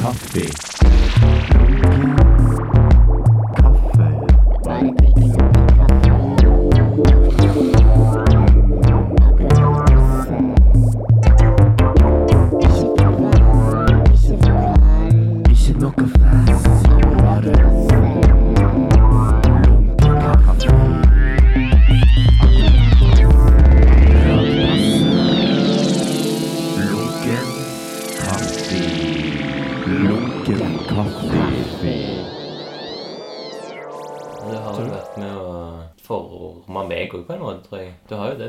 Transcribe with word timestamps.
Kaffe. 0.00 1.37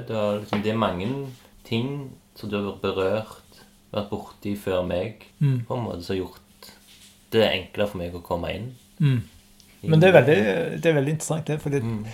Har 0.08 0.32
det. 0.34 0.42
Liksom, 0.42 0.62
det 0.64 0.72
er 0.72 0.78
mange 0.78 1.08
ting 1.64 2.10
som 2.36 2.50
du 2.50 2.56
har 2.64 2.78
berørt, 2.82 3.36
vært 3.94 4.10
borti 4.10 4.56
før 4.58 4.86
meg, 4.88 5.26
Mm. 5.42 5.66
på 5.68 5.76
en 5.78 5.84
måte, 5.84 6.04
som 6.04 6.16
har 6.16 6.24
gjort 6.26 6.72
det 7.32 7.44
enklere 7.52 7.88
for 7.88 7.98
meg 7.98 8.14
å 8.14 8.22
komme 8.24 8.54
inn. 8.56 8.76
Mm. 9.00 9.22
Men 9.84 10.00
det 10.02 10.10
er 10.10 10.22
veldig, 10.22 10.82
det 10.84 10.86
er 10.86 10.94
veldig 10.94 11.10
interessant, 11.14 11.46
det. 11.48 11.62
fordi 11.62 11.80
Mm. 11.82 12.06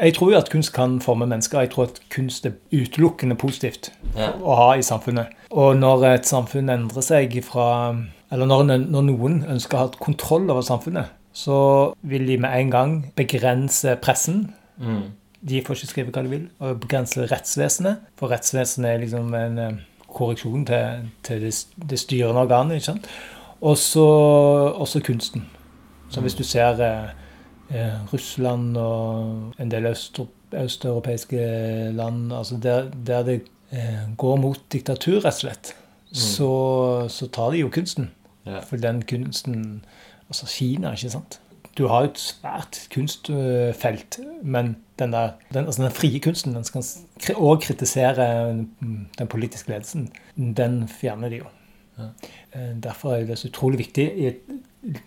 jeg 0.00 0.14
tror 0.14 0.30
jo 0.32 0.36
at 0.38 0.50
kunst 0.50 0.72
kan 0.72 1.00
forme 1.00 1.26
mennesker. 1.26 1.60
Jeg 1.60 1.70
tror 1.70 1.84
at 1.84 2.00
kunst 2.10 2.46
er 2.46 2.52
utelukkende 2.72 3.36
positivt 3.36 3.90
Ja. 4.16 4.32
å 4.32 4.54
ha 4.56 4.72
i 4.74 4.80
samfunnet. 4.82 5.26
Og 5.50 5.76
når 5.76 6.04
et 6.14 6.22
samfunn 6.26 6.68
endrer 6.70 7.02
seg 7.02 7.44
fra 7.44 7.96
Eller 8.32 8.46
når, 8.46 8.62
når 8.90 9.02
noen 9.02 9.44
ønsker 9.44 9.74
å 9.74 9.78
ha 9.78 9.88
kontroll 9.88 10.50
over 10.50 10.62
samfunnet, 10.62 11.06
så 11.34 11.92
vil 12.02 12.26
de 12.26 12.38
med 12.38 12.50
en 12.50 12.70
gang 12.70 13.12
begrense 13.14 13.96
pressen. 14.00 14.54
Mm. 14.80 15.12
De 15.48 15.62
får 15.66 15.74
ikke 15.80 15.90
skrive 15.90 16.12
hva 16.14 16.22
de 16.22 16.30
vil. 16.30 16.44
Og 16.62 16.80
begrense 16.80 17.24
rettsvesenet. 17.30 18.04
For 18.18 18.30
rettsvesenet 18.30 18.90
er 18.92 19.00
liksom 19.02 19.34
en 19.34 19.58
eh, 19.58 19.80
korreksjon 20.12 20.66
til, 20.68 21.08
til 21.26 21.40
det, 21.46 21.52
det 21.90 21.98
styrende 21.98 22.44
organet. 22.44 22.78
ikke 22.78 22.90
sant? 22.92 23.08
Og 23.62 23.76
så 23.78 24.04
også 24.74 25.00
kunsten. 25.06 25.46
Så 26.10 26.20
hvis 26.20 26.34
du 26.38 26.42
ser 26.44 26.78
eh, 26.82 27.10
eh, 27.74 27.98
Russland 28.12 28.76
og 28.76 29.52
en 29.58 29.70
del 29.70 29.86
øst- 29.90 30.20
østeuropeiske 30.52 31.38
land 31.96 32.32
altså 32.32 32.56
der, 32.62 32.90
der 33.06 33.22
det 33.22 33.42
eh, 33.72 34.02
går 34.18 34.36
mot 34.36 34.60
diktatur, 34.72 35.20
rett 35.24 35.34
og 35.34 35.40
slett, 35.40 35.74
så, 36.12 36.48
så 37.08 37.26
tar 37.32 37.50
de 37.54 37.62
jo 37.62 37.70
kunsten. 37.72 38.10
Ja. 38.46 38.60
For 38.66 38.76
den 38.76 39.02
kunsten 39.06 39.84
Altså 40.32 40.46
Kina, 40.48 40.90
ikke 40.96 41.10
sant? 41.12 41.40
Du 41.78 41.86
har 41.88 42.04
jo 42.04 42.10
et 42.10 42.20
svært 42.20 42.78
kunstfelt, 42.92 44.18
men 44.42 44.74
den, 45.00 45.14
der, 45.14 45.38
den, 45.54 45.64
altså 45.64 45.82
den 45.82 45.94
frie 45.94 46.20
kunsten 46.20 46.54
den 46.54 46.66
skal 46.68 46.84
òg 47.36 47.62
kritisere 47.64 48.26
mm, 48.52 48.98
den 49.18 49.30
politiske 49.32 49.72
ledelsen. 49.72 50.10
Den 50.36 50.82
fjerner 50.88 51.32
de 51.32 51.40
jo. 51.40 51.48
Ja. 51.98 52.10
Derfor 52.82 53.14
er 53.16 53.26
det 53.28 53.38
så 53.40 53.48
utrolig 53.48 53.78
viktig 53.78 54.04
i 54.04 54.28
et 54.32 54.44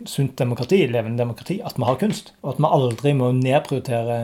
sunt 0.06 0.38
demokrati, 0.40 0.86
levende 0.88 1.22
demokrati, 1.22 1.60
at 1.66 1.78
vi 1.78 1.84
har 1.84 1.98
kunst. 2.02 2.34
Og 2.42 2.54
at 2.54 2.62
vi 2.62 2.72
aldri 2.78 3.14
må 3.14 3.32
nedprioritere 3.32 4.20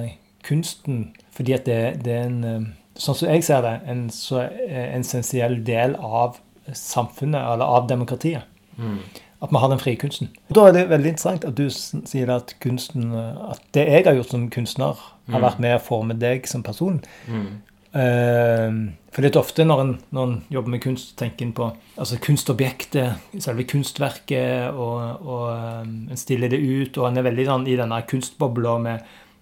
kunsten 0.47 1.11
fordi 1.31 1.53
at 1.55 1.65
det, 1.65 2.05
det 2.05 2.13
er 2.13 2.29
en 2.29 2.43
eh, 2.43 2.69
Sånn 3.01 3.15
som 3.15 3.29
jeg 3.31 3.43
ser 3.47 3.61
det, 3.63 3.69
en 3.87 4.01
så 4.13 4.41
eh, 4.43 4.89
essensiell 4.97 5.61
del 5.65 5.93
av 5.95 6.35
samfunnet, 6.75 7.39
eller 7.39 7.63
av 7.63 7.85
demokratiet. 7.87 8.43
Mm. 8.75 8.97
At 9.41 9.49
vi 9.49 9.57
har 9.57 9.69
den 9.69 9.79
frie 9.79 9.95
kunsten. 9.97 10.29
Da 10.53 10.67
er 10.67 10.71
det 10.75 10.89
veldig 10.89 11.09
interessant 11.15 11.45
at 11.45 11.55
du 11.57 11.67
sier 11.69 12.29
at 12.29 12.53
kunsten 12.61 13.11
At 13.15 13.61
det 13.73 13.87
jeg 13.87 14.03
har 14.05 14.13
gjort 14.13 14.29
som 14.29 14.49
kunstner, 14.49 14.93
har 15.31 15.39
Mm. 15.39 15.45
vært 15.47 15.59
med 15.59 15.75
å 15.79 15.83
forme 15.83 16.13
deg 16.19 16.47
som 16.47 16.61
person. 16.63 17.01
Mm. 17.27 17.61
Eh, 17.93 18.71
for 19.11 19.21
det 19.21 19.33
er 19.35 19.39
ofte 19.41 19.65
når 19.67 19.81
en, 19.83 19.91
når 20.15 20.23
en 20.27 20.43
jobber 20.51 20.69
med 20.69 20.81
kunst, 20.81 21.15
tenker 21.19 21.45
en 21.45 21.53
på 21.53 21.71
altså 21.97 22.19
kunstobjektet, 22.23 23.17
selve 23.43 23.65
kunstverket, 23.67 24.71
og, 24.71 25.25
og 25.25 25.49
eh, 25.51 25.81
en 26.11 26.17
stiller 26.19 26.49
det 26.53 26.59
ut, 26.61 26.97
og 26.97 27.09
en 27.09 27.17
er 27.17 27.27
veldig 27.27 27.45
sånn 27.49 27.67
i 27.67 27.75
denne 27.79 28.01
kunstbobla 28.07 28.77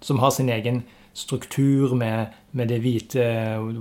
som 0.01 0.19
har 0.23 0.31
sin 0.31 0.49
egen 0.49 0.83
struktur 1.13 1.93
med, 1.99 2.27
med 2.53 2.69
det 2.71 2.81
hvite 2.81 3.23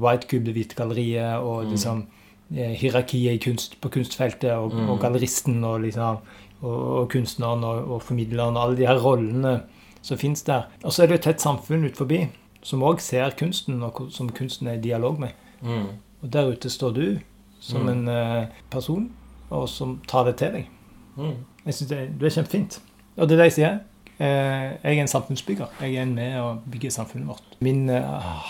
White 0.02 0.26
Cube, 0.28 0.44
det 0.48 0.54
hvite 0.56 0.76
galleriet, 0.78 1.38
og 1.40 1.64
Mm. 1.64 1.70
liksom 1.72 1.98
eh, 2.02 2.14
hierarkiet 2.50 3.32
i 3.34 3.38
kunst, 3.50 3.80
på 3.80 3.88
kunstfeltet, 3.88 4.52
og, 4.52 4.72
Mm. 4.74 4.88
og 4.90 5.00
galleristen, 5.00 5.64
og 5.64 5.80
liksom 5.80 6.18
og, 6.62 6.98
og 6.98 7.08
kunstneren 7.10 7.64
og, 7.64 8.02
formidleren, 8.02 8.56
og 8.56 8.62
alle 8.64 8.76
de 8.76 8.86
her 8.86 8.98
rollene 8.98 9.60
som 10.02 10.18
fins 10.18 10.42
der. 10.42 10.62
Og 10.84 10.92
så 10.92 11.02
er 11.02 11.06
det 11.06 11.12
jo 11.12 11.18
et 11.18 11.22
tett 11.22 11.40
samfunn 11.40 11.84
ut 11.84 11.96
forbi 11.96 12.28
som 12.62 12.82
òg 12.82 12.98
ser 13.00 13.30
kunsten, 13.38 13.82
og 13.82 14.08
som 14.10 14.28
kunsten 14.30 14.66
er 14.66 14.72
i 14.78 14.80
dialog 14.80 15.20
med. 15.20 15.28
Mm. 15.62 15.86
Og 16.22 16.32
der 16.32 16.48
ute 16.50 16.70
står 16.70 16.90
du 16.94 17.18
som 17.60 17.82
Mm. 17.82 17.88
en 17.88 18.08
eh, 18.08 18.46
person, 18.70 19.10
og 19.50 19.68
som 19.68 20.00
tar 20.08 20.24
det 20.24 20.36
til 20.36 20.52
deg. 20.52 20.66
Mm. 21.16 21.34
Jeg 21.66 21.74
det, 21.88 22.20
det 22.20 22.26
er 22.26 22.30
kjempefint. 22.42 22.80
Og 23.16 23.28
det 23.28 23.34
er 23.38 23.42
det 23.42 23.44
jeg 23.44 23.52
sier. 23.52 23.78
Eh, 24.20 24.72
jeg 24.82 24.98
er 24.98 25.00
en 25.00 25.08
samfunnsbygger. 25.08 25.66
Jeg 25.80 25.94
er 25.94 26.02
en 26.02 26.14
med 26.14 26.40
å 26.40 26.58
bygge 26.70 26.90
samfunnet 26.90 27.26
vårt. 27.28 27.42
Min 27.60 27.88
eh, 27.90 28.02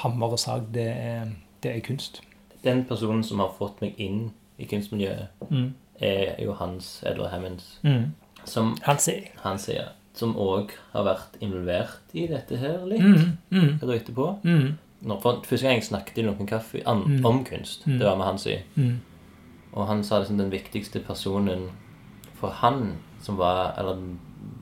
hammer 0.02 0.32
og 0.32 0.38
sag, 0.38 0.62
det 0.74 0.86
er, 0.86 1.26
det 1.62 1.76
er 1.76 1.80
kunst. 1.80 2.22
Den 2.68 2.82
personen 2.88 3.22
som 3.24 3.38
har 3.40 3.52
fått 3.58 3.80
meg 3.80 3.94
inn 3.98 4.30
i 4.58 4.64
kunstmiljøet, 4.68 5.28
Mm. 5.50 5.70
er 6.00 6.34
jo 6.44 6.52
Hans 6.52 7.02
Edward 7.06 7.30
Hammonds. 7.30 7.78
Mm. 7.84 8.12
Som 8.44 8.76
Han 8.82 8.98
sier 8.98 9.28
han 9.42 9.58
sier. 9.58 9.88
Som 10.14 10.34
òg 10.36 10.70
har 10.92 11.04
vært 11.04 11.38
involvert 11.40 12.14
i 12.14 12.26
dette 12.26 12.56
her 12.58 12.84
litt. 12.86 13.00
mm. 13.02 13.38
mm. 13.50 13.78
Etterpå. 13.82 14.38
mm. 14.44 14.78
Når, 15.02 15.20
for, 15.22 15.42
første 15.46 15.66
gang 15.66 15.76
jeg 15.78 15.84
snakket 15.84 16.18
i 16.18 16.22
Lunken 16.26 16.46
kaffe 16.46 16.82
an, 16.86 17.02
Mm. 17.06 17.24
om 17.26 17.44
kunst, 17.44 17.86
Mm. 17.86 17.98
det 17.98 18.06
var 18.06 18.16
med 18.16 18.26
han 18.26 18.38
si. 18.38 18.56
mm. 18.76 19.00
Og 19.72 19.86
han 19.86 20.04
sa 20.04 20.18
liksom 20.18 20.38
den 20.38 20.50
viktigste 20.50 21.00
personen 21.00 21.70
for 22.34 22.48
han, 22.50 22.96
som 23.22 23.36
var 23.38 23.74
Eller 23.78 23.94
den 23.94 24.18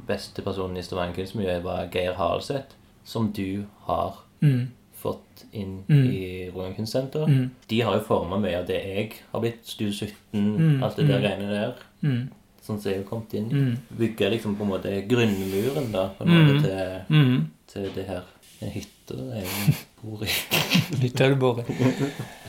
beste 0.06 0.42
personen 0.42 0.76
i 0.76 0.82
Stavanger 0.82 1.14
kunstmiljø, 1.14 1.62
var 1.62 1.88
Geir 1.92 2.12
Haraldseth. 2.14 2.74
Som 3.04 3.32
du 3.32 3.64
har 3.86 4.12
Mm. 4.42 4.68
Fått 5.06 5.44
inn 5.56 5.78
Mm. 5.88 6.06
i 6.10 6.50
Rogaland 6.50 6.76
Kunstsenter. 6.76 7.26
Mm. 7.30 7.50
De 7.70 7.80
har 7.86 7.94
jo 7.98 8.04
forma 8.08 8.38
mye 8.42 8.58
av 8.60 8.66
det 8.68 8.80
jeg 8.84 9.12
har 9.32 9.40
blitt. 9.40 9.62
Studio 9.66 9.92
17, 9.92 10.56
Mm. 10.58 10.82
alt 10.82 10.96
det 10.96 11.06
der 11.08 11.18
Mm. 11.18 11.22
greiene 11.22 11.50
der. 11.52 11.74
Mm. 12.02 12.28
Sånn 12.66 12.80
som 12.82 12.90
jeg 12.92 12.98
har 13.02 13.04
kommet 13.10 13.34
inn. 13.38 13.48
Mm. 13.52 13.76
Bygge 13.98 14.30
liksom 14.30 14.56
på 14.58 14.62
en 14.64 14.70
måte 14.70 14.94
grunnmuren 15.08 15.92
da, 15.92 16.08
på 16.18 16.24
en 16.24 16.28
Mm. 16.28 16.46
måte 16.56 16.62
til, 16.66 17.84
til 17.84 17.90
det 17.94 18.06
her 18.06 18.22
en 18.62 18.70
hytte 18.70 19.16
jeg 19.36 19.46
bor 20.02 20.22
i. 20.24 20.28
Hytteølbordet. 21.02 21.66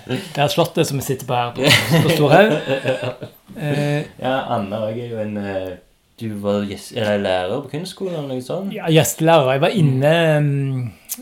Det 0.08 0.38
er 0.38 0.48
slottet 0.48 0.88
som 0.88 0.98
vi 0.98 1.04
sitter 1.04 1.28
på 1.28 1.36
her 1.36 1.52
på, 1.54 1.62
på 2.04 2.10
Storhaug. 2.16 2.52
Eh, 3.58 4.04
Ja, 4.22 4.36
Anna 4.54 4.78
òg 4.86 4.98
er 5.02 5.10
jo 5.10 5.18
en 5.18 5.38
eh, 5.38 5.78
Du 6.18 6.28
var 6.42 6.64
gjest, 6.66 6.96
lærer 6.98 7.60
på 7.62 7.70
kunstskolen 7.76 8.16
eller 8.18 8.32
noe 8.32 8.46
sånt? 8.46 8.74
ja, 8.74 8.88
gjestelærer. 8.90 9.52
Jeg 9.54 9.62
var 9.62 9.76
inne 9.78 10.14
mm, 10.42 10.80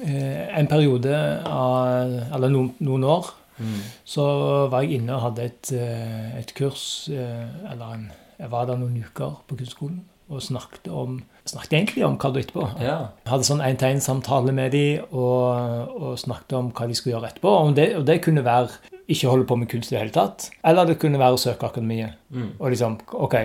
eh, 0.07 0.59
en 0.59 0.69
periode 0.71 1.17
av 1.43 2.15
Eller 2.35 2.53
noen, 2.53 2.71
noen 2.79 3.03
år. 3.03 3.33
Mm. 3.59 3.81
Så 4.07 4.23
var 4.71 4.83
jeg 4.83 5.01
inne 5.01 5.15
og 5.15 5.29
hadde 5.29 5.49
et, 5.49 5.71
eh, 5.75 6.39
et 6.41 6.49
kurs 6.57 7.07
eh, 7.07 7.71
Eller 7.71 7.93
en, 7.93 8.09
jeg 8.39 8.51
var 8.51 8.67
der 8.67 8.79
noen 8.79 8.97
uker 8.99 9.37
på 9.47 9.55
kunstskolen 9.55 10.03
og 10.25 10.41
snakket 10.41 10.89
om 10.89 11.21
Snakket 11.45 11.75
egentlig 11.77 12.01
om 12.07 12.15
hva 12.17 12.31
du 12.33 12.39
etterpå. 12.39 12.63
Ja. 12.81 12.95
hadde 13.29 13.45
sånn 13.45 13.59
en-til-en-samtale 13.61 14.49
med 14.57 14.71
dem 14.73 15.03
og, 15.13 15.91
og 15.93 16.15
snakket 16.17 16.55
om 16.57 16.71
hva 16.73 16.87
de 16.89 16.95
skulle 16.97 17.13
gjøre 17.13 17.29
etterpå. 17.29 17.51
Og 17.67 17.75
det, 17.77 17.85
og 17.99 18.07
det 18.07 18.15
kunne 18.25 18.41
være 18.41 18.95
ikke 19.05 19.29
holde 19.29 19.45
på 19.45 19.57
med 19.61 19.69
kunst 19.69 19.91
i 19.91 19.95
det 19.95 20.01
hele 20.01 20.15
tatt, 20.15 20.47
eller 20.65 20.89
det 20.89 20.97
kunne 21.01 21.21
være 21.21 21.37
å 21.37 21.41
søke 21.43 21.69
akademiet. 21.69 22.17
Mm. 22.33 22.47
Og 22.57 22.73
liksom, 22.73 22.97
ok, 23.13 23.35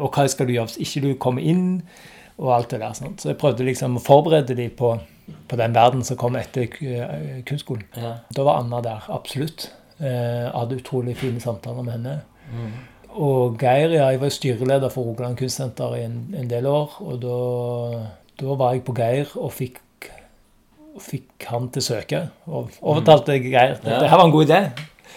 og 0.00 0.10
hva 0.14 0.26
skal 0.28 0.46
du 0.46 0.52
gjøre 0.52 0.66
hvis 0.70 0.78
ikke 0.86 1.02
du 1.06 1.14
kommer 1.18 1.42
inn, 1.42 1.82
og 2.38 2.50
alt 2.54 2.70
det 2.70 2.80
der. 2.80 2.92
Sant? 2.92 3.20
Så 3.22 3.30
jeg 3.32 3.38
prøvde 3.40 3.64
liksom 3.64 3.96
å 3.96 4.02
forberede 4.04 4.54
dem 4.58 4.70
på, 4.76 4.90
på 5.48 5.56
den 5.56 5.74
verden 5.74 6.04
som 6.04 6.16
kom 6.20 6.36
etter 6.36 6.66
eh, 6.84 7.40
kunstskolen. 7.48 7.84
ja. 7.96 8.10
Da 8.36 8.42
var 8.44 8.60
Anna 8.60 8.80
der, 8.84 9.06
absolutt. 9.08 9.70
Eh, 9.98 10.04
Jeg 10.44 10.52
hadde 10.52 10.76
utrolig 10.82 11.16
fine 11.16 11.40
samtaler 11.40 11.82
med 11.82 11.92
henne. 11.96 12.18
Mm. 12.52 12.74
Og 13.16 13.56
Geir, 13.58 13.94
ja, 13.96 14.10
jeg 14.12 14.20
var 14.20 14.28
styreleder 14.28 14.90
for 14.92 15.04
Rogaland 15.08 15.38
Kunstsenter 15.38 15.94
i 15.96 16.02
en, 16.04 16.18
en 16.36 16.50
del 16.50 16.66
år. 16.68 16.98
Og 17.00 17.20
da, 17.22 17.36
da 18.42 18.56
var 18.60 18.74
jeg 18.76 18.84
på 18.84 18.92
Geir 18.98 19.32
og 19.40 19.52
fikk, 19.56 19.80
fikk 21.00 21.46
han 21.50 21.70
til 21.72 21.82
søke. 21.84 22.20
Og 22.46 22.70
overtalte 22.82 23.38
Geir 23.40 23.78
at 23.78 23.84
Ja. 23.88 24.02
her 24.08 24.16
var 24.20 24.24
en 24.28 24.30
god 24.36 24.46
idé. 24.50 24.60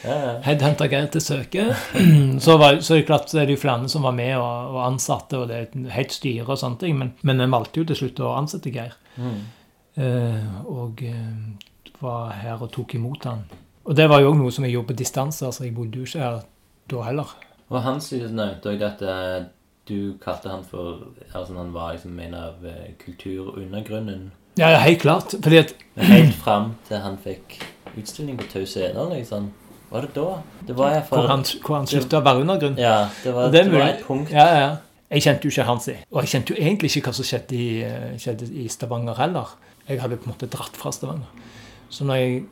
Headhunta 0.04 0.88
Geir 0.90 1.10
til 1.12 1.24
søke. 1.24 1.66
Så, 2.46 2.58
var, 2.62 2.80
så 2.80 2.96
er 2.96 3.02
det 3.02 3.08
klart 3.10 3.32
så 3.32 3.42
er 3.42 3.50
det 3.50 3.58
jo 3.58 3.62
flere 3.62 3.90
som 3.92 4.06
var 4.08 4.16
med 4.16 4.36
og, 4.38 4.76
og 4.76 4.82
ansatte, 4.86 5.38
og 5.38 5.50
det 5.50 5.58
er 5.58 5.66
et 5.68 5.92
helt 5.96 6.14
styre 6.16 6.48
og 6.48 6.60
sånne 6.62 6.80
ting. 6.80 6.96
Men, 7.00 7.14
men 7.28 7.44
jeg 7.44 7.52
valgte 7.52 7.82
jo 7.82 7.90
til 7.90 8.00
slutt 8.04 8.22
å 8.24 8.36
ansette 8.38 8.72
Geir. 8.74 8.96
Mm. 9.20 9.42
Eh, 10.00 10.48
og 10.72 11.04
eh, 11.04 11.94
var 12.00 12.32
her 12.40 12.64
og 12.64 12.72
tok 12.76 12.96
imot 12.96 13.28
han. 13.28 13.44
Og 13.90 13.96
det 13.98 14.08
var 14.12 14.24
jo 14.24 14.32
òg 14.32 14.40
noe 14.40 14.54
som 14.54 14.66
jeg 14.68 14.78
gjorde 14.78 14.94
på 14.94 15.00
distanse. 15.02 15.46
altså 15.46 15.66
Jeg 15.66 15.76
bodde 15.76 16.00
jo 16.00 16.08
ikke 16.08 16.24
her 16.24 16.42
da 16.90 17.06
heller. 17.06 17.38
Og 17.70 17.82
han 17.84 18.00
synes 18.02 18.32
nevnte 18.34 18.72
òg 18.72 18.86
at 18.86 19.04
du 19.90 20.18
kalte 20.22 20.50
han 20.50 20.64
for 20.68 21.10
Altså 21.34 21.56
han 21.58 21.74
var 21.74 21.94
liksom 21.94 22.20
en 22.20 22.36
av 22.38 22.66
eh, 22.66 22.94
kulturundergrunnen 23.02 24.32
Ja, 24.58 24.70
ja, 24.70 24.80
helt 24.84 25.02
klart. 25.02 25.34
Fordi 25.44 25.58
at 25.58 25.76
helt 25.96 26.36
fram 26.36 26.74
til 26.88 27.02
han 27.02 27.18
fikk 27.24 27.60
utstilling 27.98 28.38
på 28.38 28.48
Tau 28.52 28.66
Scene, 28.66 29.06
liksom. 29.14 29.50
Var 29.90 30.06
det 30.06 30.12
da? 30.14 30.28
Det 30.68 30.76
var 30.78 30.94
iallfall 30.94 31.24
hvor 31.24 31.32
han, 31.32 31.44
hvor 31.66 31.76
han 31.80 31.88
slutta 31.90 32.20
å 32.20 32.26
være 32.26 32.44
undergrunn. 32.44 32.78
Ja, 32.78 33.10
det 33.24 33.34
var, 33.34 33.50
det 33.50 33.64
det 33.66 33.74
var 33.74 33.88
et 33.88 34.06
punkt. 34.06 34.30
Ja, 34.34 34.46
ja, 34.46 34.60
ja. 34.62 34.70
Jeg 35.10 35.24
kjente 35.26 35.48
jo 35.48 35.54
ikke 35.56 35.66
Hansi. 35.66 35.96
Og 36.14 36.22
jeg 36.22 36.30
kjente 36.36 36.54
jo 36.54 36.62
egentlig 36.62 36.92
ikke 36.94 37.10
hva 37.10 37.14
som 37.18 37.26
skjedde 37.26 37.58
i, 37.58 37.70
eh, 37.82 38.12
skjedde 38.22 38.50
i 38.62 38.68
Stavanger 38.70 39.18
heller. 39.18 39.56
Jeg 39.90 40.02
hadde 40.04 40.20
på 40.22 40.30
en 40.30 40.36
måte 40.36 40.50
dratt 40.54 40.78
fra 40.78 40.92
Stavanger. 40.94 41.32
Så 41.90 42.06
når 42.06 42.22
jeg 42.22 42.44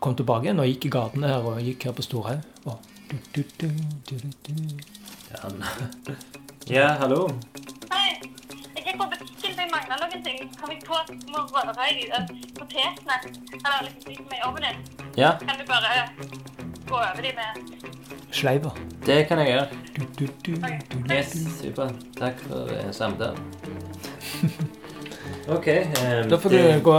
kom 0.00 0.16
tilbake 0.16 0.48
igjen 0.48 0.62
og 0.62 0.70
gikk 0.70 0.88
i 0.88 0.92
gatene 0.96 1.28
her 1.28 1.44
og 1.44 1.60
gikk 1.60 1.84
her 1.84 1.92
på 1.96 2.04
Storhaug 2.06 2.40
og 2.64 2.78
du, 3.10 3.16
du, 3.36 3.42
du, 3.60 3.68
du, 4.08 4.16
du, 4.16 4.30
du. 4.48 6.14
Ja, 6.70 6.96
hallo. 7.02 7.28
Hei. 7.92 8.08
Jeg 8.76 8.94
er 8.94 8.96
på 8.98 9.06
butikken, 9.12 9.52
for 9.52 9.60
jeg 9.60 9.70
mangler 9.70 10.00
noen 10.00 10.24
ting. 10.24 10.40
Kan 10.56 10.72
vi 10.72 10.80
få 10.86 10.98
jeg 11.10 11.20
må 11.30 11.44
røre 11.44 11.86
i 11.92 12.08
potetene. 12.56 13.20
Eller 13.52 13.86
liksom 13.90 14.32
i 14.32 14.40
ovnen. 14.48 14.80
Ja, 15.16 15.36
Kan 15.44 15.60
du 15.60 15.68
bare 15.68 16.65
gå 16.88 16.94
over 16.94 17.22
de 17.22 17.32
med 17.36 17.50
Sleiver. 18.30 18.70
det 19.06 19.26
kan 19.28 19.38
jeg 19.38 19.46
gjøre. 19.46 19.66
Du, 19.96 20.02
du, 20.18 20.26
du, 20.46 20.54
du, 20.54 20.98
du. 21.08 21.14
Yes, 21.14 21.32
super. 21.62 21.88
Takk 22.18 22.40
for 22.48 22.68
eh, 22.72 22.90
samtalen. 22.92 23.38
Ok. 25.48 25.66
Um, 25.66 26.28
Da 26.30 26.36
får 26.38 26.48
du 26.50 26.56
det- 26.56 26.82
gå 26.82 26.94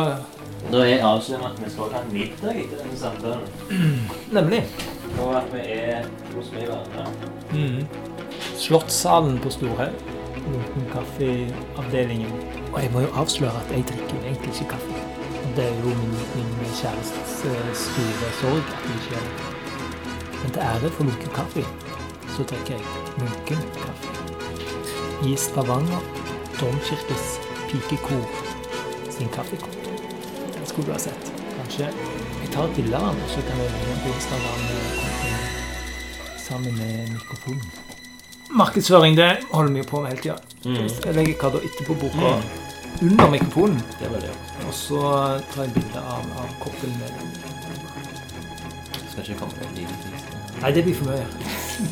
Da 0.72 0.78
er 0.88 1.04
avslører 1.04 1.46
at 1.52 1.60
vi 1.66 1.70
skal 1.70 1.92
ha 1.94 2.00
middag 2.12 2.56
etter 2.64 2.78
denne 2.82 2.98
samtalen. 2.98 3.48
Nemlig. 4.38 4.64
Og 5.20 5.36
at 5.38 5.54
vi 5.54 5.60
er 5.76 6.08
hos 6.36 6.52
meg 6.52 6.64
hverandre. 6.68 7.30
Mm. 7.52 7.88
Slottssalen 8.58 9.40
på 9.40 9.50
Storhaug. 9.50 9.94
Kaffeavdelingen. 10.94 12.32
Og 12.74 12.82
jeg 12.84 12.92
må 12.94 13.00
jo 13.06 13.08
avsløre 13.20 13.52
at 13.64 13.72
jeg 13.76 13.84
drikker 13.92 14.24
egentlig 14.24 14.54
ikke 14.56 14.70
kaffe. 14.70 15.04
Det 15.56 15.66
er 15.66 15.78
jo 15.84 15.94
min, 16.02 16.18
min 16.36 16.74
kjærestes 16.82 17.38
eh, 17.46 17.70
store 17.74 18.32
sorg 18.42 18.58
at 18.58 18.84
jeg 18.88 18.96
ikke 18.96 19.10
gjør 19.16 19.24
det. 19.28 19.57
Men 20.44 20.52
til 20.54 20.62
ære 20.62 20.90
for 20.98 21.04
Munken 21.04 21.32
kaffe, 21.36 21.64
så 22.36 22.44
drikker 22.50 22.74
jeg 22.78 22.86
Munken 23.20 23.62
kaffe. 23.82 24.14
I 25.26 25.36
Stavanger 25.36 26.02
domkirkes 26.60 27.26
pikekor 27.70 28.24
sin 29.18 29.30
kaffekopp. 29.34 29.74
Den 30.54 30.66
skulle 30.66 30.88
du 30.88 30.92
ha 30.94 31.00
sett. 31.00 31.32
Kanskje 31.58 31.88
jeg 31.90 32.50
tar 32.54 32.64
et 32.70 32.76
bilde 32.78 32.98
av 32.98 33.08
den, 33.16 33.24
så 33.34 33.42
kan 33.48 33.58
jeg 33.64 33.72
legge 33.74 33.98
på 34.06 34.20
Stavanger 34.28 34.82
sammen 36.48 36.78
med 36.78 37.10
mikrofonen. 37.16 37.64
Markedsføring 38.58 39.18
det 39.18 39.32
holder 39.52 39.74
vi 39.74 39.82
på 39.84 40.02
med 40.02 40.10
hele 40.14 40.22
tida. 40.22 40.38
Mm. 40.66 40.88
Jeg 41.06 41.14
legger 41.18 41.34
hva 41.42 41.50
da 41.58 41.60
etterpå 41.68 41.94
boka 42.00 42.30
under 43.02 43.30
mikrofonen, 43.30 43.82
Det 44.00 44.08
var 44.14 44.20
det. 44.24 44.32
og 44.68 44.74
så 44.74 45.02
tar 45.54 45.64
jeg 45.68 45.74
bilde 45.74 46.00
av, 46.00 46.24
av 46.42 46.50
koppen 46.64 46.94
med 47.02 47.10
den. 47.18 47.28
Skal 49.12 49.24
ikke 49.24 49.40
komme 49.40 49.54
med 49.60 49.68
en 49.68 49.76
liten 49.76 49.98
pris. 50.06 50.17
Nei, 50.62 50.72
det 50.74 50.84
blir 50.88 50.98
for 50.98 51.12
mye. 51.12 51.26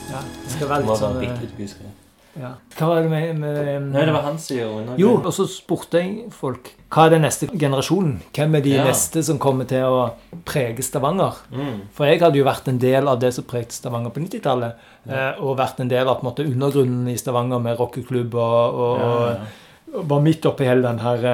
Ja, 0.10 0.22
det 0.44 0.56
skal 0.56 0.72
være 0.72 0.86
litt 0.88 1.02
sånn 1.02 1.22
eh, 1.22 1.94
ja. 2.36 2.50
Hva 2.76 2.88
var 2.90 3.06
det 3.06 3.12
med, 3.12 3.38
med 3.40 3.92
Nei, 3.94 4.02
det 4.08 4.12
var 4.12 4.26
han 4.26 4.40
som 4.42 4.58
gjorde. 4.58 4.96
Jo, 5.00 5.14
og 5.22 5.32
så 5.36 5.46
spurte 5.48 6.02
jeg 6.02 6.26
folk 6.36 6.74
hva 6.96 7.06
er 7.08 7.14
den 7.16 7.26
neste 7.26 7.48
generasjonen? 7.52 8.18
Hvem 8.36 8.56
er 8.56 8.64
de 8.64 8.74
Ja. 8.78 8.84
neste 8.88 9.24
som 9.24 9.40
kommer 9.42 9.68
til 9.68 9.84
å 9.84 10.14
prege 10.48 10.84
Stavanger? 10.84 11.42
Mm. 11.52 11.82
For 11.96 12.08
jeg 12.08 12.22
hadde 12.22 12.40
jo 12.40 12.46
vært 12.48 12.70
en 12.72 12.80
del 12.80 13.08
av 13.12 13.20
det 13.20 13.34
som 13.36 13.44
pregte 13.48 13.76
Stavanger 13.76 14.14
på 14.16 14.24
90-tallet. 14.24 14.76
Ja. 15.06 15.36
og 15.38 15.58
vært 15.60 15.80
en 15.84 15.90
del 15.92 16.08
av 16.08 16.18
på 16.18 16.26
en 16.26 16.30
måte 16.32 16.46
undergrunnen 16.48 17.08
i 17.12 17.18
Stavanger 17.20 17.60
med 17.62 17.78
rockeklubb 17.78 18.34
og, 18.34 18.80
og, 18.86 19.04
og 19.06 19.65
var 20.03 20.21
midt 20.21 20.45
oppi 20.45 20.65
hele 20.68 20.81
den 20.83 21.00
her 21.00 21.25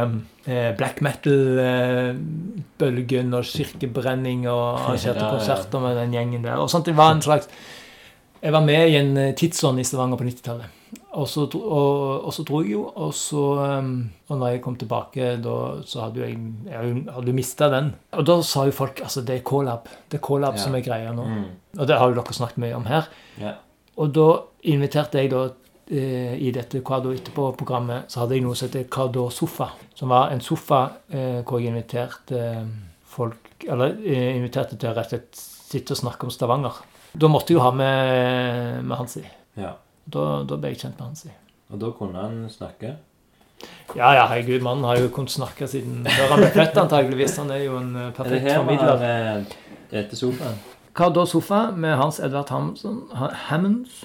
eh, 0.45 0.71
black 0.77 1.01
metal-bølgen 2.01 3.33
og 3.37 3.43
kirkebrenning 3.47 4.47
og 4.49 4.63
arrangerte 4.79 5.29
konserter 5.37 5.79
med 5.83 5.97
den 6.01 6.13
gjengen 6.17 6.43
der. 6.45 6.57
Og 6.61 6.69
sånt, 6.71 6.85
det 6.89 6.97
var 6.97 7.11
en 7.15 7.21
slags 7.25 7.47
Jeg 8.41 8.53
var 8.55 8.63
med 8.65 8.89
i 8.89 8.95
en 8.97 9.17
eh, 9.21 9.33
tidsånd 9.37 9.79
i 9.79 9.83
Stavanger 9.85 10.17
på 10.17 10.23
90-tallet. 10.25 10.77
Og, 11.11 11.27
og, 11.55 12.25
og 12.25 12.31
så 12.33 12.43
dro 12.47 12.61
jeg 12.63 12.71
jo, 12.73 12.81
og 12.95 13.13
så 13.15 13.41
Og 13.51 14.31
når 14.39 14.47
jeg 14.53 14.61
kom 14.63 14.75
tilbake, 14.79 15.37
da 15.43 15.55
så 15.87 16.01
hadde 16.07 16.19
jeg 16.23 16.37
Jeg 16.71 17.03
hadde 17.15 17.33
mista 17.35 17.69
den. 17.71 17.91
Og 18.17 18.25
da 18.27 18.41
sa 18.47 18.65
jo 18.67 18.71
folk 18.75 19.01
altså 19.03 19.21
det 19.27 19.35
er 19.37 19.43
K-lab. 19.47 19.83
Det 20.09 20.17
er 20.19 20.23
K-lab 20.25 20.55
Ja. 20.55 20.61
som 20.63 20.75
er 20.75 20.81
greia 20.85 21.11
nå. 21.15 21.23
Mm. 21.27 21.45
Og 21.79 21.87
det 21.87 21.97
har 21.99 22.07
jo 22.09 22.15
dere 22.17 22.33
snakket 22.33 22.57
mye 22.63 22.75
om 22.79 22.85
her. 22.89 23.03
Ja. 23.39 23.53
Og 23.97 24.13
da 24.15 24.27
inviterte 24.63 25.19
jeg 25.21 25.29
da 25.31 25.41
eh, 25.45 25.51
i 25.91 26.51
dette 26.55 26.79
da 26.79 27.11
etterpå-programmet, 27.11 28.07
så 28.11 28.21
hadde 28.21 28.37
jeg 28.37 28.43
noe 28.45 28.55
som 28.55 28.69
heter 28.69 29.11
da 29.11 29.25
sofa. 29.29 29.69
Som 29.95 30.09
var 30.09 30.31
en 30.31 30.41
sofa 30.41 30.81
eh, 31.09 31.41
hvor 31.43 31.59
jeg 31.59 31.69
inviterte 31.73 32.39
eh, 32.39 32.65
folk 33.11 33.65
Eller 33.67 33.97
eh, 34.07 34.35
inviterte 34.37 34.77
til 34.79 34.89
å 34.89 34.93
rett 34.95 35.11
og 35.13 35.19
slett 35.19 35.35
sitte 35.71 35.93
og 35.93 35.99
snakke 35.99 36.25
om 36.25 36.31
Stavanger. 36.33 36.79
Da 37.13 37.27
måtte 37.27 37.51
jeg 37.53 37.59
jo 37.59 37.63
ha 37.65 37.71
med, 37.75 38.83
med 38.87 38.97
Hansi. 38.97 39.23
ja. 39.59 39.75
Da, 40.11 40.41
da 40.49 40.57
ble 40.57 40.71
jeg 40.73 40.79
kjent 40.81 40.97
med 40.97 41.05
Hansi. 41.11 41.29
Og 41.71 41.79
da 41.79 41.91
kunne 41.95 42.19
han 42.23 42.39
snakke. 42.51 42.95
Ja, 43.95 44.09
ja, 44.17 44.23
herregud, 44.31 44.63
mannen 44.65 44.83
har 44.89 44.97
jo 44.97 45.11
kunnet 45.13 45.31
snakke 45.31 45.67
siden 45.69 46.01
før 46.09 46.33
han 46.33 46.41
ble 46.41 46.49
født, 46.55 46.79
antageligvis. 46.81 47.35
Han 47.37 47.51
er 47.53 47.61
jo 47.67 47.77
en 47.77 47.91
perfekt 48.17 48.47
formidler. 48.49 48.95
Er 48.95 48.97
det 48.97 49.11
her 49.13 49.43
formidler. 49.43 49.59
eh, 49.91 49.99
etter 50.01 50.19
sofaen? 50.19 50.57
Da 50.91 51.25
sofa 51.25 51.71
med 51.71 51.95
Hans 51.95 52.19
Edvard 52.19 52.49
Hammonds. 52.51 54.03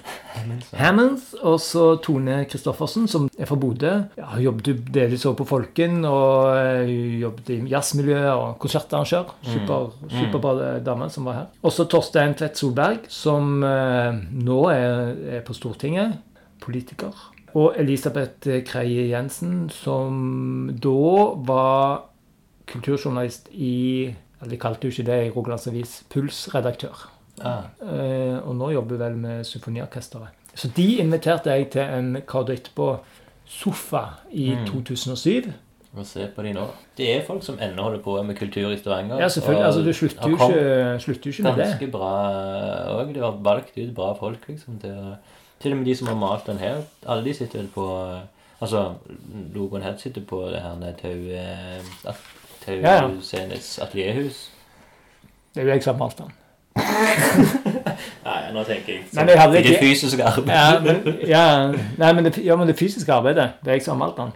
Hammonds, 0.73 1.35
og 1.43 1.59
så 1.61 1.97
Tone 2.03 2.45
Christoffersen, 2.47 3.09
som 3.11 3.27
er 3.39 3.49
fra 3.49 3.57
Bodø. 3.59 3.91
Ja, 4.17 4.27
hun 4.37 4.43
jobbet 4.45 4.69
jo 4.71 4.75
delvis 4.95 5.25
over 5.27 5.41
på 5.41 5.49
Folken, 5.51 6.05
og 6.07 6.55
eh, 6.55 6.87
hun 6.87 7.17
jobbet 7.25 7.51
i 7.51 7.59
jazzmiljøet 7.73 8.31
og 8.31 8.59
konsertarrangør. 8.63 9.33
Super, 9.43 9.89
Superbra 10.13 10.77
dame 10.87 11.11
som 11.11 11.27
var 11.27 11.41
her. 11.41 11.49
Og 11.63 11.75
så 11.75 11.89
Torstein 11.91 12.37
Tvedt 12.39 12.61
Solberg, 12.61 13.09
som 13.11 13.65
eh, 13.67 14.21
nå 14.47 14.61
er, 14.71 15.17
er 15.39 15.47
på 15.47 15.57
Stortinget. 15.59 16.21
Politiker. 16.63 17.11
Og 17.59 17.75
Elisabeth 17.81 18.63
Kreie 18.67 19.09
Jensen, 19.11 19.67
som 19.75 20.71
da 20.71 21.03
var 21.51 22.07
kulturjournalist 22.71 23.51
i 23.53 24.15
De 24.45 24.57
kalte 24.61 24.85
jo 24.85 24.91
ikke 24.91 25.07
det 25.07 25.27
i 25.27 25.31
Rogalands 25.31 25.67
Avis. 25.67 26.03
Pulsredaktør. 26.11 27.07
Ah, 27.45 27.63
Eh, 27.83 28.39
og 28.49 28.55
nå 28.57 28.71
jobber 28.73 28.97
vel 28.97 29.17
med 29.17 29.45
symfoniorkesteret. 29.45 30.29
Så 30.55 30.69
de 30.77 30.97
inviterte 30.99 31.51
jeg 31.51 31.71
til 31.71 31.81
en 31.83 32.17
etterpå-sofa 32.17 34.05
i 34.33 34.51
Mm. 34.55 34.67
2007. 34.67 35.53
og 35.97 36.05
se 36.07 36.27
på 36.37 36.43
de 36.43 36.53
nå. 36.53 36.67
Det 36.97 37.07
er 37.17 37.23
folk 37.27 37.43
som 37.43 37.59
ennå 37.59 37.83
holder 37.83 38.03
på 38.03 38.23
med 38.23 38.37
kultur 38.37 38.71
i 38.71 38.77
Stavanger. 38.77 39.17
Ja, 39.21 39.29
selvfølgelig. 39.29 39.65
altså 39.65 39.83
Du 39.83 39.93
slutter 39.93 40.29
jo 40.29 40.35
ikke, 40.35 41.01
slutter 41.01 41.31
ikke 41.31 41.43
med 41.43 41.53
det. 41.57 41.65
Ganske 41.67 41.91
bra 41.91 42.11
òg. 43.01 43.13
Det 43.15 43.23
var 43.23 43.31
valgt 43.43 43.79
ut 43.79 43.95
bra 43.95 44.13
folk, 44.15 44.49
liksom. 44.49 44.79
Til, 44.81 45.17
til 45.61 45.73
og 45.73 45.79
med 45.79 45.87
de 45.87 45.95
som 45.97 46.07
har 46.09 46.15
malt 46.17 46.47
den 46.47 46.59
her. 46.59 46.83
Alle 47.07 47.25
de 47.25 47.35
sitter 47.35 47.59
vel 47.59 47.69
på 47.75 48.19
Altså, 48.61 48.95
logoen 49.55 49.83
her 49.83 49.97
sitter 49.99 50.21
på 50.21 50.49
det 50.49 50.61
her 50.63 50.77
nede 50.81 50.95
Eh, 52.67 52.83
Tau 52.83 52.83
Ja, 52.83 52.95
ja. 53.03 53.11
Scenes 53.23 53.79
atelierhus. 53.79 54.51
Det 55.55 55.63
er 55.63 55.67
jo 55.67 55.73
jeg 55.73 55.83
som 55.83 55.95
har 55.95 55.99
malt 56.05 56.19
den. 56.19 56.33
Nei, 58.27 58.41
nå 58.53 58.63
tenker 58.69 58.93
jeg 58.93 59.05
Men 59.17 59.29
jeg 59.31 59.39
hadde 59.41 59.59
Ikke 59.59 59.71
ikke- 59.71 59.85
fysisk 59.87 60.19
arbeid. 60.21 60.51
Ja, 60.53 60.81
men, 60.81 61.15
ja, 61.27 61.45
nei, 61.97 62.13
men 62.13 62.25
det, 62.25 62.37
ja, 62.45 62.57
men 62.57 62.69
det 62.69 62.77
fysiske 62.77 63.13
arbeidet, 63.13 63.51
det 63.65 63.71
er 63.71 63.79
jeg 63.79 63.83
som 63.87 64.01
har 64.01 64.07
malt 64.07 64.17
den. 64.17 64.33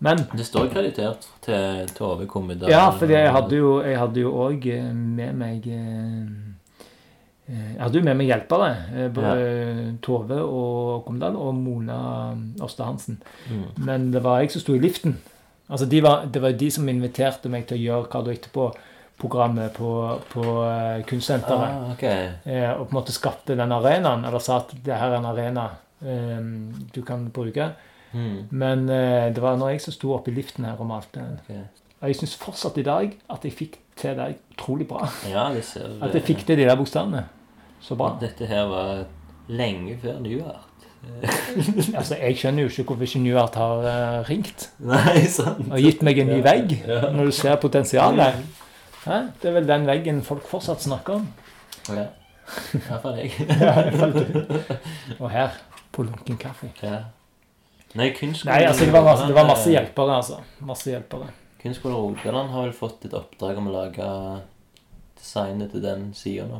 Men 0.00 0.18
Det 0.36 0.46
står 0.46 0.68
kreditert 0.72 1.26
til 1.42 1.88
Tove 1.96 2.26
Kommedal. 2.26 2.68
Ja, 2.70 2.90
fordi 2.90 3.12
jeg 3.16 3.32
hadde 3.32 3.56
jo 3.56 3.82
jeg 3.82 3.98
hadde 3.98 4.20
jo 4.20 4.32
òg 4.44 4.66
med 4.92 5.32
meg 5.34 5.66
eh, 5.66 6.26
eh, 7.48 7.72
Jeg 7.74 7.80
hadde 7.80 7.98
jo 7.98 8.04
med 8.04 8.14
meg 8.16 8.26
hjelpere. 8.26 8.76
Både 8.92 9.12
Både 9.14 9.98
Tove 10.02 10.40
og 10.42 11.04
Komedal 11.06 11.36
og 11.36 11.54
Mona 11.54 12.34
Åste 12.60 12.84
Hansen. 12.84 13.22
Mm. 13.50 13.84
Men 13.84 14.12
det 14.12 14.22
var 14.22 14.40
jeg 14.40 14.50
som 14.50 14.60
sto 14.60 14.74
i 14.74 14.78
liften. 14.84 15.16
Altså 15.68 15.86
de 15.90 16.02
var, 16.02 16.26
Det 16.30 16.42
var 16.42 16.52
de 16.52 16.70
som 16.70 16.88
inviterte 16.88 17.50
meg 17.50 17.66
til 17.66 17.78
å 17.78 17.84
gjøre 17.84 18.22
da 18.28 18.36
på 18.52 18.68
på, 19.16 19.90
på 20.28 20.42
eh, 20.68 21.04
Kunstsenteret. 21.08 21.70
Ah, 21.72 21.92
ok. 21.94 22.02
Eh, 22.04 22.70
og 22.76 22.86
på 22.86 22.92
en 22.92 22.98
måte 22.98 23.12
skapte 23.16 23.56
den 23.56 23.72
arenaen, 23.72 24.24
eller 24.28 24.38
sa 24.38 24.58
at 24.60 24.74
det 24.84 24.92
her 24.92 25.14
er 25.14 25.16
en 25.18 25.30
arena 25.30 25.70
eh, 26.04 26.42
du 26.92 27.02
kan 27.02 27.30
bruke. 27.32 27.70
Mm. 28.12 28.48
Men 28.50 28.88
eh, 28.88 29.32
det 29.32 29.42
var 29.42 29.56
når 29.56 29.74
jeg 29.74 29.86
som 29.86 29.96
sto 29.96 30.12
oppe 30.12 30.30
i 30.30 30.36
liften 30.36 30.68
her 30.68 30.76
og 30.78 30.90
malte. 30.90 31.24
Okay. 31.40 31.64
Og 32.00 32.12
jeg 32.12 32.20
syns 32.20 32.36
fortsatt 32.36 32.76
i 32.78 32.84
dag 32.84 33.16
at 33.32 33.44
jeg 33.44 33.56
fikk 33.56 33.80
til 33.96 34.18
det 34.18 34.36
utrolig 34.52 34.86
bra. 34.88 35.08
Ja, 35.28 35.48
det 35.54 35.64
ser 35.64 35.96
At 36.04 36.14
jeg 36.14 36.26
fikk 36.26 36.44
til 36.46 36.60
de 36.60 36.68
der 36.68 36.76
bokstavene. 36.76 37.24
Så 37.80 37.96
bra. 37.96 38.12
Dette 38.20 38.48
her 38.48 38.68
var 38.68 39.06
lenge 39.48 39.96
før 40.02 40.20
Nuart. 40.20 40.65
Altså, 41.98 42.16
Jeg 42.20 42.36
skjønner 42.36 42.62
jo 42.66 42.68
ikke 42.68 42.84
hvorfor 42.90 43.06
ikke 43.06 43.20
Newart 43.24 43.54
har 43.54 43.84
uh, 43.86 44.28
ringt 44.28 44.68
Nei, 44.82 45.20
sant. 45.32 45.62
og 45.70 45.78
gitt 45.80 46.02
meg 46.06 46.18
en 46.22 46.30
ny 46.32 46.40
vegg, 46.44 46.76
Ja. 46.86 47.10
når 47.14 47.24
du 47.30 47.34
ser 47.36 47.56
potensialet. 47.62 48.40
Hæ? 49.06 49.20
Det 49.42 49.50
er 49.50 49.54
vel 49.60 49.68
den 49.68 49.86
veggen 49.86 50.22
folk 50.26 50.46
fortsatt 50.50 50.82
snakker 50.82 51.20
om. 51.20 51.28
Ja. 51.88 52.08
Iallfall 52.78 53.20
jeg. 53.22 53.30
Og 55.20 55.30
her, 55.30 55.54
på 55.92 56.02
Lunken 56.06 56.36
kaffe. 56.42 56.70
ja. 56.82 57.04
Nei, 57.96 58.10
kunstskolen 58.12 58.52
Nei, 58.52 58.66
altså, 58.68 58.84
det 58.84 58.92
var 58.92 59.04
masse, 59.06 59.26
det 59.30 59.34
var 59.38 59.46
masse 59.48 59.70
hjelpere, 59.72 60.16
altså. 60.18 60.40
Masse 60.68 60.90
hjelpere. 60.90 61.30
Kunstskolen 61.62 61.96
Rogaland 61.96 62.50
har 62.52 62.66
vel 62.66 62.74
fått 62.76 63.06
et 63.08 63.14
oppdrag 63.16 63.56
om 63.62 63.70
å 63.70 63.72
lage 63.72 64.08
designet 65.16 65.70
til 65.72 65.82
den 65.86 66.10
sida 66.14 66.44
nå. 66.50 66.58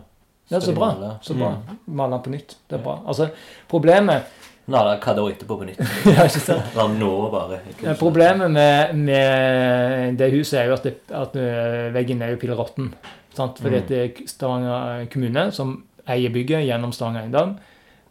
Ja, 0.48 0.60
så 0.60 0.72
bra. 0.76 0.92
Så 1.22 1.34
bra. 1.34 1.48
Mm. 1.66 1.78
Male 1.98 2.16
den 2.16 2.22
på 2.22 2.30
nytt. 2.30 2.56
Det 2.70 2.78
er 2.78 2.82
bra. 2.84 3.00
Altså, 3.06 3.30
problemet 3.70 4.22
Nei, 4.66 4.80
hva 4.82 5.12
da 5.14 5.22
etterpå 5.30 5.56
på 5.60 5.66
nytt? 5.68 5.78
Ja, 6.10 6.24
ikke 6.26 6.40
sant? 6.42 6.72
La 6.74 6.88
nå, 6.90 7.10
bare. 7.30 7.60
Problemet 8.00 8.50
med, 8.50 8.96
med 8.98 10.16
det 10.18 10.32
huset 10.32 10.58
er 10.58 10.66
jo 10.72 10.74
at, 10.74 10.82
det, 10.88 10.94
at 11.14 11.36
eh, 11.38 11.84
veggen 11.94 12.22
er 12.26 12.32
jo 12.34 12.40
pilleråtten. 12.42 12.88
sant? 13.36 13.60
Fordi 13.62 13.76
Mm. 13.76 13.82
at 13.84 13.88
det 13.92 14.00
er 14.02 14.26
Stavanger 14.26 15.06
kommune, 15.12 15.44
som 15.54 15.76
eier 16.08 16.34
bygget 16.34 16.66
gjennom 16.66 16.90
Stavanger 16.94 17.22
Eiendom, 17.28 17.54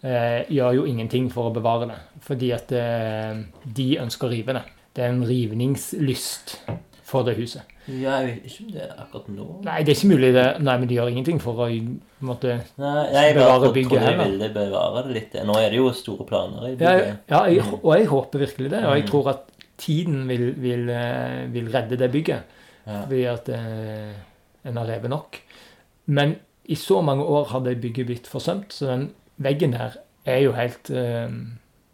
eh, 0.03 0.45
gjør 0.47 0.77
jo 0.79 0.85
ingenting 0.87 1.27
for 1.33 1.49
å 1.49 1.53
bevare 1.55 1.89
det. 1.91 1.99
Fordi 2.23 2.53
at 2.55 2.71
eh, 2.71 3.43
de 3.75 3.89
ønsker 3.99 4.27
å 4.27 4.31
rive 4.31 4.55
det. 4.55 4.63
Det 4.95 5.03
er 5.03 5.11
en 5.11 5.25
rivningslyst 5.27 6.55
for 7.15 7.25
det 7.27 7.37
huset. 7.39 7.63
Ja, 7.87 8.17
jeg 8.19 8.27
vet 8.27 8.45
ikke 8.49 8.63
om 8.65 8.69
det 8.75 8.81
er 8.85 8.93
akkurat 9.03 9.27
nå. 9.31 9.47
Nei, 9.65 9.77
det 9.85 9.93
er 9.93 9.97
ikke 9.99 10.09
mulig 10.11 10.29
det. 10.35 10.45
Nei, 10.65 10.75
men 10.81 10.89
de 10.89 10.95
gjør 10.97 11.11
ingenting 11.13 11.39
for 11.43 11.59
å 11.65 11.67
måtte, 12.25 12.55
Nei, 12.81 12.93
jeg 13.13 13.35
Bevare 13.37 13.71
bygget 13.75 14.01
jeg 14.01 14.17
de 14.17 14.23
ville 14.29 14.49
bevare 14.55 15.03
det 15.07 15.13
litt. 15.19 15.35
Nå 15.47 15.57
er 15.61 15.69
det 15.73 15.79
jo 15.81 15.91
store 15.95 16.25
planer 16.29 16.65
i 16.67 16.71
Ja, 16.73 16.77
bygget. 16.79 17.19
ja 17.29 17.43
jeg, 17.53 17.67
og 17.81 17.91
jeg 17.97 18.07
håper 18.13 18.43
virkelig 18.45 18.71
det. 18.75 18.83
Og 18.85 18.95
jeg 18.97 19.03
Mm. 19.05 19.09
tror 19.11 19.29
at 19.33 19.43
tiden 19.77 20.27
vil, 20.27 20.45
vil, 20.63 20.89
eh, 20.89 21.45
vil 21.53 21.69
redde 21.73 21.97
det 21.99 22.11
bygget. 22.11 22.41
Ja. 22.87 23.01
Fordi 23.03 23.23
at 23.31 23.49
eh, 23.49 24.15
en 24.65 24.77
har 24.77 24.85
revet 24.87 25.09
nok. 25.09 25.39
Men 26.07 26.35
i 26.67 26.75
så 26.75 27.01
mange 27.01 27.23
år 27.23 27.45
har 27.51 27.59
det 27.65 27.79
bygget 27.81 28.05
blitt 28.07 28.27
forsømt, 28.27 28.73
så 28.73 28.87
den 28.91 29.09
veggen 29.41 29.73
her 29.77 29.97
er 30.25 30.39
jo 30.41 30.51
helt 30.57 30.89
eh, 30.89 31.29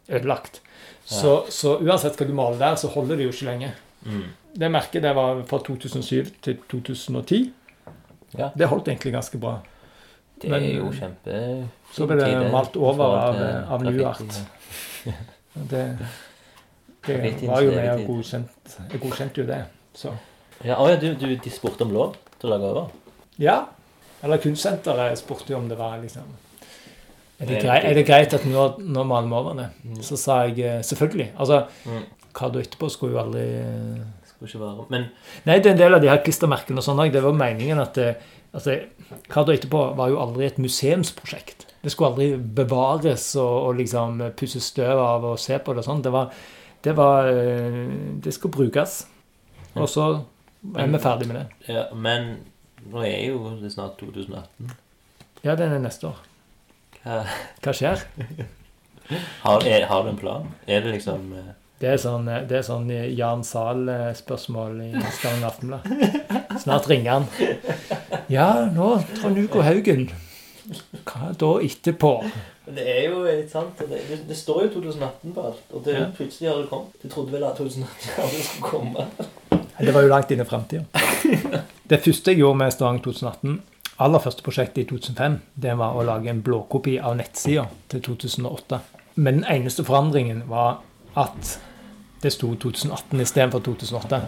ødelagt. 0.08 0.60
Så, 1.04 1.42
så 1.52 1.76
uansett 1.82 2.16
hva 2.16 2.26
du 2.28 2.32
maler 2.36 2.58
der, 2.60 2.76
så 2.80 2.88
holder 2.88 3.16
det 3.18 3.24
jo 3.26 3.32
ikke 3.34 3.48
lenge. 3.50 3.72
Mm. 4.04 4.22
Det 4.58 4.70
merket 4.70 5.02
det 5.02 5.14
var 5.16 5.42
fra 5.48 5.58
2007 5.66 6.30
til 6.42 6.56
2010. 6.70 7.52
Ja. 8.38 8.48
Det 8.56 8.66
holdt 8.68 8.88
egentlig 8.88 9.12
ganske 9.12 9.38
bra. 9.38 9.58
Det 10.42 10.50
Men- 10.50 10.62
er 10.62 10.74
jo 10.76 10.90
kjempe 10.92 11.68
Så 11.92 12.06
ble 12.06 12.16
det 12.18 12.26
tid, 12.26 12.50
malt 12.52 12.76
over 12.76 13.04
av, 13.04 13.34
til 13.34 13.72
av 13.76 13.82
New 13.84 14.06
Art. 14.06 14.22
Det, 15.52 15.98
det 17.06 17.48
var 17.48 17.60
jo 17.60 17.70
med 17.74 17.90
og 17.90 18.06
godkjent, 18.06 18.76
jeg 18.92 19.00
godkjente 19.02 19.40
jo 19.42 19.46
det. 19.46 19.58
Så. 19.94 20.12
Ja, 20.64 20.78
ja, 20.88 20.96
du, 20.96 21.10
du, 21.20 21.26
de 21.36 21.50
spurte 21.52 21.84
om 21.84 21.92
lov 21.92 22.14
til 22.40 22.48
å 22.48 22.52
lage 22.54 22.70
over? 22.70 22.86
Ja. 23.42 23.58
Eller 24.22 24.40
Kunstsenteret 24.40 25.18
spurte 25.20 25.52
jo 25.52 25.58
om 25.58 25.68
det 25.68 25.76
var 25.78 25.98
liksom 26.00 26.22
Er 27.42 27.46
det, 27.50 27.60
Det 27.62 27.70
er 27.74 27.94
det 27.98 28.04
greit 28.06 28.32
at 28.38 28.44
nå, 28.46 28.66
nå 28.78 29.02
maler 29.04 29.28
vi 29.28 29.34
over 29.34 29.56
det? 29.58 29.68
Mm. 29.84 29.96
Så 30.06 30.16
sa 30.16 30.44
jeg 30.46 30.60
eh, 30.62 30.80
selvfølgelig. 30.86 31.32
Altså, 31.36 31.64
Mm. 31.84 32.02
Hva 32.36 32.48
da 32.52 32.62
etterpå 32.62 32.88
skulle 32.92 33.16
jo 33.16 33.22
aldri 33.22 33.44
Skulle 34.28 34.48
Skal 34.48 34.48
ikke 34.48 34.62
være 34.62 34.86
Men 34.90 35.04
Nei, 35.46 35.58
det 35.58 35.66
er 35.70 35.74
en 35.74 35.82
del 35.82 35.96
av 35.96 36.02
de 36.04 36.10
her 36.10 36.22
klistremerkene 36.24 36.80
og 36.80 36.86
sånn 36.86 37.02
òg. 37.02 37.12
Det 37.14 37.22
var 37.24 37.36
meningen 37.36 37.82
at 37.82 37.94
det, 37.98 38.08
altså, 38.52 38.78
Hva 39.28 39.44
da 39.46 39.54
etterpå 39.56 39.82
var 39.98 40.10
jo 40.12 40.20
aldri 40.22 40.48
et 40.48 40.58
museumsprosjekt. 40.62 41.66
Det 41.82 41.92
skulle 41.92 42.12
aldri 42.12 42.28
bevares 42.62 43.28
og, 43.36 43.54
og 43.68 43.78
liksom 43.80 44.20
pusses 44.38 44.68
støv 44.72 44.98
av 45.02 45.24
og 45.32 45.40
se 45.42 45.58
på 45.58 45.74
det 45.74 45.82
og 45.82 45.88
sånn. 45.88 46.02
Det 46.04 46.12
var, 46.14 46.30
det 46.86 46.94
var 46.98 47.30
eh, 47.30 47.80
Det 48.22 48.34
skulle 48.34 48.54
brukes. 48.54 49.02
Og 49.74 49.88
så 49.90 50.08
er 50.78 50.90
vi 50.92 51.00
ferdig 51.02 51.28
med 51.30 51.40
det. 51.40 51.46
ja, 51.74 51.86
Men 51.94 52.36
nå 52.92 53.02
er 53.06 53.32
jo 53.32 53.56
det 53.62 53.72
snart 53.74 53.98
2018. 54.00 54.74
Ja, 55.42 55.56
det 55.58 55.66
er 55.66 55.78
neste 55.82 56.10
år. 56.12 56.20
Hva, 57.02 57.22
Hva 57.64 57.74
skjer? 57.74 58.04
har, 59.46 59.66
er, 59.66 59.86
har 59.90 60.04
du 60.04 60.12
en 60.12 60.20
plan? 60.20 60.46
Er 60.66 60.84
det 60.84 60.94
liksom 60.98 61.32
eh, 61.38 61.50
Det 61.82 61.88
er 61.90 61.98
sånn, 61.98 62.28
det 62.46 62.54
er 62.60 62.62
sånn 62.62 62.86
Jan 63.18 63.40
Zahl-spørsmål 63.42 64.76
i 64.84 64.90
Stavanger 65.16 65.48
Aftenblad. 65.48 66.60
Snart 66.62 66.86
ringer 66.90 67.16
han. 67.16 67.24
Ja, 68.30 68.68
nå, 68.70 68.92
Trond 69.16 69.40
Hugo 69.40 69.64
Haugen. 69.66 70.04
Hva 71.02 71.32
da 71.40 71.48
etterpå? 71.66 72.12
Det 72.70 72.84
er 72.86 73.08
jo 73.10 73.24
litt 73.26 73.50
sant. 73.50 73.80
Det, 73.82 73.98
det, 74.08 74.20
det 74.28 74.36
står 74.38 74.68
jo 74.68 74.70
2018 74.76 75.34
på 75.34 75.46
alt. 75.48 75.64
Og 75.74 75.82
det, 75.88 75.96
Ja. 75.98 76.04
plutselig 76.14 76.52
har 76.52 76.60
det 76.62 76.68
kommet. 76.70 76.94
Du 77.02 77.08
trodde 77.10 77.34
vel 77.34 77.48
at 77.48 77.58
2018 77.58 78.22
aldri 78.22 78.44
skulle 78.46 78.70
komme. 78.70 79.08
Det 79.82 79.94
var 79.96 80.06
jo 80.06 80.12
langt 80.14 80.30
inn 80.30 80.44
i 80.44 80.46
framtida. 80.46 80.84
Det 81.90 81.98
første 82.04 82.30
jeg 82.30 82.44
gjorde 82.44 82.60
med 82.62 82.70
Stavanger 82.76 83.02
2018, 83.08 83.58
aller 84.06 84.22
første 84.22 84.46
prosjektet 84.46 84.84
i 84.84 84.86
2005, 84.94 85.40
det 85.66 85.74
var 85.82 85.98
å 85.98 86.06
lage 86.06 86.30
en 86.30 86.44
blåkopi 86.46 86.94
av 87.02 87.18
nettsida 87.18 87.66
til 87.90 88.06
2008. 88.06 88.78
Men 89.18 89.42
den 89.42 89.50
eneste 89.50 89.82
forandringen 89.84 90.46
var 90.48 90.78
at 91.18 91.56
det 92.22 92.32
sto 92.34 92.52
2018 92.54 93.24
istedenfor 93.24 93.64
2008. 93.66 94.22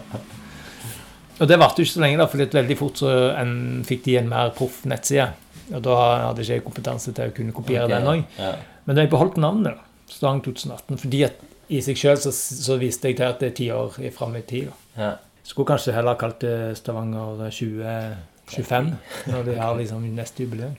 Og 1.35 1.49
det 1.49 1.57
varte 1.59 1.83
ikke 1.83 1.93
så 1.97 2.03
lenge, 2.03 2.19
da, 2.21 2.27
for 2.31 2.39
litt 2.39 2.53
veldig 2.55 2.77
fort 2.79 3.01
så 3.01 3.11
en, 3.35 3.55
fikk 3.87 4.05
de 4.05 4.19
en 4.21 4.29
mer 4.31 4.53
proff 4.55 4.83
nettside. 4.87 5.31
Og 5.73 5.81
da 5.83 5.97
hadde 6.29 6.43
ikke 6.43 6.59
jeg 6.59 6.63
kompetanse 6.63 7.11
til 7.15 7.31
å 7.31 7.35
kunne 7.35 7.55
kopiere 7.55 7.89
den 7.91 8.07
òg. 8.07 8.23
Ja. 8.39 8.53
Men 8.85 9.01
jeg 9.01 9.11
beholdt 9.11 9.39
navnet, 9.41 9.75
da. 9.75 9.91
Stang 10.11 10.43
2018. 10.45 10.99
Fordi 11.01 11.23
at 11.25 11.41
i 11.73 11.81
seg 11.81 11.97
sjøl 11.97 12.19
så, 12.21 12.31
så 12.31 12.77
viste 12.77 13.09
jeg 13.09 13.17
til 13.17 13.27
at 13.27 13.41
det 13.41 13.49
er 13.49 13.55
ti 13.57 13.69
år 13.73 13.97
fram 14.13 14.37
i 14.37 14.43
tid. 14.45 14.69
da. 14.69 15.01
Ja. 15.01 15.11
Skulle 15.45 15.69
kanskje 15.73 15.93
heller 15.93 16.17
kalt 16.17 16.39
det 16.41 16.77
Stavanger 16.79 17.41
2025, 17.53 18.87
når 19.33 19.43
de 19.45 19.57
har 19.59 19.75
liksom 19.77 20.05
neste 20.15 20.45
jubileum. 20.45 20.77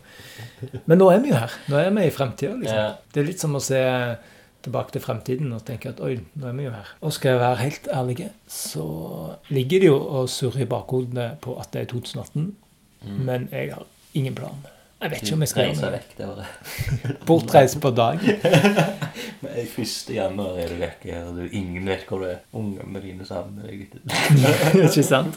Men 0.87 0.99
nå 0.99 1.11
er 1.13 1.21
vi 1.23 1.31
jo 1.31 1.37
her. 1.39 1.59
Nå 1.71 1.79
er 1.79 1.93
vi 1.95 2.07
i 2.07 2.15
fremtida. 2.15 2.57
Liksom. 2.63 2.97
Det 3.13 3.23
er 3.23 3.29
litt 3.29 3.43
som 3.43 3.55
å 3.59 3.63
se 3.63 3.83
tilbake 4.67 4.93
til 4.97 5.01
fremtiden 5.05 5.53
og 5.57 5.65
tenke 5.69 5.89
at 5.95 6.01
oi, 6.05 6.17
nå 6.35 6.51
er 6.51 6.57
vi 6.59 6.67
jo 6.69 6.75
her. 6.75 6.93
Og 7.01 7.13
skal 7.17 7.35
jeg 7.37 7.41
være 7.41 7.57
helt 7.63 7.89
ærlig, 7.95 8.29
så 8.51 8.85
ligger 9.49 9.81
det 9.87 9.87
jo 9.93 9.99
og 10.21 10.29
surrer 10.33 10.67
i 10.67 10.71
bakhodene 10.71 11.31
på 11.43 11.55
at 11.63 11.73
det 11.73 11.87
er 11.87 11.93
2018, 11.97 12.55
Mm. 13.07 13.19
men 13.29 13.49
jeg 13.53 13.69
har 13.75 13.85
ingen 14.19 14.35
plan. 14.35 14.65
Jeg 14.97 15.11
vet 15.13 15.27
ikke 15.27 15.37
om 15.37 15.43
jeg 15.45 15.51
skal 15.51 15.67
gjøre 15.67 15.81
det. 15.83 15.89
vekk 15.93 16.13
det 16.17 16.27
året. 16.27 17.17
Bortreist 17.29 17.77
på 17.85 17.91
dag. 17.93 18.23
Men 19.43 19.59
1. 19.61 19.91
januar 20.15 20.61
er 20.63 20.71
du 20.73 20.79
vekke, 20.81 21.19
og 21.21 21.35
du, 21.37 21.43
ingen 21.51 21.91
vet 21.91 22.07
hvor 22.09 22.23
du 22.23 22.31
er. 22.31 22.39
Ungene 22.57 23.03
dine 23.05 23.27
savner 23.29 23.69
deg. 23.69 23.91
ikke 24.87 25.05
sant? 25.05 25.37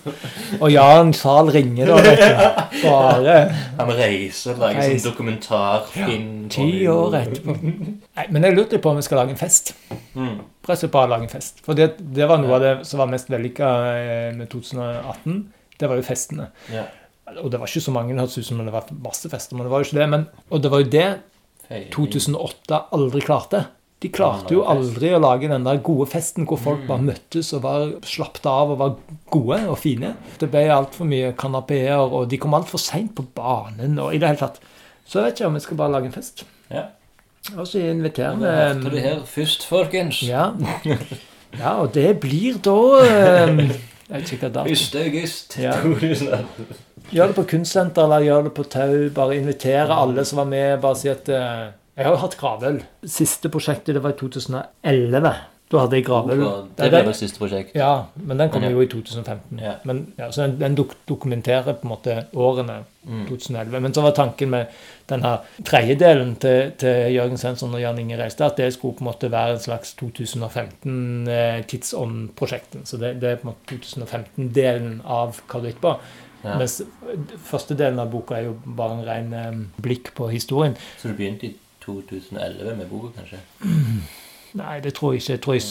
Og 0.62 0.72
Jan 0.72 1.12
Sahl 1.18 1.52
ringer 1.52 1.92
da, 1.92 1.98
vet 2.06 2.24
du. 2.24 2.86
Bare 2.86 3.36
Han 3.82 3.92
reiser 3.98 4.54
og 4.56 4.64
lager 4.64 4.80
Reis. 4.80 4.94
sånn 4.94 5.12
dokumentarfilm. 5.12 6.30
ti 6.56 6.70
år 6.88 7.20
etterpå. 7.20 7.58
Nei, 7.60 8.28
men 8.32 8.48
jeg 8.48 8.56
lurte 8.56 8.80
på 8.80 8.94
om 8.94 9.02
vi 9.02 9.04
skal 9.10 9.26
lage 9.26 9.36
en 9.36 9.42
fest. 9.42 9.74
Mm. 10.16 10.40
på 10.64 10.80
å 10.80 10.92
bare 10.94 11.12
lage 11.18 11.28
en 11.28 11.34
fest. 11.36 11.60
For 11.68 11.76
det, 11.76 11.98
det 12.00 12.32
var 12.32 12.40
noe 12.40 12.56
av 12.56 12.64
det 12.64 12.74
som 12.88 13.04
var 13.04 13.12
mest 13.12 13.28
vellykka 13.28 13.74
eh, 13.92 14.32
med 14.40 14.48
2018. 14.56 15.44
Det 15.80 15.92
var 15.92 16.00
jo 16.00 16.08
festene. 16.08 16.48
Ja. 16.72 16.88
Og 17.44 17.52
det 17.52 17.60
var 17.62 17.68
ikke 17.70 17.82
så 17.86 17.92
mange, 17.94 18.14
det 18.16 18.22
hørtes 18.26 18.38
ut 18.42 18.46
som 18.50 18.58
det 18.66 18.74
var 18.74 18.88
masse 19.06 19.30
fester, 19.30 19.56
men 19.56 19.68
det 19.68 19.72
var 19.72 19.84
jo 19.84 19.90
ikke 19.90 20.00
det. 20.02 20.10
Men, 20.10 20.28
og 20.50 20.64
det 20.64 20.72
var 20.74 20.82
jo 20.84 20.90
det 20.96 21.10
2008 21.94 22.80
aldri 22.96 23.22
klarte. 23.22 23.66
De 24.00 24.08
klarte 24.16 24.54
jo 24.56 24.62
aldri 24.64 25.10
å 25.12 25.20
lage 25.20 25.50
den 25.52 25.66
der 25.68 25.82
gode 25.84 26.06
festen 26.08 26.46
hvor 26.48 26.60
folk 26.62 26.86
bare 26.88 27.04
møttes 27.04 27.50
og 27.58 27.66
var 27.66 27.90
slappet 28.08 28.46
av 28.48 28.72
og 28.72 28.78
var 28.80 28.94
gode 29.34 29.58
og 29.68 29.76
fine. 29.82 30.14
Det 30.40 30.48
ble 30.54 30.62
altfor 30.72 31.10
mye 31.10 31.34
kanapeer, 31.40 32.00
og 32.00 32.30
de 32.32 32.40
kom 32.40 32.56
altfor 32.56 32.80
seint 32.80 33.12
på 33.18 33.26
banen. 33.36 34.00
og 34.00 34.16
i 34.16 34.22
det 34.22 34.30
hele 34.32 34.40
tatt. 34.40 34.62
Så 35.04 35.20
jeg 35.20 35.26
vet 35.28 35.42
ikke 35.42 35.50
om 35.52 35.60
vi 35.60 35.66
skal 35.66 35.78
bare 35.82 35.92
lage 35.98 36.08
en 36.08 36.16
fest. 36.16 36.46
Ja. 36.72 36.86
Og 37.58 37.68
så 37.68 37.80
inviterer 37.82 38.40
Det 38.40 38.56
hørte 38.56 38.90
det 38.96 39.02
her 39.04 39.20
først, 39.26 39.66
folkens. 39.68 40.24
ja. 40.24 40.52
ja, 41.60 41.72
og 41.82 41.94
det 41.94 42.20
blir 42.22 42.60
da 42.64 42.76
eh, 43.04 43.64
Jeg 44.10 44.22
vet 44.24 44.32
ikke 44.34 44.48
hva 44.48 44.54
dato 44.64 44.74
1. 44.74 44.96
august 45.06 45.58
Ja. 45.60 45.74
2018. 45.84 46.66
Gjør 47.12 47.28
det 47.32 47.36
på 47.40 47.48
kunstsenter 47.56 48.04
eller 48.08 48.26
gjør 48.28 48.44
det 48.50 48.54
på 48.58 48.64
tau. 48.70 48.98
Bare 49.16 49.38
invitere 49.40 49.96
alle 49.96 50.26
som 50.26 50.38
var 50.44 50.50
med. 50.52 50.82
Bare 50.84 50.96
si 51.00 51.10
at 51.10 51.30
eh, 51.30 51.70
Jeg 51.98 52.06
har 52.06 52.14
jo 52.16 52.22
hatt 52.26 52.38
gravøl. 52.40 52.82
Siste 53.06 53.50
prosjektet 53.52 53.96
det 53.98 54.04
var 54.04 54.12
i 54.16 54.20
2011. 54.20 55.34
Da 55.70 55.78
hadde 55.84 55.96
jeg 56.00 56.06
gravøl. 56.08 56.40
Det 56.80 56.88
ble 56.90 57.02
vel 57.06 57.14
siste 57.14 57.38
prosjekt. 57.38 57.76
Ja, 57.78 58.06
men 58.18 58.40
den 58.42 58.50
kom 58.50 58.64
Ja. 58.66 58.72
jo 58.74 58.82
i 58.82 58.88
2015. 58.90 59.60
Ja. 59.62 59.76
Men, 59.86 60.00
ja, 60.18 60.32
så 60.34 60.42
den, 60.48 60.56
den 60.58 60.74
dok 60.80 60.96
dokumenterer 61.08 61.74
på 61.78 61.86
en 61.86 61.94
måte 61.96 62.24
årene 62.34 62.80
Mm. 63.10 63.24
2011. 63.30 63.80
Men 63.82 63.94
så 63.94 64.02
var 64.04 64.12
tanken 64.12 64.50
med 64.52 64.66
den 65.10 65.22
her 65.24 65.38
tredjedelen 65.66 66.34
til, 66.38 66.72
til 66.78 67.14
Jørgen 67.16 67.38
Svensson 67.42 67.72
og 67.74 67.80
Jan 67.82 67.98
Inge 67.98 68.18
Reistad 68.20 68.46
at 68.52 68.58
det 68.60 68.68
skulle 68.76 68.94
på 68.98 69.02
en 69.06 69.08
måte 69.08 69.30
være 69.32 69.54
en 69.56 69.60
slags 69.64 69.96
2015-tidsånd-prosjekten. 70.02 72.86
Så 72.86 72.98
det, 73.02 73.14
det 73.22 73.30
er 73.32 73.36
på 73.42 73.48
en 73.48 73.54
måte 73.54 73.80
2015-delen 73.80 75.00
av 75.06 75.40
hva 75.48 75.62
du 75.64 75.68
gikk 75.72 75.82
på. 75.84 75.96
Ja. 76.44 76.58
Mens 76.58 76.82
første 77.50 77.76
delen 77.76 78.00
av 78.00 78.12
boka 78.14 78.38
er 78.38 78.46
jo 78.50 78.54
bare 78.66 78.98
en 79.00 79.06
ren 79.08 79.34
eh, 79.34 79.58
blikk 79.84 80.14
på 80.16 80.30
historien. 80.32 80.78
Så 81.02 81.10
du 81.12 81.18
begynte 81.18 81.50
i 81.50 81.56
2011 81.84 82.76
med 82.80 82.88
boka, 82.92 83.12
kanskje? 83.18 83.40
Nei, 84.62 84.80
det 84.82 84.94
tror 84.98 85.14
jeg 85.14 85.22
ikke. 85.22 85.34
Jeg, 85.36 85.42
tror 85.46 85.58
jeg, 85.58 85.66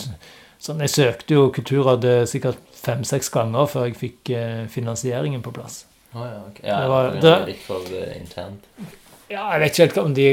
sånn, 0.63 0.81
jeg 0.85 0.93
søkte 0.95 1.35
jo 1.39 1.47
Kulturrådet 1.57 2.17
sikkert 2.31 2.61
fem-seks 2.79 3.31
ganger 3.35 3.67
før 3.71 3.89
jeg 3.89 3.97
fikk 3.99 4.31
eh, 4.37 4.67
finansieringen 4.71 5.43
på 5.43 5.55
plass. 5.57 5.85
Oh, 6.15 6.23
ja, 6.25 6.39
ok. 6.49 6.61
Ja, 6.65 6.81
Det 6.81 6.89
var- 6.93 7.11
det 7.21 7.35
litt 7.55 7.65
for 7.67 7.89
eh, 7.93 8.15
internt. 8.21 8.69
Ja, 9.29 9.51
jeg 9.53 9.61
vet 9.61 9.73
ikke 9.75 9.87
helt 9.89 9.99
om 10.05 10.15
de 10.17 10.29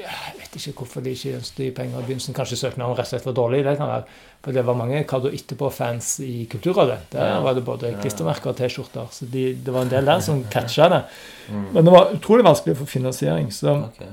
Jeg 0.00 0.34
vet 0.38 0.56
ikke 0.56 0.72
hvorfor 0.82 1.00
de 1.04 1.10
ikke 1.12 1.36
ønsket 1.38 1.56
de 1.60 1.70
penger 1.76 1.98
i 2.00 2.02
begynnelsen. 2.08 2.34
Kanskje 2.36 2.56
søknaden 2.56 2.96
rett 2.96 3.06
og 3.06 3.12
slett 3.14 3.26
var 3.28 3.34
dårlig. 3.36 3.62
Det 3.64 3.76
kan 3.76 3.88
være. 3.88 4.04
For 4.42 4.52
det 4.56 4.62
var 4.64 4.74
mange 4.78 5.02
Kado 5.04 5.28
etterpå-fans 5.28 6.14
i 6.24 6.46
Kulturrådet. 6.48 7.10
Der 7.12 7.40
var 7.44 7.52
det 7.54 7.64
både 7.66 7.90
klistremerker 8.00 8.50
og 8.54 8.56
T-skjorter. 8.56 9.10
Så 9.12 9.26
de, 9.28 9.42
det 9.54 9.74
var 9.74 9.82
en 9.84 9.90
del 9.92 10.06
der 10.08 10.20
som 10.24 10.44
catcha 10.54 10.88
det. 10.88 11.02
Mm. 11.50 11.66
Men 11.74 11.84
det 11.84 11.92
var 11.92 12.14
utrolig 12.16 12.44
vanskelig 12.46 12.76
å 12.76 12.80
få 12.80 12.86
finansiering. 12.88 13.50
Så, 13.52 13.74
Okay. 13.90 14.08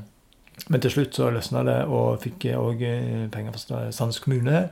men 0.70 0.82
til 0.84 0.92
slutt 0.92 1.16
så 1.16 1.30
løsna 1.32 1.64
det, 1.64 1.78
og 1.88 2.20
fikk 2.26 2.50
òg 2.60 2.84
penger 3.32 3.56
fra 3.56 3.86
Sandnes 3.96 4.20
kommune 4.20 4.66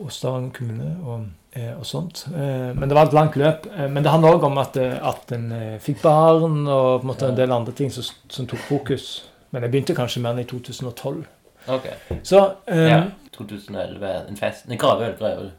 og 0.00 0.10
Stavanger 0.12 0.52
kommune 0.56 0.88
og, 1.04 1.26
eh, 1.56 1.72
og 1.76 1.84
sånt. 1.88 2.24
Eh, 2.32 2.72
Men 2.76 2.88
det 2.88 2.94
var 2.96 3.06
et 3.10 3.12
langt 3.16 3.36
løp. 3.36 3.66
Eh, 3.76 3.88
Men 3.88 4.02
det 4.02 4.10
handler 4.12 4.36
òg 4.38 4.44
om 4.48 4.58
at, 4.58 4.76
eh, 4.76 4.96
at 5.02 5.32
en 5.32 5.52
eh, 5.52 5.78
fikk 5.78 6.00
barn 6.02 6.66
og 6.68 7.00
på 7.00 7.04
en 7.04 7.10
måte 7.12 7.28
en 7.28 7.36
del 7.36 7.52
andre 7.52 7.72
ting 7.72 7.90
som, 7.92 8.04
som 8.28 8.46
tok 8.46 8.60
fokus. 8.68 9.24
Men 9.52 9.62
jeg 9.62 9.70
begynte 9.72 9.94
kanskje 9.96 10.20
mer 10.22 10.32
enn 10.36 10.40
i 10.44 10.44
2012. 10.48 11.24
Ok. 11.68 11.86
Så 12.22 12.40
um, 12.66 12.76
Ja. 12.76 12.88
ja. 12.88 13.02
2011, 13.36 14.10
en 14.28 14.36
fest. 14.36 14.64
En 14.70 14.78
gravøl, 14.80 15.12
gravøl. 15.18 15.50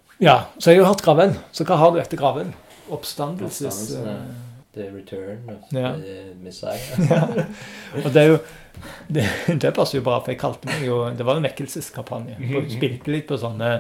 så 0.60 0.72
jeg 0.72 0.80
har 0.82 0.88
hørt 0.90 1.02
Graven. 1.06 1.36
Så 1.54 1.64
hva 1.68 1.76
har 1.78 1.92
du 1.94 2.00
etter 2.02 2.18
Graven? 2.18 2.54
Oppstandelses... 2.90 3.68
Oppstandelse. 3.68 4.10
eh, 4.10 4.44
The 4.78 4.88
Return 4.96 5.50
of 5.50 5.74
Ja. 5.74 5.92
the 5.98 6.34
Messiah. 6.42 6.78
ja. 7.10 7.46
Og 8.06 8.14
det 8.14 8.22
er 8.24 8.28
jo 8.28 8.38
det, 9.10 9.24
det 9.62 9.74
passer 9.74 9.98
jo 10.00 10.04
bra, 10.06 10.20
for 10.22 10.30
jeg 10.34 10.40
kalte 10.42 10.68
meg 10.70 10.84
jo 10.86 11.00
Det 11.18 11.26
var 11.26 11.38
en 11.40 11.46
vekkelseskampanje. 11.48 12.36
Spilte 12.76 13.10
litt 13.14 13.26
på 13.30 13.38
sånne 13.42 13.72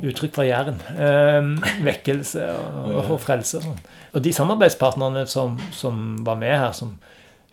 uttrykk 0.00 0.34
fra 0.36 0.44
Jæren. 0.46 0.78
Um, 0.94 1.52
vekkelse 1.86 2.44
og, 2.54 2.92
og 3.10 3.20
frelse 3.22 3.58
og 3.58 3.64
sånn. 3.68 3.80
Og 4.14 4.22
de 4.24 4.32
samarbeidspartnerne 4.34 5.24
som, 5.30 5.58
som 5.74 6.18
var 6.26 6.38
med 6.42 6.54
her, 6.58 6.72
som 6.74 6.96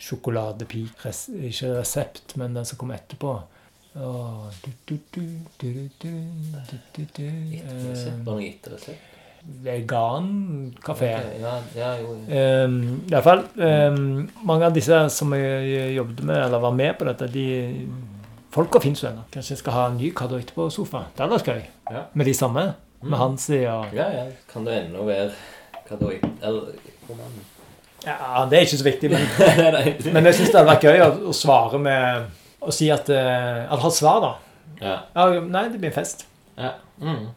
Sjokoladepik 0.01 1.05
res, 1.05 1.23
Ikke 1.33 1.71
Resept, 1.79 2.35
men 2.37 2.53
den 2.57 2.65
som 2.69 2.77
kom 2.77 2.91
etterpå 2.93 3.35
Vegan 9.63 10.75
kafé. 10.83 11.13
Okay, 11.15 11.39
ja, 11.39 11.53
ja, 11.75 11.93
um, 12.65 12.75
I 13.07 13.13
hvert 13.13 13.23
fall 13.23 13.45
um, 13.55 14.27
mange 14.43 14.67
av 14.67 14.75
disse 14.75 14.97
som 15.13 15.31
jeg 15.37 15.93
jobbet 15.95 16.23
med, 16.25 16.41
eller 16.49 16.63
var 16.65 16.75
med 16.75 16.97
på 16.99 17.07
dette, 17.07 17.29
de 17.31 17.47
Folka 18.57 18.79
fins 18.81 19.03
jo 19.03 19.09
ennå. 19.11 19.23
Kanskje 19.31 19.53
jeg 19.53 19.61
skal 19.61 19.75
ha 19.75 19.85
en 19.91 19.97
ny 19.99 20.09
kadoit 20.17 20.49
på 20.55 20.65
sofa. 20.73 21.03
Det 21.13 21.23
hadde 21.23 21.35
vært 21.35 21.49
gøy. 21.51 21.65
Ja. 21.93 22.03
Med 22.17 22.25
de 22.25 22.33
samme. 22.33 22.63
Mm. 23.01 23.09
Med 23.11 23.19
Hansi 23.21 23.59
og 23.69 23.93
Ja, 23.93 24.07
ja. 24.09 24.23
Kan 24.49 24.65
det 24.65 24.79
ennå 24.79 25.03
være 25.05 25.29
kadoit 25.85 26.23
Eller 26.41 26.71
hvordan 27.05 27.35
Ja, 28.07 28.45
det 28.49 28.57
er 28.57 28.65
ikke 28.65 28.77
så 28.77 28.87
viktig, 28.87 29.11
men, 29.11 29.21
men 30.13 30.25
jeg 30.25 30.37
syns 30.39 30.49
det 30.49 30.57
hadde 30.57 30.71
vært 30.71 30.87
gøy 30.87 31.03
å, 31.05 31.09
å 31.29 31.35
svare 31.35 31.81
med 31.81 32.25
å 32.67 32.73
si 32.75 32.89
at 32.91 33.07
uh, 33.13 33.63
At 33.71 33.79
ha 33.83 33.91
svar, 33.93 34.19
da. 34.23 34.31
Ja. 34.81 34.95
Ja, 35.15 35.39
nei, 35.41 35.63
det 35.71 35.79
blir 35.79 35.89
en 35.93 35.95
fest. 35.95 36.27
ja. 36.59 36.73
Mm. 37.01 37.27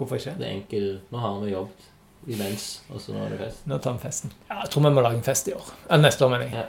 Hvorfor 0.00 0.16
ikke? 0.16 0.32
Det 0.40 0.46
er 0.48 0.54
enkelt. 0.56 1.02
Nå 1.12 1.20
har 1.20 1.34
vi 1.42 1.50
jobbet 1.52 1.86
imens, 2.32 2.62
og 2.88 3.02
så 3.04 3.12
nå 3.12 3.26
er 3.26 3.34
det 3.34 3.38
fest. 3.42 3.66
Nå 3.68 3.76
tar 3.84 3.98
vi 3.98 4.00
festen. 4.06 4.32
Ja, 4.48 4.62
jeg 4.62 4.70
tror 4.72 4.84
vi 4.86 4.92
må 4.96 5.02
lage 5.04 5.18
en 5.18 5.26
fest 5.26 5.48
i 5.50 5.52
år. 5.52 5.66
Eller 5.90 6.06
neste 6.06 6.24
år, 6.24 6.30
mener 6.32 6.46
jeg. 6.48 6.54
Ja. 6.56 6.62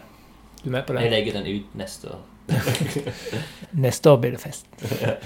Du 0.62 0.68
er 0.68 0.74
med 0.76 0.84
på 0.90 0.96
det? 0.98 1.06
Jeg 1.06 1.14
legger 1.14 1.38
den 1.40 1.48
ut 1.48 1.78
neste 1.80 2.12
år. 2.12 2.20
Neste 3.86 4.12
år 4.12 4.18
blir 4.20 4.36
det 4.36 4.42
fest. 4.44 4.68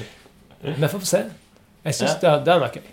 Vi 0.62 0.88
får 0.88 1.00
få 1.00 1.06
se. 1.10 1.24
Jeg 1.86 1.98
syns 1.98 2.16
det, 2.22 2.30
det 2.46 2.54
hadde 2.54 2.62
vært 2.62 2.78
gøy. 2.80 2.92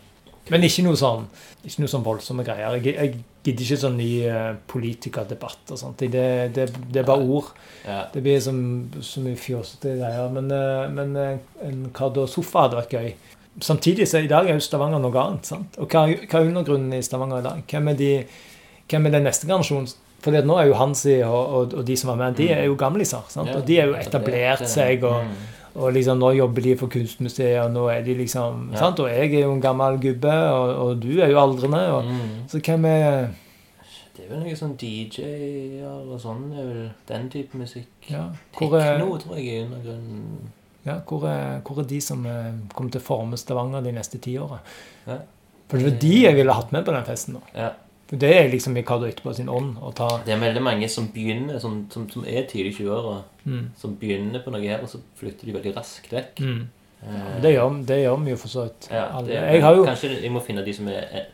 Men 0.50 0.64
ikke 0.66 0.82
noe 0.82 0.98
sånn 0.98 1.28
ikke 1.62 1.84
noe 1.84 1.90
sånn 1.92 2.02
voldsomme 2.02 2.42
greier. 2.42 2.74
Jeg, 2.82 2.94
jeg 2.96 3.10
gidder 3.46 3.62
ikke 3.68 3.76
sånn 3.84 3.94
ny 4.00 4.08
uh, 4.26 4.54
politikerdebatt 4.66 5.70
og 5.70 5.78
sånt. 5.78 6.02
Det, 6.02 6.22
det, 6.56 6.64
det 6.90 7.02
er 7.02 7.06
bare 7.06 7.22
ord. 7.22 7.52
Ja. 7.86 8.00
Det 8.10 8.22
blir 8.24 8.40
som, 8.42 8.58
så 8.98 9.22
mye 9.22 9.38
fjåsete 9.38 9.94
greier. 10.00 10.32
Men, 10.34 10.50
eh, 10.50 10.88
men 10.90 11.14
eh, 11.18 11.36
en 11.68 11.84
Cardo 11.94 12.26
Sofa 12.30 12.64
hadde 12.66 12.80
vært 12.80 12.96
gøy. 12.98 13.12
Samtidig 13.62 14.08
så 14.10 14.22
i 14.24 14.30
dag 14.30 14.48
er 14.48 14.58
jo 14.58 14.64
Stavanger 14.64 15.02
noe 15.02 15.22
annet. 15.22 15.46
sant? 15.46 15.78
Og 15.78 15.86
hva, 15.92 16.06
hva 16.08 16.40
er 16.40 16.50
undergrunnen 16.50 16.98
i 16.98 17.02
Stavanger 17.06 17.42
i 17.42 17.46
dag? 17.46 17.62
Hvem 17.70 17.92
er, 17.92 17.98
de, 18.02 18.12
hvem 18.90 19.06
er 19.06 19.16
den 19.18 19.28
neste 19.28 19.46
generasjonen? 19.46 19.90
For 20.22 20.34
nå 20.46 20.58
er 20.58 20.68
jo 20.70 20.78
Hansi 20.78 21.16
og, 21.26 21.40
og, 21.60 21.78
og 21.78 21.86
de 21.86 21.96
som 21.98 22.12
var 22.12 22.20
med, 22.20 22.36
de 22.38 22.50
er 22.54 22.66
jo 22.66 22.76
gamliser. 22.78 23.22
sant? 23.30 23.50
Og 23.54 23.62
de 23.66 23.78
er 23.82 23.90
jo 23.90 23.98
etablert 23.98 24.66
seg. 24.70 25.06
og 25.06 25.26
Mm. 25.26 25.42
Og 25.74 25.92
liksom 25.94 26.18
nå 26.20 26.30
jobber 26.36 26.62
de 26.62 26.74
for 26.76 26.88
Kunstmuseet, 26.92 27.58
og 27.64 27.70
nå 27.72 27.86
er 27.92 28.02
de 28.04 28.14
liksom 28.14 28.72
Ja. 28.72 28.78
sant? 28.78 29.00
Og 29.00 29.08
jeg 29.08 29.34
er 29.34 29.40
jo 29.46 29.52
en 29.54 29.60
gammel 29.60 29.98
gubbe, 30.00 30.32
og, 30.32 30.74
og 30.86 31.00
du 31.00 31.20
er 31.20 31.30
jo 31.30 31.38
aldrende. 31.40 31.80
Og, 31.92 32.04
Mm. 32.04 32.48
Så 32.48 32.60
hvem 32.60 32.84
er 32.84 33.28
Det 34.16 34.26
er 34.26 34.34
vel 34.34 34.42
noe 34.44 34.54
sånn 34.56 34.76
DJ-er 34.76 36.10
og 36.12 36.18
sånn. 36.20 36.50
Det 36.52 36.58
er 36.60 36.66
vel 36.68 36.90
den 37.08 37.28
type 37.32 37.56
musikk. 37.58 37.86
ja, 38.10 38.26
hvor, 38.58 38.74
er, 38.78 38.98
Tekno, 38.98 39.16
tror 39.18 39.36
jeg, 39.38 39.46
i 39.46 39.64
undergrunnen. 39.64 40.50
ja, 40.86 40.98
hvor, 41.08 41.24
er, 41.28 41.60
hvor 41.64 41.78
er 41.80 41.84
de 41.88 42.00
som 42.00 42.26
eh, 42.26 42.52
kommer 42.74 42.90
til 42.92 43.00
å 43.00 43.04
forme 43.04 43.36
Stavanger 43.40 43.82
de 43.82 43.92
neste 43.92 44.20
ti 44.20 44.36
åra? 44.38 44.58
Ja. 45.06 45.16
For 45.68 45.78
det 45.78 45.86
var 45.90 45.98
de 46.00 46.12
jeg 46.22 46.34
ville 46.36 46.52
hatt 46.52 46.72
med 46.72 46.84
på 46.84 46.92
den 46.92 47.04
festen. 47.04 47.34
nå. 47.34 47.40
Ja. 47.56 47.70
Det 48.10 48.28
er 48.28 48.50
liksom 48.52 48.76
i 48.76 48.82
Kado 48.84 49.06
etterpå 49.08 49.32
sin 49.34 49.48
ånd 49.48 49.78
å 49.80 49.88
ta 49.96 50.08
Det 50.26 50.34
er 50.34 50.40
veldig 50.40 50.62
mange 50.62 50.88
som 50.92 51.06
begynner, 51.14 51.56
som, 51.62 51.86
som, 51.92 52.04
som 52.12 52.26
er 52.28 52.44
tidlig 52.50 52.74
i 52.74 52.82
20-åra, 52.82 53.22
mm. 53.44 53.62
som 53.80 53.94
begynner 53.96 54.42
på 54.44 54.52
noe 54.52 54.60
her, 54.60 54.82
og 54.84 54.90
så 54.90 55.00
flytter 55.16 55.48
de 55.48 55.54
veldig 55.56 55.72
raskt 55.78 56.12
vekk. 56.12 56.42
Mm. 56.44 56.66
Ja, 57.02 57.22
Det 57.42 57.52
gjør 57.54 57.78
det 57.86 58.00
gjør 58.02 58.16
vi 58.24 58.30
jo 58.30 58.40
for 58.42 58.48
så 58.48 58.66
vidt. 58.66 58.88
ja, 58.90 59.06
det, 59.26 59.34
Jeg 59.34 59.62
har 59.62 59.76
jo 59.76 59.86
Kanskje 59.86 60.10
jeg 60.22 60.32
må 60.32 60.42
finne 60.44 60.64
de 60.66 60.74
som 60.74 60.90
er 60.92 61.06
eh, 61.08 61.30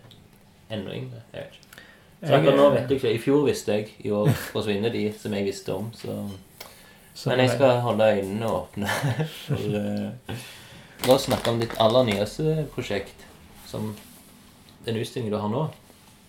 enda 0.70 0.94
yngre. 0.94 1.24
Jeg 1.32 1.42
vet 1.42 1.58
ikke. 1.58 1.82
Så 2.20 2.34
akkurat 2.34 2.56
nå 2.56 2.70
vet 2.74 2.90
jeg 2.90 2.98
ikke. 2.98 3.10
I 3.14 3.18
fjor 3.22 3.44
visste 3.46 3.74
jeg. 3.76 3.90
I 3.98 4.10
år 4.10 4.30
forsvinner 4.54 4.94
de 4.94 5.04
som 5.18 5.34
jeg 5.34 5.44
visste 5.46 5.74
om. 5.74 5.90
Så. 5.94 6.14
Men 7.26 7.42
jeg 7.44 7.50
skal 7.50 7.80
holde 7.84 8.08
øynene 8.14 8.46
åpne. 8.50 8.88
For, 9.46 9.76
eh, 9.82 10.46
nå 11.06 11.18
snakker 11.18 11.50
vi 11.50 11.54
om 11.54 11.60
ditt 11.62 11.76
aller 11.80 12.08
nyeste 12.08 12.66
prosjekt, 12.74 13.26
som 13.66 13.92
den 14.86 14.98
utstillingen 14.98 15.34
du 15.34 15.38
har 15.38 15.52
nå. 15.52 15.68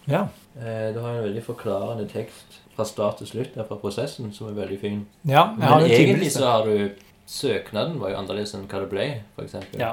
Ja. 0.10 0.28
Eh, 0.60 0.93
Du 0.93 1.00
har 1.00 1.10
en 1.15 1.24
veldig 1.24 1.43
forklarende 1.45 2.08
tekst 2.12 2.60
fra 2.76 2.86
start 2.86 3.17
til 3.19 3.28
slutt 3.28 3.56
der 3.56 3.63
fra 3.67 3.76
prosessen, 3.76 4.32
som 4.34 4.48
er 4.50 4.54
veldig 4.62 4.80
fin. 4.82 5.06
ja 5.26 5.54
jeg 5.60 5.67
har 5.67 5.80
Men 5.80 5.86
en 5.86 5.91
egentlig 5.91 6.15
timeliste. 6.15 6.39
så 6.39 6.45
har 6.52 6.65
du 6.65 6.89
Søknaden 7.30 8.00
var 8.00 8.10
jo 8.10 8.17
annerledes 8.17 8.56
enn 8.56 8.63
hva 8.67 8.80
det 8.82 8.89
ble, 8.89 9.04
f.eks. 9.38 9.56
Ja. 9.78 9.91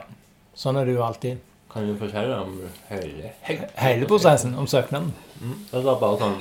Sånn 0.56 0.78
er 0.80 0.86
det 0.86 0.94
jo 0.94 1.02
alltid. 1.04 1.36
Kan 1.68 1.86
du 1.86 1.94
fortelle 2.00 2.38
om 2.40 2.54
hele 2.88 3.32
Hele 3.76 4.06
prosessen 4.08 4.54
om 4.56 4.64
søknaden. 4.66 5.12
Mm. 5.42 5.58
Det 5.70 5.82
var 5.84 5.98
bare 6.00 6.16
sånn 6.22 6.38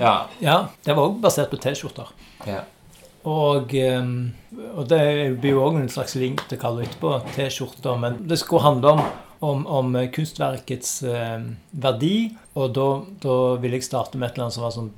Ja. 0.00 0.14
Ja, 0.40 0.68
det 0.84 0.96
var 0.96 1.08
òg 1.10 1.20
basert 1.20 1.50
på 1.50 1.56
T-skjorter. 1.60 2.08
ja. 2.46 2.62
Og, 3.28 3.74
ehm, 3.74 4.32
og 4.76 4.86
det 4.88 5.40
blir 5.42 5.50
jo 5.50 5.60
òg 5.66 5.76
en 5.82 5.88
slags 5.88 6.14
link 6.16 6.40
til 6.48 6.56
du 6.56 6.80
etterpå, 6.86 7.10
T-skjorter. 7.34 7.98
Men 8.00 8.26
det 8.28 8.38
skulle 8.38 8.62
handle 8.62 8.92
om, 8.92 9.02
om, 9.44 9.64
om 9.66 9.96
kunstverkets 10.14 11.02
eh, 11.06 11.40
verdi. 11.70 12.14
Og 12.58 12.72
da, 12.76 12.86
da 13.22 13.38
ville 13.62 13.78
jeg 13.78 13.88
starte 13.88 14.18
med 14.18 14.30
et 14.30 14.38
eller 14.38 14.48
annet 14.48 14.58
som 14.58 14.66
var 14.66 14.76
sånn 14.76 14.92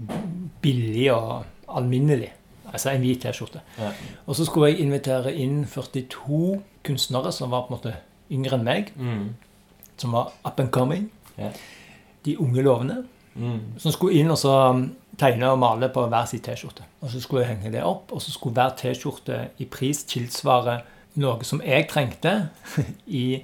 billig 0.64 1.08
og 1.14 1.76
alminnelig. 1.80 2.32
Altså 2.70 2.92
en 2.92 3.02
hvit 3.02 3.22
T-skjorte. 3.24 3.62
Ja. 3.78 3.90
Og 4.26 4.38
så 4.38 4.46
skulle 4.46 4.70
jeg 4.70 4.84
invitere 4.84 5.32
inn 5.34 5.64
42 5.68 6.60
kunstnere 6.86 7.32
som 7.34 7.50
var 7.52 7.66
på 7.66 7.72
en 7.72 7.78
måte 7.78 7.94
yngre 8.30 8.58
enn 8.58 8.66
meg. 8.66 8.92
Mm. 8.96 9.30
Som 10.00 10.14
var 10.16 10.30
up 10.46 10.60
and 10.62 10.70
coming. 10.74 11.08
Ja. 11.36 11.50
De 12.24 12.36
unge 12.40 12.62
lovende. 12.62 13.02
Mm. 13.34 13.78
Som 13.78 13.94
skulle 13.94 14.20
inn 14.20 14.30
og 14.30 14.38
så 14.38 14.54
um, 14.70 14.84
tegne 15.20 15.50
og 15.52 15.60
male 15.60 15.90
på 15.92 16.06
hver 16.10 16.28
sin 16.30 16.42
T-skjorte. 16.44 16.86
Og 17.00 17.12
så 17.12 17.22
skulle 17.22 17.44
jeg 17.44 17.56
henge 17.56 17.74
det 17.74 17.84
opp, 17.86 18.12
og 18.14 18.22
så 18.22 18.32
skulle 18.32 18.56
hver 18.56 18.76
T-skjorte 18.78 19.42
i 19.58 19.66
pris 19.70 20.04
tilsvare 20.08 20.80
noe 21.20 21.46
som 21.46 21.62
jeg 21.64 21.88
trengte 21.90 22.34
i, 23.22 23.42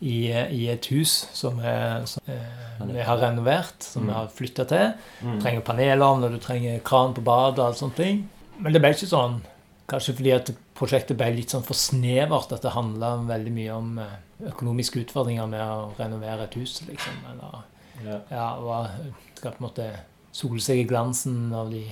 i, 0.00 0.28
i 0.30 0.68
et 0.70 0.86
hus 0.92 1.26
som, 1.34 1.58
er, 1.60 2.04
som 2.06 2.22
eh, 2.30 2.84
vi 2.94 3.02
har 3.02 3.18
renovert, 3.18 3.82
som 3.82 4.06
vi 4.06 4.12
har 4.14 4.28
flytta 4.30 4.64
til. 4.70 4.92
Du 5.20 5.26
Mm. 5.28 5.40
trenger 5.42 5.60
panelovn, 5.66 6.24
og 6.24 6.30
du 6.32 6.38
trenger 6.38 6.78
kran 6.86 7.14
på 7.14 7.24
badet 7.26 7.58
og 7.58 7.64
alle 7.66 7.74
sånne 7.80 7.96
ting. 7.96 8.20
Men 8.58 8.72
det 8.72 8.80
ble 8.82 8.90
ikke 8.94 9.08
sånn. 9.10 9.40
Kanskje 9.88 10.14
fordi 10.14 10.32
at 10.36 10.50
prosjektet 10.78 11.16
ble 11.16 11.32
litt 11.34 11.50
sånn 11.50 11.64
for 11.64 11.74
snevert, 11.74 12.52
at 12.52 12.62
det 12.62 12.70
handla 12.74 13.16
veldig 13.26 13.52
mye 13.52 13.74
om 13.74 13.98
eh, 13.98 14.16
økonomiske 14.52 15.00
utfordringer 15.06 15.48
med 15.50 15.60
å 15.60 15.90
renovere 15.98 16.44
et 16.46 16.54
hus, 16.54 16.82
liksom. 16.86 17.14
Eller 17.32 17.64
Ja. 18.06 18.18
ja, 18.30 18.48
og 18.54 18.86
skal 19.34 19.50
på 19.52 19.64
en 19.64 19.66
måte 19.70 19.90
sole 20.32 20.60
seg 20.60 20.78
i 20.78 20.84
glansen 20.86 21.52
av 21.52 21.70
de, 21.72 21.82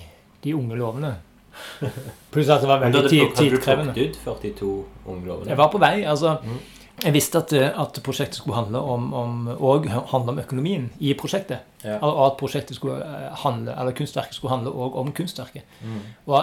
de 0.43 0.53
unge 0.55 0.77
lovene. 0.79 1.17
Pluss 2.31 2.49
at 2.53 2.61
det 2.63 2.69
var 2.69 2.79
veldig 2.85 3.09
tidkrevende. 3.11 3.95
tid, 3.95 4.15
du 4.15 4.31
hadde 4.31 4.53
plukket 4.53 4.63
ut 4.63 4.63
42 4.63 4.85
ungdommer? 5.09 5.47
Jeg 5.51 5.57
var 5.59 5.69
på 5.73 5.79
vei. 5.83 6.05
altså 6.05 6.37
Mm. 6.45 6.59
Jeg 7.07 7.15
visste 7.15 7.39
at, 7.39 7.53
eh, 7.55 7.69
at 7.81 7.99
prosjektet 8.03 8.41
skulle 8.41 8.57
handle 8.59 8.81
om, 8.83 9.05
om, 9.15 9.35
og 9.63 9.85
handle 10.11 10.33
om 10.35 10.39
økonomien 10.43 10.89
i 10.99 11.13
prosjektet. 11.15 11.63
Ja. 11.85 12.01
Og 12.03 12.19
at 12.27 12.37
prosjektet 12.41 12.77
skulle 12.81 12.97
eh, 13.05 13.29
handle, 13.45 13.75
eller 13.79 13.95
kunstverket 13.95 14.35
skulle 14.35 14.51
handle 14.57 14.73
også 14.75 14.99
om 15.05 15.13
kunstverket. 15.15 15.63
Mm. 15.85 16.01
Og, 16.27 16.35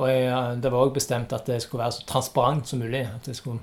og 0.00 0.06
jeg, 0.08 0.56
det 0.64 0.72
var 0.72 0.78
også 0.86 0.94
bestemt 0.96 1.32
at 1.36 1.46
det 1.50 1.60
skulle 1.62 1.82
være 1.84 1.92
så 1.98 2.06
transparent 2.08 2.68
som 2.72 2.80
mulig. 2.80 3.02
At 3.12 3.28
det 3.28 3.36
skulle, 3.36 3.60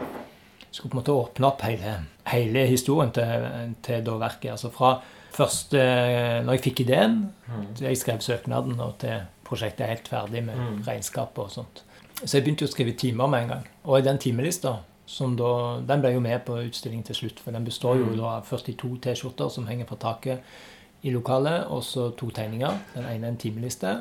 skulle 0.72 0.92
på 0.94 0.98
en 0.98 1.02
måte 1.02 1.18
åpne 1.18 1.50
opp 1.50 1.66
hele, 1.66 1.96
hele 2.30 2.68
historien 2.70 3.12
til, 3.18 3.74
til 3.82 4.06
da 4.06 4.20
verket. 4.22 4.52
Altså 4.54 4.70
fra 4.70 4.94
først 5.34 5.74
Når 5.74 6.52
jeg 6.54 6.62
fikk 6.70 6.80
ideen, 6.86 7.32
Mm. 7.48 7.66
til 7.76 7.88
jeg 7.88 7.98
skrev 7.98 8.20
søknaden, 8.22 8.80
og 8.80 8.94
til 9.02 9.20
prosjektet 9.46 9.82
er 9.84 9.90
helt 9.96 10.08
ferdig 10.08 10.44
med 10.46 10.56
Mm. 10.56 10.84
regnskap 10.88 11.38
og 11.38 11.50
sånt. 11.52 11.84
Så 12.26 12.38
jeg 12.38 12.44
begynte 12.46 12.66
å 12.66 12.72
skrive 12.72 12.94
timer 12.98 13.28
med 13.28 13.42
en 13.44 13.48
gang. 13.50 13.68
Og 13.84 14.00
i 14.00 14.02
den 14.06 14.18
timelista, 14.18 14.76
som 15.06 15.36
da, 15.38 15.80
den 15.84 16.04
ble 16.04 16.14
jo 16.16 16.24
med 16.24 16.46
på 16.48 16.56
utstillingen 16.64 17.06
til 17.08 17.18
slutt, 17.18 17.42
for 17.44 17.56
den 17.56 17.66
består 17.68 18.00
jo 18.00 18.14
da 18.16 18.38
av 18.38 18.48
42 18.48 18.96
T-skjorter 19.04 19.52
som 19.52 19.68
henger 19.68 19.90
fra 19.90 20.00
taket 20.00 21.04
i 21.04 21.12
lokalet, 21.12 21.68
og 21.68 21.84
så 21.84 22.10
to 22.16 22.30
tegninger. 22.32 22.80
Den 22.96 23.08
ene 23.10 23.28
er 23.28 23.34
en 23.34 23.40
timeliste, 23.42 23.94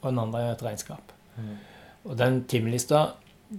og 0.00 0.10
den 0.12 0.22
andre 0.22 0.44
er 0.44 0.52
et 0.54 0.62
regnskap. 0.62 1.14
Og 2.06 2.14
den 2.18 2.44
timelista 2.46 3.08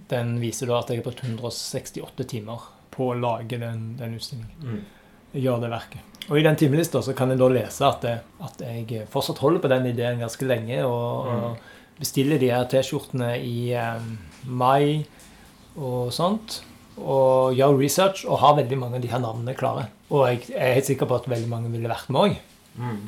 den 0.08 0.36
viser 0.40 0.68
da 0.68 0.82
at 0.82 0.90
jeg 0.90 1.00
har 1.00 1.06
brukt 1.06 1.24
168 1.24 2.28
timer 2.28 2.64
på 2.92 3.10
å 3.12 3.18
lage 3.18 3.60
den, 3.60 3.92
den 4.00 4.16
utstillingen. 4.18 4.52
Mm. 4.60 4.80
Gjøre 5.38 5.64
det 5.64 5.72
verket. 5.72 6.16
Og 6.28 6.40
i 6.40 6.44
den 6.44 6.56
timelista 6.60 7.00
så 7.04 7.14
kan 7.16 7.32
jeg 7.32 7.40
da 7.40 7.48
lese 7.52 7.86
at, 7.88 8.04
det, 8.04 8.16
at 8.44 8.64
jeg 8.64 9.06
fortsatt 9.12 9.40
holder 9.40 9.64
på 9.64 9.70
den 9.72 9.88
ideen 9.92 10.20
ganske 10.20 10.48
lenge, 10.48 10.80
og, 10.84 11.28
og 11.28 12.00
bestiller 12.00 12.40
de 12.40 12.50
her 12.52 12.66
T-skjortene 12.68 13.34
i 13.40 13.72
um, 13.76 14.10
mai 14.44 15.04
og 15.76 16.12
sånt. 16.14 16.62
Og 16.98 17.54
gjør 17.56 17.78
research 17.78 18.26
og 18.26 18.40
har 18.42 18.56
veldig 18.58 18.78
mange 18.80 18.98
av 18.98 19.04
de 19.04 19.12
her 19.12 19.22
navnene 19.22 19.54
klare. 19.58 19.86
Og 20.10 20.26
jeg 20.26 20.56
er 20.56 20.76
helt 20.78 20.88
sikker 20.88 21.08
på 21.08 21.18
at 21.20 21.28
veldig 21.30 21.50
mange 21.50 21.70
ville 21.72 21.90
vært 21.90 22.10
med 22.12 22.24
òg. 22.24 22.38
Mm. 22.78 22.98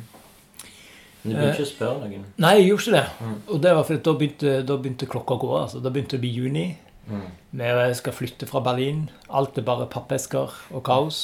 Men 1.21 1.33
du 1.33 1.37
begynte 1.37 1.57
ikke 1.59 1.67
å 1.67 1.71
spørre 1.71 2.07
noen. 2.07 2.23
Nei, 2.41 2.53
jeg 2.57 2.69
gjorde 2.69 2.85
ikke 2.85 2.95
det. 2.95 3.03
Mm. 3.19 3.35
Og 3.47 3.59
det 3.61 3.73
var 3.77 3.85
fordi 3.87 4.03
da 4.05 4.13
begynte, 4.17 4.55
da 4.65 4.77
begynte 4.77 5.09
klokka 5.11 5.35
å 5.35 5.41
gå. 5.43 5.51
altså. 5.59 5.81
Da 5.83 5.91
begynte 5.93 6.15
det 6.15 6.21
å 6.21 6.25
bli 6.25 6.33
juni. 6.33 6.65
Mm. 7.11 7.27
Vi 7.61 7.99
skal 7.99 8.15
flytte 8.15 8.49
fra 8.49 8.61
Berlin. 8.65 9.03
Alt 9.29 9.59
er 9.59 9.67
bare 9.67 9.89
pappesker 9.91 10.55
og 10.71 10.83
kaos. 10.87 11.21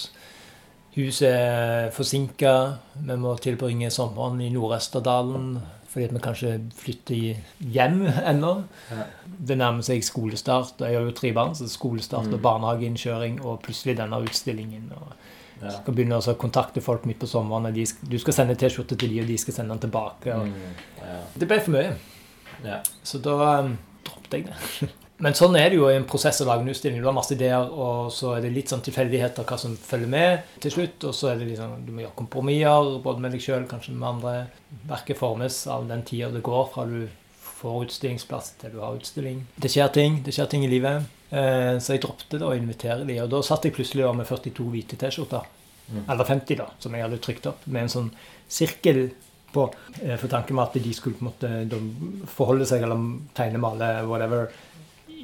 Huset 0.97 1.30
er 1.30 1.89
forsinka. 1.93 2.53
Vi 2.97 3.17
må 3.21 3.36
tilbringe 3.41 3.89
sommeren 3.93 4.41
i 4.41 4.49
Nord-Østerdalen 4.53 5.58
fordi 5.88 6.06
at 6.06 6.13
vi 6.13 6.19
kanskje 6.19 6.52
flytter 6.76 7.38
hjem 7.71 8.02
ennå. 8.32 8.63
Ja. 8.91 9.04
Det 9.47 9.58
nærmer 9.58 9.82
seg 9.88 10.04
skolestart. 10.04 10.82
og 10.82 10.88
Jeg 10.88 10.97
har 11.00 11.06
jo 11.06 11.12
tre 11.12 11.32
barn, 11.34 11.56
så 11.56 11.67
skolestart 11.69 12.28
og 12.28 12.39
Mm. 12.39 12.41
barnehageinnkjøring 12.41 13.41
og 13.45 13.62
plutselig 13.63 13.97
denne 13.97 14.19
utstillingen. 14.23 14.91
og 14.95 15.13
Ja. 15.62 15.69
skal 15.71 15.93
begynne 15.93 16.17
å 16.21 16.36
kontakte 16.38 16.82
folk 16.82 17.06
midt 17.06 17.19
på 17.19 17.26
sommeren. 17.28 17.65
og 17.65 17.73
De, 17.73 17.86
du 18.12 18.17
skal 18.19 18.34
sende 18.34 18.56
T-skjorte 18.56 18.95
til 18.95 19.10
de, 19.10 19.21
og 19.21 19.28
de 19.28 19.38
skal 19.38 19.54
sende 19.54 19.69
den 19.71 19.80
tilbake. 19.89 20.34
Mm. 20.36 20.54
Ja. 20.97 21.17
det 21.39 21.47
ble 21.47 21.60
for 21.62 21.71
mye. 21.71 21.95
Ja. 22.63 22.82
Så 23.04 23.17
da 23.21 23.60
um, 23.63 23.78
droppet 24.06 24.32
jeg 24.34 24.45
det. 24.45 24.89
Men 25.23 25.34
sånn 25.34 25.56
er 25.58 25.71
det 25.71 25.80
jo 25.80 25.88
i 25.89 25.95
en 25.97 26.06
prosess 26.06 26.43
å 26.43 26.45
lage 26.45 26.62
en 26.62 26.69
utstilling. 26.69 26.99
Du 27.01 27.08
har 27.10 27.15
masse 27.17 27.34
ideer, 27.34 27.71
og 27.73 28.12
så 28.13 28.36
er 28.36 28.43
det 28.45 28.51
litt 28.53 28.69
sånn 28.69 28.84
tilfeldigheter 28.86 29.47
hva 29.49 29.58
som 29.58 29.73
følger 29.82 30.12
med 30.13 30.51
til 30.62 30.75
slutt. 30.75 31.08
Og 31.10 31.15
så 31.17 31.32
er 31.32 31.39
det 31.39 31.47
liksom, 31.49 31.73
du 31.88 31.93
må 31.95 32.03
gjøre 32.03 32.19
kompromisser, 32.19 32.91
både 33.01 33.23
med 33.23 33.34
deg 33.34 33.41
sjøl, 33.41 33.65
kanskje 33.69 33.95
med 33.95 34.10
andre. 34.12 34.36
Verket 34.89 35.17
formes 35.17 35.58
av 35.73 35.88
den 35.89 36.06
tida 36.06 36.30
det 36.36 36.43
går 36.45 36.69
fra 36.73 36.86
du 36.86 37.08
får 37.58 37.88
utstillingsplass 37.88 38.51
til 38.62 38.75
du 38.75 38.82
har 38.84 38.97
utstilling. 38.99 39.41
Det 39.58 39.71
skjer 39.73 39.89
ting. 39.95 40.19
Det 40.25 40.36
skjer 40.36 40.51
ting 40.51 40.67
i 40.67 40.69
livet. 40.69 41.10
Eh, 41.34 41.75
så 41.82 41.95
jeg 41.95 42.03
droppet 42.06 42.43
å 42.45 42.53
invitere 42.56 43.03
de, 43.08 43.17
og 43.23 43.32
da 43.34 43.41
satt 43.43 43.65
jeg 43.65 43.73
plutselig 43.75 44.06
med 44.15 44.30
42 44.30 44.69
hvite 44.71 44.99
T-skjorter. 45.01 45.49
Mm. 45.88 46.03
Eller 46.03 46.27
50, 46.27 46.60
da, 46.60 46.69
som 46.84 46.93
jeg 46.93 47.03
hadde 47.08 47.19
trykt 47.23 47.49
opp, 47.49 47.65
med 47.65 47.88
en 47.88 47.91
sånn 47.91 48.12
sirkel 48.51 49.08
på. 49.51 49.65
eh, 50.03 50.15
For 50.19 50.30
tanken 50.32 50.56
med 50.56 50.69
at 50.69 50.77
de 50.84 50.93
skulle 50.93 51.17
på 51.17 51.25
en 51.25 51.32
måte 51.32 52.30
forholde 52.32 52.67
seg, 52.69 52.86
eller 52.86 53.01
tegne, 53.34 53.60
male, 53.63 53.91
whatever, 54.06 54.51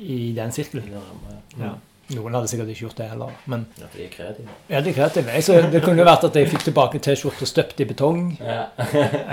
i 0.04 0.34
den 0.36 0.52
sirkelen. 0.52 0.89
Ja. 0.94 1.66
Ja. 1.66 1.74
Noen 2.13 2.34
hadde 2.36 2.50
sikkert 2.52 2.68
ikke 2.74 2.84
gjort 2.89 2.98
det 3.00 3.06
heller. 3.10 3.32
Men 3.48 3.66
Ja, 3.80 3.86
de 3.94 4.04
er 4.04 4.10
kreative. 4.12 4.48
ja, 4.70 4.82
det 4.82 4.92
er 4.92 4.98
kreative. 4.98 5.42
Så 5.42 5.56
det 5.72 5.82
kunne 5.86 6.04
jo 6.04 6.06
vært 6.06 6.26
at 6.28 6.36
jeg 6.36 6.50
fikk 6.52 6.66
tilbake 6.68 7.00
T-skjorter 7.00 7.48
støpt 7.48 7.80
i 7.80 7.86
betong. 7.89 8.38
Ja. 8.44 8.66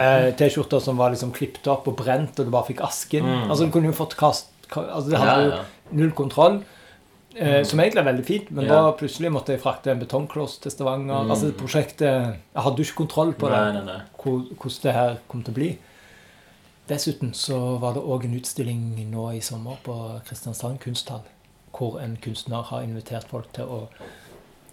Eh, 0.01 0.31
T-skjorter 0.39 0.81
som 0.81 0.97
var 0.97 1.11
liksom 1.11 1.33
klippet 1.35 1.67
opp 1.69 1.89
og 1.91 1.97
brent, 1.99 2.39
og 2.39 2.47
du 2.47 2.51
bare 2.55 2.69
fikk 2.71 2.81
asken. 2.87 3.27
Mm. 3.27 3.51
Altså 3.51 3.67
Du 3.67 3.73
kunne 3.75 3.91
jo 3.91 3.97
fått 3.99 4.15
kast... 4.17 4.53
Altså 4.71 5.11
Det 5.11 5.19
Ja, 5.19 5.25
hadde 5.25 5.49
jo 5.51 5.99
null 5.99 6.13
kontroll. 6.13 6.61
Eh, 7.35 7.63
som 7.67 7.79
egentlig 7.83 8.01
er 8.03 8.07
veldig 8.13 8.25
fint, 8.27 8.51
men 8.51 8.65
Ja. 8.67 8.81
da 8.83 8.93
plutselig 8.99 9.31
måtte 9.35 9.53
jeg 9.55 9.61
frakte 9.63 9.91
en 9.91 10.01
betongkloss 10.01 10.59
til 10.63 10.71
Stavanger. 10.71 11.25
Mm. 11.27 11.31
Altså 11.31 11.53
prosjektet 11.53 12.01
Jeg 12.07 12.63
hadde 12.65 12.77
jo 12.79 12.87
ikke 12.89 12.97
kontroll 13.05 13.33
på 13.35 13.51
det, 13.51 13.61
nei, 13.75 13.83
nei. 13.85 14.01
hvor- 14.23 14.47
hvordan 14.55 14.83
det 14.83 14.93
her 14.95 15.17
kom 15.29 15.43
til 15.43 15.53
å 15.53 15.59
bli. 15.59 15.79
Dessuten 16.91 17.35
så 17.35 17.57
var 17.79 17.95
det 17.95 18.03
òg 18.03 18.25
en 18.27 18.35
utstilling 18.35 18.87
nå 19.13 19.29
i 19.37 19.43
sommer 19.45 19.79
på 19.85 19.95
Kristiansand 20.27 20.81
kunsthall, 20.83 21.23
hvor 21.77 22.01
en 22.03 22.17
kunstner 22.23 22.67
har 22.67 22.83
invitert 22.83 23.29
folk 23.31 23.53
til 23.55 23.71
å 23.71 23.77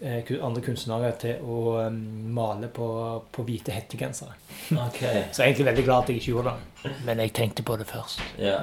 eh, 0.01 0.31
andre 0.41 0.63
kunstnere 0.65 1.11
til 1.21 1.43
å 1.45 1.59
eh, 1.83 1.91
male 2.33 2.69
på, 2.73 2.87
på 3.31 3.45
hvite 3.45 3.75
hettegensere. 3.75 4.33
Okay. 4.71 5.27
Så 5.31 5.43
jeg 5.43 5.45
er 5.45 5.51
egentlig 5.51 5.67
veldig 5.69 5.85
glad 5.85 6.03
at 6.03 6.09
jeg 6.09 6.21
ikke 6.21 6.31
gjorde 6.31 6.53
det. 6.55 6.95
Men 7.05 7.21
jeg 7.21 7.33
tenkte 7.37 7.65
på 7.67 7.77
det 7.77 7.85
først. 7.89 8.23
Ja. 8.41 8.57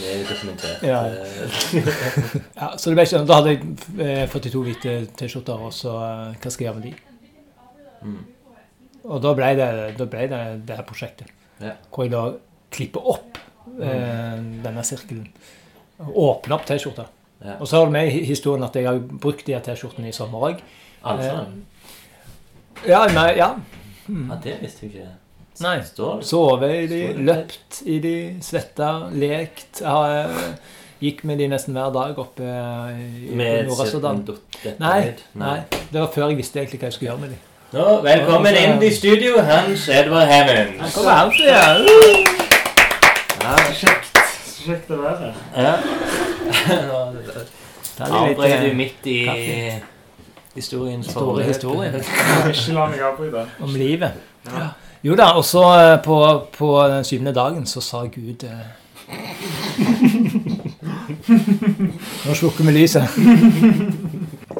Det 0.00 0.10
er 0.10 0.24
dokumentert. 0.32 0.82
Ja. 0.82 1.04
Eh, 1.06 2.42
Ja, 2.60 2.72
så 2.76 2.90
det 2.90 2.96
ble 2.96 3.04
ikke, 3.06 3.22
Da 3.28 3.38
hadde 3.40 3.54
jeg 3.54 3.62
eh, 4.00 4.26
42 4.32 4.64
hvite 4.66 4.96
T-skjorter, 5.18 5.62
og 5.68 5.74
så 5.74 5.94
eh, 6.00 6.36
Hva 6.40 6.50
skal 6.50 6.66
jeg 6.66 6.72
gjøre 6.72 6.80
med 6.80 6.90
de? 6.90 6.94
Mm. 8.06 8.20
Og 9.06 9.22
da 9.22 9.32
ble 9.38 9.54
det, 9.58 9.70
da 9.98 10.06
ble 10.10 10.26
det 10.30 10.42
det 10.66 10.78
her 10.80 10.86
prosjektet. 10.88 11.30
Ja. 11.62 11.76
Hvor 11.92 12.04
jeg 12.06 12.12
da 12.12 12.24
klipper 12.72 13.10
opp 13.14 13.38
eh, 13.80 14.38
denne 14.64 14.84
sirkelen. 14.86 15.28
Åpne 15.98 16.58
opp 16.58 16.66
T-skjorta. 16.68 17.06
Ja. 17.44 17.58
Og 17.60 17.68
så 17.68 17.78
har 17.78 17.86
du 17.86 17.92
med 17.94 18.08
i 18.12 18.24
historien 18.24 18.64
at 18.64 18.76
jeg 18.76 18.88
har 18.88 18.98
brukt 19.00 19.46
de 19.46 19.56
T-skjortene 19.64 20.10
i 20.10 20.16
sommer 20.16 20.50
òg. 20.50 20.64
Altså, 21.06 21.46
Ja, 22.86 23.06
nei, 23.08 23.30
ja. 23.38 23.54
ja, 24.08 24.36
det 24.44 24.58
visste 24.60 24.86
jeg 24.86 24.92
ikke. 24.94 25.06
Nei. 25.64 25.78
Sovet 26.26 26.74
i 26.82 26.88
de, 26.90 27.02
løpt 27.24 27.80
i 27.88 27.96
de, 28.04 28.16
svetta, 28.44 28.90
lekt. 29.16 29.80
Jeg 29.80 29.88
har, 29.88 30.28
eh, 30.28 30.76
gikk 31.00 31.24
med 31.28 31.40
de 31.40 31.48
nesten 31.48 31.76
hver 31.76 31.92
dag 31.94 32.18
oppe 32.20 32.44
eh, 32.44 33.00
i 33.00 33.32
dette 33.32 34.76
Nei, 34.82 35.14
nei. 35.40 35.58
Det 35.90 36.00
var 36.00 36.12
før 36.12 36.28
jeg 36.28 36.42
visste 36.42 36.60
egentlig 36.60 36.82
hva 36.82 36.90
jeg 36.90 36.98
skulle 36.98 37.12
gjøre 37.12 37.24
med 37.24 37.36
de. 37.36 37.42
Nå, 37.76 37.86
velkommen 38.04 38.56
inn 38.60 38.82
i 38.84 38.92
studio, 38.94 39.40
Hans 39.42 39.88
Edvard 39.88 40.28
Hemmens. 40.30 40.80
Han 40.80 40.96
kommer 41.00 41.24
alltid, 41.24 41.46
ja. 41.50 42.44
Ja, 43.46 43.54
Kjekt. 43.78 44.16
Kjekt 44.66 44.88
å 44.90 44.96
være 44.98 45.18
her. 45.20 45.34
ja. 45.54 45.74
Avbryter 48.06 48.60
du 48.60 48.66
eh, 48.68 48.74
midt 48.76 49.06
i 49.08 49.24
kaffe. 49.24 49.82
historiens 50.56 51.06
Store 51.08 51.44
historie. 51.46 51.90
historien 51.92 52.16
Ikke 52.52 52.72
la 52.76 52.84
meg 52.90 53.00
avbryte. 53.06 53.44
om 53.64 53.70
livet. 53.78 54.10
Ja. 54.50 54.66
Jo 55.06 55.14
da, 55.16 55.26
og 55.38 55.44
så 55.46 55.62
eh, 55.78 55.94
på, 56.04 56.16
på 56.58 56.68
den 56.90 57.04
syvende 57.06 57.32
dagen 57.36 57.66
så 57.70 57.80
sa 57.84 58.02
Gud 58.10 58.44
eh, 58.44 58.66
Nå 62.26 62.34
slukker 62.34 62.64
vi 62.66 62.72
lyset. 62.74 63.06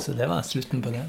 Så 0.01 0.13
det 0.15 0.29
var 0.31 0.43
slutten 0.47 0.83
på 0.85 0.91
det. 0.95 1.03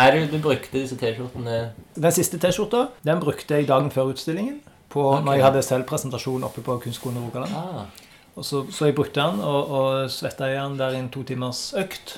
Er 0.00 0.08
du, 0.16 0.20
du 0.32 0.38
brukte 0.42 0.72
disse 0.78 0.96
T-skjortene 0.96 1.56
Den 1.98 2.12
siste 2.16 2.38
T-skjorta 2.40 2.86
den 3.04 3.20
brukte 3.20 3.54
jeg 3.58 3.68
dagen 3.68 3.90
før 3.92 4.04
utstillingen. 4.14 4.60
På, 4.90 5.04
okay. 5.12 5.24
Når 5.24 5.36
jeg 5.38 5.44
hadde 5.44 5.62
selvpresentasjon 5.62 6.44
oppe 6.48 6.62
på 6.66 6.78
Kunstskolen 6.82 7.20
i 7.20 7.26
Rogaland. 7.26 7.52
ah, 7.54 7.84
Og 8.36 8.44
så, 8.44 8.64
så 8.72 8.86
jeg 8.88 8.94
brukte 8.96 9.20
den 9.20 9.40
og, 9.40 9.70
og 9.70 10.10
svetta 10.10 10.48
i 10.50 10.56
den 10.56 10.76
der 10.78 10.96
i 10.96 10.98
en 10.98 11.08
to 11.14 11.22
timers 11.26 11.60
økt 11.78 12.16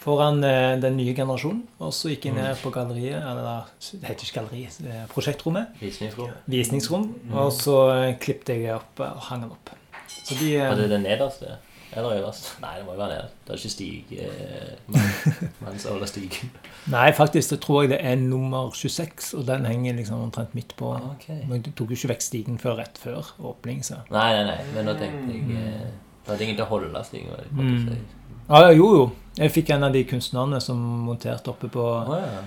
foran 0.00 0.42
eh, 0.44 0.78
den 0.80 0.96
nye 0.96 1.12
generasjonen. 1.16 1.62
Og 1.78 1.92
så 1.92 2.08
gikk 2.12 2.24
jeg 2.30 2.34
Mm. 2.34 2.40
ned 2.42 2.56
på 2.62 2.70
galleriet, 2.72 3.20
eller 3.20 3.66
det 3.92 4.04
heter 4.08 4.24
ikke 4.24 4.38
galleri, 4.40 4.62
er 4.88 5.06
prosjektrommet. 5.12 5.66
Visningsrom. 5.80 6.30
Visningsrom. 6.46 7.08
Og 7.32 7.52
så 7.52 7.76
eh, 7.96 8.14
klippet 8.22 8.54
jeg 8.64 8.74
opp 8.78 9.00
eh, 9.00 9.10
og 9.12 9.20
hang 9.28 9.42
den 9.44 9.50
opp. 9.56 9.72
Så 10.08 10.38
de 10.40 10.54
eh, 10.56 10.68
Var 10.70 10.76
det 10.80 10.88
det 10.90 11.00
nederste? 11.04 11.56
Eller 11.92 12.20
øverst? 12.20 12.52
Nei, 12.62 12.76
det 12.78 12.86
må 12.86 12.92
jo 12.94 13.00
være 13.02 13.16
nederst. 13.16 13.34
Det 13.44 13.52
er 13.52 13.58
ikke 13.58 13.74
Stig 13.76 14.12
eh, 14.20 14.74
mann- 14.88 15.50
Mans 15.66 15.86
Ola 15.90 16.06
Stigen. 16.06 16.50
Nei, 16.88 17.10
faktisk 17.12 17.50
det 17.52 17.58
tror 17.60 17.82
jeg 17.82 17.90
det 17.92 17.98
er 18.06 18.14
nummer 18.16 18.70
26, 18.72 19.34
og 19.36 19.46
den 19.48 19.66
henger 19.68 19.98
liksom 19.98 20.22
omtrent 20.24 20.54
midt 20.56 20.72
på. 20.78 20.94
Okay. 21.14 21.42
Men 21.48 21.60
du 21.64 21.70
tok 21.76 21.92
jo 21.92 21.98
ikke 21.98 22.14
vekk 22.14 22.24
stigen 22.24 22.60
før 22.62 22.78
rett 22.80 22.96
før 22.98 23.34
åpning, 23.38 23.84
så 23.84 24.00
Nei, 24.08 24.30
nei, 24.38 24.46
nei. 24.48 24.62
Men 24.74 24.88
nå 24.88 24.96
tenkte 25.00 25.34
jeg 25.34 25.44
mm. 25.44 25.60
Det 26.20 26.34
hadde 26.34 26.44
ingen 26.46 26.58
til 26.58 26.66
å 26.66 26.70
holde 26.70 27.04
Stigen. 27.04 28.00
Mm. 28.50 28.60
Ja, 28.62 28.70
jo, 28.74 28.86
jo. 28.96 29.08
Jeg 29.38 29.52
fikk 29.54 29.68
en 29.70 29.84
av 29.86 29.92
de 29.94 30.00
kunstnerne 30.04 30.58
som 30.60 30.76
monterte 31.06 31.48
oppe 31.52 31.68
på, 31.70 31.80
oh, 31.80 32.16
ja. 32.18 32.40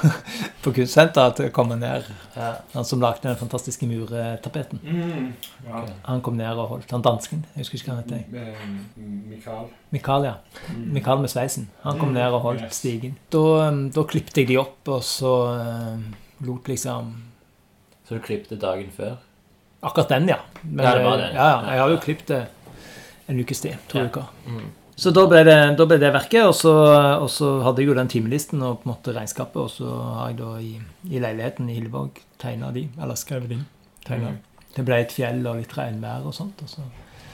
på 0.64 0.72
kunstsenteret, 0.74 1.36
til 1.36 1.50
å 1.50 1.52
komme 1.54 1.76
ned. 1.78 2.06
ja. 2.34 2.54
Han 2.72 2.86
som 2.88 3.02
lagde 3.04 3.28
den 3.28 3.36
fantastiske 3.38 3.86
muretapeten. 3.86 4.80
Mm. 4.82 5.28
Ja. 5.68 5.82
Han 6.08 6.22
kom 6.24 6.38
ned 6.40 6.56
og 6.58 6.70
holdt. 6.72 6.90
Han 6.96 7.04
dansken. 7.04 7.44
Jeg 7.52 7.62
husker 7.66 7.78
ikke 7.78 7.90
hva 7.92 7.98
han 7.98 8.08
het. 8.08 8.16
jeg. 8.16 8.40
Eh, 8.40 9.04
Mikael. 9.30 9.68
Mikael, 9.92 10.24
ja. 10.30 10.34
Mm. 10.72 10.88
Mikael 10.96 11.20
med 11.20 11.30
sveisen. 11.34 11.68
Han 11.84 11.98
kom 12.00 12.08
Mm, 12.10 12.16
ned 12.16 12.32
og 12.38 12.40
holdt 12.48 12.64
yes. 12.64 12.80
stigen. 12.80 13.14
Da, 13.30 13.44
um, 13.68 13.84
da 13.94 14.06
klippet 14.08 14.40
jeg 14.40 14.48
de 14.48 14.56
opp, 14.64 14.80
og 14.88 15.04
så 15.04 15.34
uh, 15.60 16.00
lot 16.48 16.66
liksom 16.72 17.12
Så 18.08 18.16
du 18.16 18.24
klippte 18.24 18.56
dagen 18.58 18.88
før? 18.96 19.18
Akkurat 19.84 20.08
den, 20.16 20.28
ja. 20.32 20.40
Men, 20.64 20.84
Ja, 20.86 20.94
det 20.96 21.04
var 21.04 21.12
eh, 21.12 21.26
det. 21.26 21.34
Ja, 21.36 21.48
ja, 21.52 21.70
jeg 21.76 21.80
har 21.84 21.90
jo 21.94 22.00
klippet 22.08 22.26
det 22.32 22.42
en 23.30 23.38
ukes 23.44 23.60
tid. 23.62 23.76
To 23.92 23.98
Ja. 24.00 24.08
uker. 24.08 24.24
Mm. 24.48 24.70
Så 25.00 25.10
da 25.16 25.22
ble, 25.30 25.40
det, 25.48 25.54
da 25.78 25.84
ble 25.88 25.96
det 26.02 26.10
verket, 26.12 26.42
og 26.44 26.52
så, 26.58 26.72
og 27.22 27.28
så 27.32 27.54
hadde 27.64 27.80
jeg 27.80 27.88
jo 27.88 27.94
den 27.96 28.10
timelisten 28.12 28.60
og 28.66 28.82
på 28.82 28.88
en 28.88 28.90
måte 28.92 29.14
regnskapet, 29.16 29.56
og 29.62 29.70
så 29.72 29.88
har 30.18 30.26
jeg 30.34 30.36
da 30.42 30.50
i, 30.60 30.74
i 31.08 31.22
leiligheten 31.24 31.70
i 31.72 31.76
Hilleborg 31.78 32.20
tegna 32.42 32.68
de, 32.74 32.82
eller 33.00 33.16
skrevet 33.16 33.54
inn. 33.56 33.62
tegnet. 34.04 34.42
det 34.76 34.84
ble 34.84 34.98
et 35.00 35.12
fjell 35.12 35.40
og 35.48 35.56
litt 35.62 35.72
regnvær 35.76 36.26
og 36.28 36.34
sånt. 36.36 36.60
Og 36.62 36.68
så. 36.68 36.84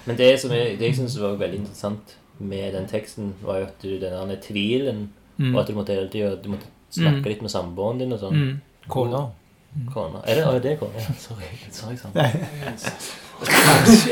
Men 0.06 0.16
det 0.20 0.30
som 0.40 0.54
jeg, 0.54 0.78
det 0.78 0.92
jeg 0.92 0.98
synes 1.00 1.18
var 1.20 1.34
veldig 1.42 1.58
interessant 1.64 2.14
med 2.38 2.72
den 2.78 2.86
teksten, 2.86 3.34
var 3.42 3.58
jo 3.58 3.66
at 3.72 3.82
du, 3.82 3.90
den 3.98 4.30
der 4.30 4.40
tvilen, 4.42 5.08
Mm. 5.36 5.50
og 5.54 5.60
at 5.60 5.68
du 5.68 5.74
måtte 5.76 5.92
hele 5.92 6.36
måtte 6.48 6.64
snakke 6.96 7.18
Mm. 7.18 7.24
litt 7.28 7.42
med 7.42 7.50
samboeren 7.52 7.98
din 8.00 8.12
og 8.14 8.20
sånn. 8.22 8.32
Mm. 8.40 8.60
Kona. 8.88 9.18
Kona. 9.92 10.22
Er 10.24 10.34
det, 10.38 10.44
er 10.46 10.58
det 10.64 10.78
kona? 10.80 10.96
Ja, 10.96 11.12
sorry. 11.20 11.50
sorry 11.70 11.96
sant. 12.00 12.14
Nei. 12.14 12.30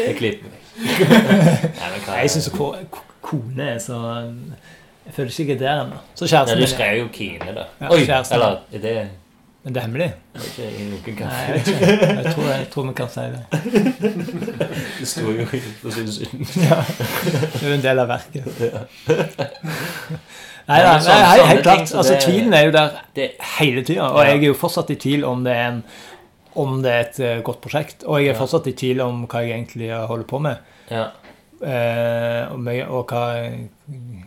Jeg 0.05 0.17
klipper 0.19 0.51
meg. 0.53 0.61
Nei, 1.81 1.89
men 1.95 2.05
hva 2.05 2.19
Jeg 2.21 2.31
syns 2.35 2.51
kone 3.25 3.67
er 3.75 3.79
så 3.83 3.99
Jeg 5.05 5.13
føler 5.17 5.31
ikke 5.35 5.53
jeg 5.53 5.57
er 5.57 5.61
der 5.67 5.83
ennå. 5.85 5.99
Så 6.17 6.25
Nei, 6.25 6.39
ja, 6.49 6.55
du 6.61 6.67
skrev 6.71 6.97
jo 7.03 7.09
Kine, 7.13 7.53
da. 7.57 7.65
Ja, 7.81 7.91
Oi! 7.93 8.05
kjæresten. 8.07 8.35
Eller 8.39 8.57
er 8.73 8.79
det 8.85 8.95
Men 9.65 9.75
det 9.75 9.81
er 9.81 9.85
hemmelig. 9.87 10.07
er 10.35 10.41
ikke 10.97 11.25
Nei, 11.25 11.43
jeg 11.45 11.55
vet 11.55 11.69
ikke. 11.73 11.87
Jeg 12.05 12.33
tror, 12.35 12.49
jeg 12.53 12.67
tror 12.73 12.87
vi 12.89 12.95
kan 13.01 13.09
si 13.13 13.21
det. 13.35 13.43
Det 15.01 15.09
sto 15.09 15.31
jo 15.33 15.45
i 15.45 15.61
det 15.61 16.15
synd. 16.15 16.45
Ja. 16.69 16.79
Det 16.89 17.63
er 17.63 17.69
jo 17.69 17.75
en 17.79 17.85
del 17.85 18.03
av 18.05 18.09
verket. 18.13 18.45
Nei, 20.65 20.79
Nei, 20.81 20.81
nei, 20.81 20.93
sånn- 21.05 21.21
nei, 21.21 21.41
helt 21.51 21.63
klart. 21.67 21.91
Altså, 21.93 22.15
tvilen 22.25 22.55
er 22.57 22.63
jo 22.65 22.71
der 22.73 23.35
hele 23.59 23.83
tida. 23.85 24.07
Og 24.09 24.23
jeg 24.25 24.39
er 24.39 24.47
jo 24.47 24.55
fortsatt 24.57 24.93
i 24.95 24.97
tvil 25.01 25.25
om 25.29 25.43
det 25.45 25.53
er, 25.53 25.67
en, 25.75 25.83
om 26.57 26.79
det 26.85 26.93
er 26.95 27.03
et 27.05 27.19
eh, 27.21 27.43
godt 27.45 27.61
prosjekt. 27.65 28.07
Og 28.09 28.23
jeg 28.23 28.33
er 28.33 28.39
fortsatt 28.39 28.71
i 28.71 28.73
tvil 28.81 29.03
om 29.05 29.27
hva 29.29 29.43
jeg 29.45 29.59
egentlig 29.59 29.91
holder 30.09 30.25
på 30.31 30.41
med. 30.47 30.57
ja. 30.93 31.11
Eh, 31.65 32.53
og, 32.53 32.59
mye, 32.61 32.85
og, 32.93 33.07
hva, 33.09 33.23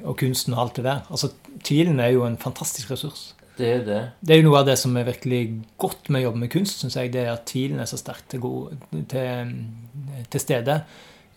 og 0.04 0.16
kunsten 0.18 0.56
og 0.56 0.62
alt 0.64 0.80
det 0.80 0.86
der. 0.88 1.04
Altså, 1.14 1.30
Tvilen 1.64 2.00
er 2.00 2.14
jo 2.16 2.24
en 2.26 2.38
fantastisk 2.38 2.92
ressurs. 2.92 3.34
Det 3.58 3.68
er 3.68 3.84
det. 3.86 4.02
Det 4.22 4.36
er 4.36 4.42
jo 4.42 4.50
noe 4.50 4.60
av 4.60 4.68
det 4.70 4.78
som 4.78 4.96
er 4.98 5.08
virkelig 5.08 5.42
godt 5.82 6.10
med 6.14 6.22
å 6.22 6.28
jobbe 6.28 6.42
med 6.44 6.52
kunst, 6.54 6.80
syns 6.82 6.96
jeg. 7.00 7.12
Det 7.14 7.24
er 7.24 7.32
at 7.34 7.46
tvilen 7.50 7.80
er 7.82 7.90
så 7.90 7.98
sterkt 7.98 8.30
til, 8.30 8.44
til, 9.10 9.54
til 10.30 10.44
stede. 10.44 10.80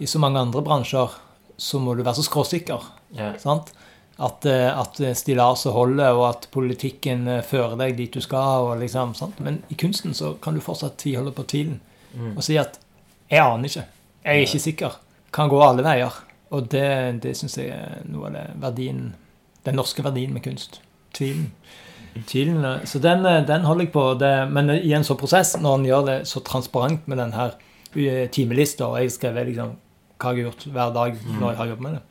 I 0.01 0.09
så 0.09 0.21
mange 0.21 0.41
andre 0.41 0.63
bransjer 0.65 1.17
så 1.61 1.81
må 1.81 1.95
du 1.97 2.03
være 2.05 2.21
så 2.21 2.27
skråsikker. 2.29 2.85
Ja. 3.17 3.33
Sant? 3.41 3.73
At, 4.21 4.45
eh, 4.45 4.69
at 4.69 5.01
stillaset 5.17 5.73
holder, 5.73 6.13
og 6.13 6.27
at 6.29 6.49
politikken 6.53 7.27
eh, 7.29 7.43
fører 7.45 7.77
deg 7.81 7.97
dit 7.97 8.13
du 8.13 8.21
skal. 8.21 8.69
Og 8.69 8.81
liksom, 8.85 9.15
sant? 9.17 9.41
Men 9.41 9.63
i 9.73 9.77
kunsten 9.81 10.13
så 10.17 10.35
kan 10.45 10.57
du 10.57 10.61
fortsatt 10.65 10.99
tviholde 11.01 11.33
på 11.37 11.49
tvilen 11.49 11.81
Mm. 12.11 12.37
og 12.37 12.43
si 12.43 12.57
at 12.59 12.79
'jeg 13.31 13.39
aner 13.39 13.69
ikke'. 13.69 13.85
'Jeg 14.25 14.37
er 14.37 14.41
ikke 14.41 14.59
sikker'. 14.59 14.97
Kan 15.33 15.49
gå 15.49 15.61
alle 15.63 15.83
veier. 15.87 16.13
Og 16.51 16.69
det, 16.73 17.21
det 17.23 17.37
syns 17.39 17.57
jeg 17.61 17.69
er 17.71 18.01
noe 18.11 18.27
av 18.27 18.33
det 18.35 18.47
verdien 18.59 19.15
Den 19.65 19.77
norske 19.77 20.03
verdien 20.03 20.33
med 20.35 20.43
kunst. 20.43 20.81
Tvilen. 21.15 21.51
Tvilen 22.27 22.65
så 22.89 22.99
den, 22.99 23.25
eh, 23.27 23.43
den 23.47 23.63
holder 23.69 23.85
jeg 23.85 23.93
på. 23.93 24.05
Det, 24.19 24.31
men 24.51 24.71
i 24.71 24.93
en 24.97 25.05
sånn 25.07 25.19
prosess, 25.21 25.53
når 25.61 25.75
en 25.79 25.85
gjør 25.87 26.07
det 26.09 26.17
så 26.27 26.41
transparent 26.43 27.07
med 27.09 27.19
den 27.21 27.33
her 27.37 27.53
eh, 27.95 28.27
timelista, 28.33 28.89
og 28.89 28.99
jeg 29.03 29.13
skrev 29.15 29.39
liksom 29.47 29.77
hva 30.21 30.33
jeg 30.35 30.45
har 30.45 30.51
gjort 30.51 30.65
hver 30.75 30.91
dag 30.97 31.21
når 31.41 31.47
jeg 31.53 31.57
har 31.61 31.69
jobbet 31.71 31.85
med 31.87 31.93
det, 31.95 32.03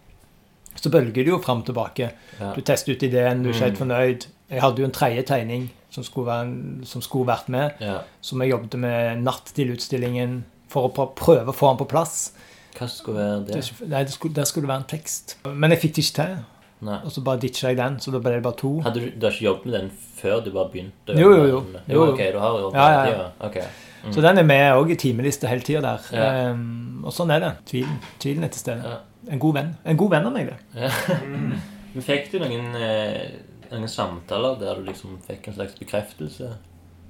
så 0.79 0.89
bølger 0.93 1.13
det 1.25 1.27
jo 1.33 1.39
fram 1.43 1.59
og 1.61 1.65
tilbake. 1.67 2.11
Ja. 2.39 2.53
Du 2.55 2.61
tester 2.65 2.93
ut 2.95 3.03
ideen, 3.03 3.43
du 3.43 3.49
er 3.49 3.53
ikke 3.53 3.65
helt 3.65 3.73
Mm. 3.79 3.81
fornøyd. 3.83 4.25
Jeg 4.49 4.61
hadde 4.63 4.79
jo 4.81 4.85
en 4.85 4.91
tredje 4.95 5.23
tegning 5.27 5.69
som 5.91 6.03
skulle, 6.03 6.31
en- 6.41 6.81
som 6.85 7.01
skulle 7.01 7.27
vært 7.27 7.49
med, 7.49 7.73
ja. 7.81 7.99
som 8.21 8.41
jeg 8.41 8.49
jobbet 8.51 8.79
med 8.79 9.21
natt 9.23 9.51
til 9.53 9.73
utstillingen 9.75 10.43
for 10.69 10.87
å 10.89 11.07
prøve 11.15 11.49
å 11.49 11.53
få 11.53 11.69
den 11.75 11.77
på 11.85 11.89
plass. 11.89 12.31
Hva 12.77 12.87
skulle 12.91 13.19
være 13.19 13.41
det? 13.47 13.59
Det, 13.59 13.89
nei, 13.89 14.05
det 14.07 14.13
skulle, 14.13 14.35
der 14.35 14.47
skulle 14.47 14.67
det 14.67 14.73
være 14.73 14.83
en 14.83 14.89
tekst. 14.91 15.37
Men 15.49 15.75
jeg 15.75 15.81
fikk 15.83 15.95
det 15.97 16.05
ikke 16.05 16.17
til. 16.21 16.39
Nei. 16.87 17.01
Og 17.03 17.11
så 17.11 17.21
bare 17.23 17.41
ditcha 17.41 17.67
jeg 17.67 17.77
den, 17.77 17.97
så 17.99 18.11
da 18.13 18.21
ble 18.23 18.37
det 18.37 18.43
bare 18.45 18.55
to. 18.59 18.71
Hadde 18.85 19.01
du, 19.03 19.09
du 19.11 19.25
har 19.27 19.33
ikke 19.35 19.45
jobbet 19.45 19.65
med 19.65 19.75
den 19.75 19.89
før 20.21 20.39
du 20.45 20.51
bare 20.55 20.71
begynte? 20.71 21.15
Jo, 21.19 21.33
jo, 21.35 21.47
jo. 21.49 21.59
den? 21.73 21.81
Jo, 21.91 22.05
ok, 22.13 22.21
du 22.33 22.39
har 22.39 22.59
jobbet 22.61 22.79
Ja, 22.79 22.85
ja, 22.93 23.01
ja. 23.09 23.25
Okay. 23.49 23.65
ja. 23.65 23.67
Ok. 23.67 23.87
Mm. 24.05 24.13
Så 24.15 24.21
den 24.23 24.37
er 24.37 24.45
med 24.47 24.77
òg 24.77 24.93
i 24.93 24.95
timeliste 24.95 25.49
hele 25.51 25.65
tida 25.67 25.81
der. 25.83 26.05
Ja. 26.15 26.29
Um, 26.53 27.03
og 27.03 27.11
sånn 27.15 27.33
er 27.35 27.43
det. 27.43 27.51
Tvilen, 27.67 27.99
Tvilen 28.23 28.47
er 28.47 28.53
til 28.53 28.63
stede. 28.63 28.93
Ja. 28.93 29.01
En 29.35 29.43
god 29.43 29.57
venn. 29.59 29.73
En 29.83 29.99
god 29.99 30.15
venn 30.15 30.29
av 30.29 30.35
meg, 30.37 30.53
det. 30.53 30.85
Ja. 30.85 31.19
Men 31.93 32.05
fikk 32.05 32.31
du 32.31 32.39
noen, 32.39 32.71
eh, 32.79 33.35
noen 33.73 33.91
samtaler 33.91 34.55
der 34.61 34.79
du 34.79 34.87
liksom 34.87 35.17
fikk 35.27 35.49
en 35.49 35.57
slags 35.57 35.75
bekreftelse 35.81 36.53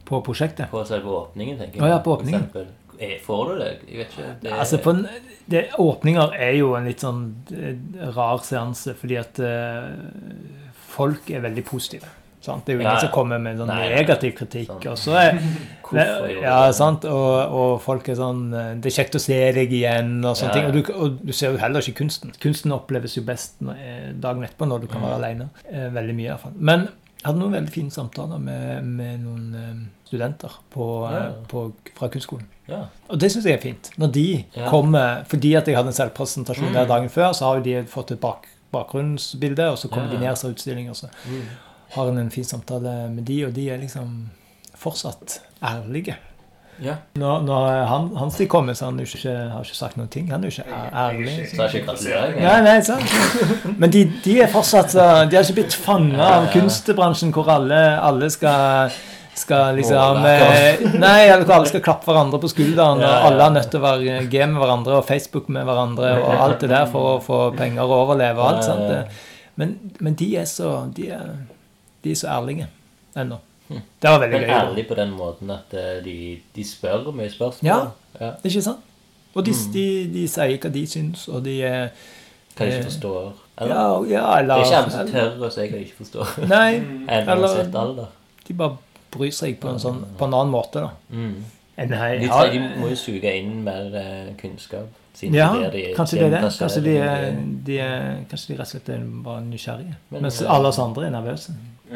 På 0.08 0.24
prosjektet. 0.26 0.72
på 0.72 0.82
selve 0.88 1.14
åpningen? 1.14 1.60
tenker 1.60 1.78
jeg? 1.78 1.86
Å, 1.86 1.92
ja, 1.94 2.00
på 2.02 2.16
for 2.16 2.24
åpningen. 2.24 2.48
Eh, 3.00 3.18
Får 3.24 3.50
du 3.54 3.60
det? 3.64 3.70
Jeg 3.88 3.98
vet 4.02 4.14
ikke. 4.16 4.30
Det, 4.44 4.52
Altså, 4.52 4.78
på 4.84 4.90
en, 4.92 5.06
det, 5.50 5.66
åpninger 5.80 6.34
er 6.36 6.56
jo 6.60 6.74
en 6.76 6.86
litt 6.90 7.00
sånn 7.06 7.22
eh, 7.56 8.10
rar 8.16 8.42
seanse, 8.44 8.94
fordi 9.00 9.16
at 9.22 9.40
uh, 9.40 9.88
folk 10.96 11.30
er 11.32 11.40
veldig 11.46 11.64
positive. 11.70 12.10
Sant? 12.42 12.64
Det 12.66 12.72
er 12.74 12.78
jo 12.78 12.82
ingen 12.82 12.92
Ja, 12.92 12.96
ja. 12.96 13.04
som 13.04 13.12
kommer 13.12 13.40
med 13.44 13.58
sånn 13.60 13.68
Nei, 13.68 13.90
negativ 13.92 14.32
kritikk. 14.38 14.70
sant. 14.72 14.86
Og 14.88 14.98
så 14.98 15.16
er 15.20 15.40
ja, 16.42 16.72
sant? 16.76 17.04
Og, 17.10 17.56
og 17.60 17.74
folk 17.84 18.08
er 18.10 18.16
sånn 18.16 18.46
Det 18.80 18.88
er 18.92 18.96
kjekt 18.96 19.18
å 19.18 19.22
se 19.22 19.40
deg 19.58 19.74
igjen, 19.76 20.14
og 20.24 20.38
sånne 20.40 20.54
Ja, 20.54 20.56
ting. 20.56 20.70
Og 20.70 20.74
du, 20.78 20.94
og 20.96 21.18
du 21.28 21.34
ser 21.36 21.52
jo 21.52 21.60
heller 21.60 21.84
ikke 21.84 21.98
kunsten. 22.04 22.32
Kunsten 22.40 22.72
oppleves 22.76 23.18
jo 23.20 23.26
best 23.28 23.58
dagen 23.60 24.44
etterpå, 24.48 24.68
når 24.72 24.86
du 24.86 24.88
kan 24.88 25.02
Mm. 25.02 25.08
være 25.10 25.18
alene. 25.20 25.50
Eh, 25.68 25.90
veldig 25.96 26.16
mye, 26.16 26.30
iallfall. 26.32 26.56
Men 26.56 26.88
jeg 26.88 27.26
hadde 27.28 27.40
noen 27.44 27.56
veldig 27.60 27.72
fine 27.76 27.92
samtaler 27.92 28.40
med, 28.40 28.86
med 28.86 29.20
noen 29.26 29.88
studenter 30.10 30.52
på, 30.74 30.90
eh, 31.08 31.18
Ja. 31.20 31.32
på, 31.48 31.72
fra 31.96 32.10
kunstskolen. 32.10 32.46
Ja. 32.70 32.84
Og 33.10 33.18
det 33.22 33.32
syns 33.32 33.46
jeg 33.46 33.54
er 33.58 33.62
fint. 33.64 33.90
Når 33.98 34.12
de 34.14 34.46
Ja. 34.56 34.68
kommer 34.70 35.24
Fordi 35.30 35.54
at 35.58 35.66
jeg 35.68 35.76
hadde 35.78 35.88
en 35.94 35.94
selvpresentasjon 35.94 36.70
Mm. 36.70 36.74
der 36.74 36.86
dagen 36.88 37.10
før, 37.10 37.32
så 37.34 37.46
har 37.46 37.56
jo 37.58 37.64
de 37.64 37.84
fått 37.88 38.12
et 38.12 38.20
bak, 38.22 38.46
bakgrunnsbilde, 38.74 39.70
og 39.72 39.78
så 39.78 39.88
kommer 39.90 40.12
Ja, 40.12 40.18
de 40.20 40.26
ned 40.26 40.36
så 40.38 40.50
utstilling, 40.54 40.90
og 40.90 40.96
så 40.96 41.08
Mm. 41.26 41.42
har 41.96 42.08
en 42.10 42.18
en 42.18 42.30
fin 42.32 42.44
samtale 42.44 43.10
med 43.10 43.26
de, 43.26 43.44
og 43.46 43.54
de 43.54 43.70
er 43.70 43.78
liksom 43.78 44.30
fortsatt 44.78 45.40
ærlige. 45.64 46.16
ja. 46.82 46.96
Når, 47.16 47.42
når 47.44 47.86
han, 47.88 48.16
Hans 48.16 48.36
tid 48.36 48.48
kommer, 48.48 48.74
så 48.74 48.86
han 48.86 48.98
jo 49.00 49.04
ikke, 49.06 49.50
har 49.52 49.64
ikke 49.64 49.76
sagt 49.76 49.98
noen 49.98 50.08
ting. 50.10 50.30
Han 50.32 50.44
er 50.44 50.50
jo 50.50 50.62
ikke 50.62 50.72
ærlig. 50.94 51.50
Så 51.56 51.62
er 51.62 51.68
ikke 51.70 51.86
gratulerer. 51.88 52.40
Nei, 52.40 52.62
nei, 52.62 52.82
sant? 52.82 53.78
Men 53.80 53.90
de, 53.92 54.06
de 54.24 54.42
er 54.42 54.48
fortsatt 54.48 54.94
De 54.94 55.36
har 55.36 55.44
ikke 55.44 55.54
blitt 55.62 55.74
fanga 55.74 56.24
av 56.24 56.48
kunstbransjen 56.54 57.34
hvor 57.34 57.50
alle, 57.50 58.00
alle 58.02 58.30
skal 58.30 58.92
skal 59.40 59.76
liksom 59.80 60.24
eh, 60.28 60.84
Nei, 61.06 61.26
eller 61.32 61.50
alle 61.56 61.70
skal 61.72 61.82
klappe 61.86 62.10
hverandre 62.12 62.40
på 62.44 62.50
skulderen, 62.52 63.02
og 63.04 63.28
alle 63.30 63.46
er 63.48 63.56
nødt 63.58 63.70
til 63.72 63.80
å 63.82 63.86
være 63.86 64.18
game 64.32 64.54
med 64.54 64.62
hverandre 64.64 64.98
og 65.00 65.06
Facebook 65.08 65.50
med 65.56 65.66
hverandre 65.68 66.14
og 66.22 66.34
alt 66.46 66.60
det 66.66 66.70
der 66.74 66.86
for 66.92 67.16
å 67.16 67.20
få 67.24 67.40
penger 67.58 67.84
og 67.88 67.96
overleve 68.04 68.40
og 68.44 68.50
alt. 68.54 68.66
sant? 68.68 69.22
Men, 69.60 69.74
men 70.00 70.14
de 70.16 70.30
er 70.40 70.46
så 70.48 70.70
De 70.96 71.10
er, 71.12 71.32
de 72.04 72.12
er 72.14 72.20
så 72.20 72.30
ærlige 72.32 72.68
ennå. 73.20 73.40
Hm. 73.70 73.82
Det 74.02 74.10
var 74.14 74.22
veldig 74.24 74.38
Men 74.40 74.48
gøy. 74.50 74.54
ærlig 74.60 74.86
på 74.90 74.96
den 74.98 75.12
måten 75.14 75.52
at 75.54 75.74
eh, 75.78 75.98
de, 76.06 76.14
de 76.56 76.64
spør 76.66 77.10
mye 77.14 77.30
spørsmål. 77.30 77.68
Ja. 77.70 77.80
ja. 78.22 78.32
Ikke 78.44 78.62
sant? 78.66 78.86
Og 79.36 79.44
de, 79.46 79.52
Mm. 79.54 79.74
de, 79.74 79.84
de 80.14 80.24
sier 80.28 80.56
hva 80.58 80.70
de 80.74 80.82
syns, 80.90 81.28
og 81.30 81.44
de 81.46 81.60
Hva 81.62 81.84
de 82.66 82.66
Eh, 82.66 82.78
ikke 82.80 82.88
forstår. 82.90 83.28
Eller? 83.62 83.76
Ja, 83.76 83.84
ja 84.10 84.24
eller 84.40 84.56
det 84.56 84.64
er 84.64 84.66
ikke 84.66 84.80
alle 84.80 84.92
som 84.96 85.12
tør 85.14 85.46
å 85.48 85.50
si 85.54 85.62
hva 85.68 85.78
de 85.78 85.84
ikke 85.86 86.00
forstår. 86.00 86.32
Nei, 86.50 86.80
Eller- 87.08 88.08
de 88.48 88.56
bare 88.58 88.78
bryr 89.12 89.32
seg 89.34 89.58
på 89.62 89.70
en, 89.72 89.80
sånn, 89.82 90.04
på 90.20 90.26
en 90.28 90.34
annen 90.38 90.52
måte, 90.54 90.86
da. 90.86 90.92
Mm. 91.10 91.36
Enn 91.80 91.94
jeg 91.96 92.22
De, 92.22 92.28
tre- 92.28 92.52
de 92.54 92.60
må 92.82 92.90
jo 92.92 92.96
suge 93.00 93.32
inn 93.40 93.62
mer 93.64 93.94
eh, 93.96 94.34
kunnskap. 94.40 94.96
Ja, 95.20 95.50
det 95.72 95.80
er 95.90 95.96
kanskje 95.98 96.20
det 96.20 96.26
er 96.30 96.32
det. 96.38 96.52
Kanskje 96.60 96.82
de, 96.86 96.92
er, 97.04 97.24
de 97.68 97.78
er, 97.84 98.20
kanskje 98.32 98.54
de 98.54 98.58
rett 98.60 98.68
og 98.68 98.72
slett 98.72 98.90
er 98.94 99.02
bare 99.26 99.42
nysgjerrige. 99.44 99.96
Men, 100.14 100.22
Mens 100.28 100.38
eh, 100.42 100.52
alle 100.54 100.70
oss 100.72 100.80
andre 100.80 101.08
er 101.10 101.16
nervøse. 101.16 101.56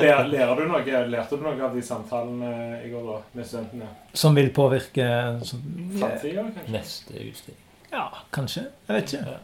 Lærer, 0.00 0.26
lærer 0.32 0.54
du 0.56 0.62
noe, 0.70 1.00
lærte 1.12 1.36
du 1.36 1.42
noe 1.44 1.58
av 1.66 1.74
de 1.76 1.82
samtalene 1.84 2.50
i 2.86 2.90
går 2.92 3.04
da, 3.10 3.18
med 3.36 3.46
studentene? 3.48 3.88
Som 4.16 4.34
vil 4.38 4.48
påvirke 4.56 5.06
Framtida, 5.44 6.46
kanskje? 6.56 6.72
Neste 6.72 7.18
utstilling. 7.28 7.60
Ja, 7.92 8.06
kanskje. 8.34 8.64
Jeg 8.88 8.96
vet 8.96 9.12
ikke. 9.18 9.36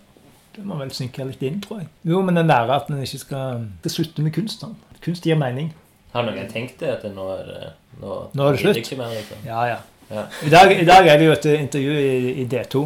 Det 0.56 0.64
må 0.66 0.78
vel 0.80 0.90
synke 0.96 1.26
litt 1.28 1.42
inn, 1.46 1.60
tror 1.62 1.82
jeg. 1.84 1.90
Jo, 2.10 2.22
men 2.26 2.40
den 2.40 2.48
lærer 2.50 2.72
at 2.80 2.88
en 2.90 2.98
ikke 3.04 3.20
skal, 3.22 3.66
skal 3.84 3.94
slutte 3.98 4.24
med 4.26 4.34
kunst. 4.34 4.64
Da. 4.64 4.96
Kunst 5.04 5.26
gir 5.28 5.38
mening. 5.38 5.70
Har 6.12 6.26
noen 6.26 6.48
tenkt 6.50 6.80
det? 6.82 6.90
At 6.98 7.04
nå 7.14 7.26
er 7.36 7.44
det 7.46 7.60
Nå, 8.00 8.16
Nå 8.34 8.46
er 8.48 8.52
det 8.56 8.60
slutt. 8.62 8.76
Ikke 8.80 8.96
mer, 8.98 9.10
liksom. 9.14 9.42
Ja, 9.46 9.64
ja. 9.68 9.78
Ja. 10.10 10.24
I 10.42 10.50
dag, 10.50 10.72
I 10.72 10.84
dag 10.88 11.06
er 11.06 11.18
det 11.20 11.26
jo 11.28 11.32
et 11.36 11.44
intervju 11.54 11.92
i, 12.00 12.30
i 12.42 12.46
D2 12.50 12.80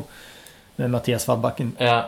med 0.77 0.91
Mathias 0.93 1.25
Fadbakken, 1.25 1.71
ja. 1.81 2.03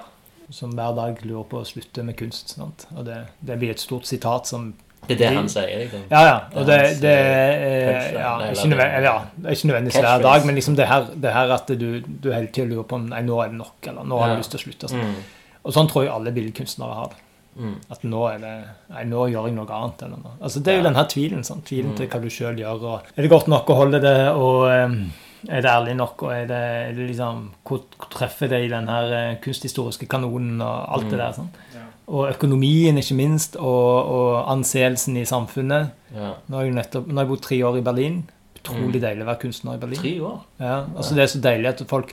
som 0.51 0.75
hver 0.77 0.93
dag 0.97 1.23
lurer 1.25 1.47
på 1.49 1.61
å 1.63 1.65
slutte 1.65 2.03
med 2.05 2.19
kunst. 2.19 2.53
Sant? 2.59 2.85
Og 2.97 3.07
det, 3.07 3.23
det 3.41 3.57
blir 3.61 3.73
et 3.73 3.81
stort 3.81 4.05
sitat 4.11 4.51
som 4.51 4.75
Det 5.07 5.15
er 5.15 5.21
det 5.23 5.31
han 5.39 5.49
sier, 5.49 5.71
liksom. 5.85 6.03
Ja, 6.11 6.23
ja. 6.27 6.37
Og 6.53 6.67
det, 6.67 6.79
det, 6.83 7.01
det, 7.07 7.15
eh, 7.15 7.95
er 8.11 8.19
ja, 8.19 8.33
ikke, 8.51 8.69
nødvendig, 8.73 9.01
det- 9.01 9.07
ja, 9.07 9.17
ikke 9.55 9.71
nødvendigvis 9.71 10.01
hver 10.03 10.23
dag, 10.27 10.47
men 10.51 10.59
liksom 10.59 10.77
det 10.77 10.89
her, 10.91 11.07
det 11.15 11.33
her 11.39 11.55
at 11.57 11.69
du, 11.79 11.87
du 12.03 12.33
hele 12.35 12.51
tiden 12.51 12.75
lurer 12.75 12.89
på 12.91 12.99
om 12.99 13.07
Nei, 13.15 13.23
nå 13.25 13.39
er 13.45 13.55
det 13.55 13.61
nok, 13.63 13.77
eller 13.87 14.05
nå 14.05 14.19
har 14.21 14.35
Ja. 14.35 14.41
lyst 14.43 14.51
til 14.53 14.61
å 14.61 14.65
slutte. 14.67 14.91
Sånn. 14.93 15.07
Mm. 15.15 15.23
Og 15.65 15.73
sånn 15.79 15.89
tror 15.89 16.05
jeg 16.05 16.13
alle 16.13 16.35
billedkunstnere 16.35 16.99
har 17.01 17.15
det. 17.15 17.23
Mm. 17.57 17.75
At 17.90 18.03
nå 18.05 18.23
er 18.35 18.38
det 18.38 18.55
Nei, 18.90 19.05
nå 19.05 19.23
gjør 19.33 19.47
jeg 19.49 19.55
noe 19.57 19.66
annet. 19.66 20.03
Eller 20.03 20.16
noe. 20.23 20.33
Altså, 20.42 20.61
det 20.62 20.69
er 20.73 20.77
jo 20.77 20.83
Ja. 20.83 20.88
den 20.90 20.95
her 20.97 21.05
tvilen. 21.05 21.40
Sånn, 21.45 21.62
tvilen 21.64 21.90
Mm. 21.92 21.97
til 21.97 22.07
hva 22.09 22.21
du 22.21 22.29
sjøl 22.29 22.57
gjør. 22.59 22.83
Og 22.83 23.03
er 23.16 23.23
det 23.23 23.31
godt 23.31 23.49
nok 23.49 23.66
å 23.71 23.77
holde 23.77 24.01
det, 24.01 24.29
og 24.35 24.66
um, 24.85 25.12
er 25.49 25.61
det 25.62 25.71
ærlig 25.71 25.97
nok, 25.97 26.23
og 26.23 26.33
er 26.33 26.47
det, 26.47 26.61
er 26.90 26.92
det 26.92 27.09
liksom 27.11 27.51
Hvor 27.64 27.81
treffer 28.11 28.49
det 28.49 28.64
i 28.64 28.69
den 28.69 28.87
her 28.88 29.12
eh, 29.12 29.37
kunsthistoriske 29.40 30.07
kanonen, 30.09 30.61
og 30.61 30.88
alt 30.92 31.09
det 31.11 31.12
Mm. 31.12 31.19
der. 31.19 31.33
sånn. 31.33 31.49
Ja. 31.75 31.81
Og 32.09 32.29
økonomien, 32.35 32.99
ikke 32.99 33.14
minst, 33.16 33.57
og, 33.57 34.07
og 34.07 34.47
anseelsen 34.49 35.16
i 35.16 35.25
samfunnet. 35.25 35.90
Ja. 36.14 36.35
Nå 36.49 36.57
har 36.57 36.64
jeg 36.64 36.75
nettopp, 36.75 37.07
nå 37.09 37.14
har 37.16 37.25
jeg 37.25 37.29
bodd 37.29 37.42
tre 37.42 37.59
år 37.64 37.79
i 37.79 37.81
Berlin. 37.83 38.25
utrolig 38.66 39.01
deilig 39.01 39.23
å 39.23 39.27
være 39.27 39.40
kunstner 39.40 39.75
i 39.75 39.79
Berlin. 39.79 39.99
Tre 40.01 40.21
år. 40.21 40.40
Ja, 40.59 40.85
altså 40.97 41.14
Det 41.14 41.23
er 41.23 41.27
så 41.38 41.40
deilig 41.40 41.69
at 41.69 41.87
folk 41.88 42.12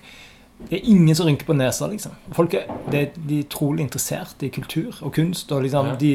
Det 0.69 0.80
er 0.80 0.89
ingen 0.89 1.15
som 1.15 1.28
rynker 1.28 1.45
på 1.45 1.54
nesa, 1.58 1.88
liksom. 1.91 2.12
Folk 2.34 2.54
er, 2.54 2.65
det, 2.91 3.04
de 3.15 3.39
er 3.39 3.45
utrolig 3.45 3.84
interessert 3.86 4.43
i 4.43 4.49
kultur 4.49 4.93
og 5.02 5.13
kunst. 5.13 5.52
og 5.52 5.63
liksom 5.63 5.88
Ja. 5.88 5.95
de 5.99 6.13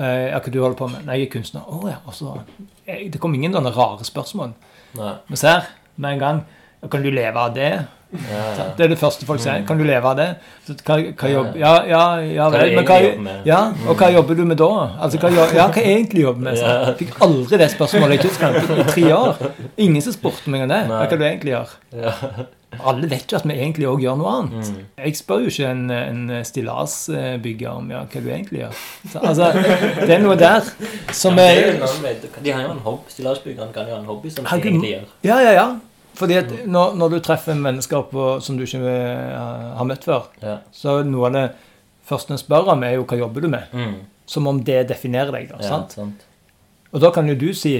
eh, 0.00 0.30
Ja, 0.30 0.38
hva 0.40 0.50
du 0.52 0.60
holder 0.60 0.76
på 0.76 0.88
med? 0.90 1.06
Nei, 1.06 1.18
jeg 1.20 1.28
er 1.28 1.32
kunstner. 1.38 1.62
Oh, 1.68 1.88
ja. 1.88 1.96
Og 2.06 2.14
så 2.14 2.40
eh, 2.86 3.08
Det 3.10 3.20
kom 3.20 3.34
ingen 3.34 3.52
sånne 3.52 3.70
rare 3.76 4.04
spørsmål. 4.04 4.52
Nei. 4.98 5.14
Men 5.28 5.36
ser, 5.36 5.68
med 5.96 6.12
en 6.12 6.18
gang 6.18 6.44
Kan 6.90 7.02
du 7.02 7.10
leve 7.10 7.38
av 7.40 7.54
det? 7.54 7.86
Ja, 8.14 8.42
ja. 8.58 8.64
Det 8.76 8.84
er 8.84 8.88
det 8.92 8.98
første 8.98 9.26
folk 9.26 9.40
sier. 9.40 9.64
Kan 9.66 9.78
du 9.78 9.84
leve 9.84 10.04
av 10.06 10.16
det? 10.16 10.26
Så, 10.66 10.74
hva, 10.84 10.98
hva 11.00 11.28
Ja. 11.28 11.32
jobb, 11.38 11.56
ja, 11.56 11.70
ja, 11.88 12.02
ja 12.20 12.46
er 12.46 12.58
vel, 12.58 12.74
men 12.76 12.84
hva, 12.86 13.40
ja, 13.46 13.60
og 13.88 13.96
hva 13.96 14.10
jobber 14.12 14.34
du 14.38 14.44
med 14.44 14.56
da? 14.60 14.68
Altså, 15.00 15.18
hva, 15.18 15.30
ja, 15.56 15.64
hva 15.72 15.82
egentlig 15.82 16.22
jobber 16.22 16.38
du 16.38 16.44
med? 16.44 16.58
Så, 16.60 16.66
jeg 16.86 16.96
fikk 17.00 17.22
aldri 17.26 17.58
det 17.58 17.70
spørsmålet 17.72 18.14
i 18.20 18.28
Tyskland 18.28 18.56
i 18.56 18.84
tre 18.92 19.06
år. 19.14 19.40
Ingen 19.78 20.02
som 20.02 20.12
spurte 20.12 20.52
meg 20.52 20.62
om 20.62 20.68
det. 20.68 20.82
Hva 20.92 21.08
kan 21.10 21.18
du 21.18 21.24
egentlig 21.24 21.56
gjøre? 21.56 22.46
Alle 22.82 23.08
vet 23.10 23.30
jo 23.32 23.36
at 23.38 23.44
vi 23.46 23.54
egentlig 23.54 23.86
òg 23.90 24.00
gjør 24.02 24.16
noe 24.18 24.32
annet. 24.40 24.68
Mm. 24.70 24.84
Jeg 25.04 25.16
spør 25.16 25.40
jo 25.44 25.52
ikke 25.52 25.70
en, 25.70 25.84
en 25.90 26.44
stillasbygger 26.44 27.70
om 27.70 27.90
ja, 27.90 28.02
hva 28.10 28.20
du 28.24 28.28
egentlig 28.30 28.60
gjør. 28.64 28.78
Så, 29.12 29.18
altså, 29.22 29.48
det 30.06 30.10
er 30.16 30.22
noe 30.24 30.36
der 30.40 30.68
som 31.14 31.38
Ja, 31.38 31.48
er 31.50 31.80
vei. 32.02 32.14
De 32.42 32.52
har 32.54 32.62
jo 32.66 32.70
en 32.74 32.82
hobby, 32.86 33.10
Stillasbyggeren 33.14 33.72
kan 33.74 33.88
jo 33.88 33.94
ha 33.96 34.00
en 34.02 34.08
hobby 34.10 34.30
som 34.30 34.44
de 34.46 34.58
egentlig 34.60 34.90
gjør. 34.94 35.04
Ja, 35.28 35.40
ja, 35.44 35.52
ja. 35.58 35.66
Fordi 36.14 36.36
at 36.38 36.52
når, 36.70 36.94
når 36.94 37.08
du 37.16 37.18
treffer 37.26 37.56
mennesker 37.58 38.04
på, 38.10 38.26
som 38.44 38.56
du 38.58 38.62
ikke 38.66 38.78
eh, 38.86 39.72
har 39.78 39.86
møtt 39.88 40.04
før, 40.06 40.28
Ja. 40.42 40.58
så 40.72 41.00
noe 41.06 41.26
av 41.26 41.32
det 41.34 41.46
første 42.06 42.36
en 42.36 42.38
spør 42.38 42.70
om, 42.74 42.84
er 42.86 42.94
jo 42.98 43.06
hva 43.10 43.18
jobber 43.18 43.42
du 43.42 43.48
med? 43.50 43.72
Mm. 43.74 43.96
Som 44.30 44.46
om 44.46 44.60
det 44.64 44.84
definerer 44.88 45.32
deg. 45.34 45.48
da, 45.50 45.58
Ja, 45.60 45.68
sant? 45.68 45.92
sant. 45.98 46.22
Og 46.94 47.00
da 47.02 47.10
kan 47.10 47.26
jo 47.28 47.34
du 47.34 47.48
si 47.52 47.74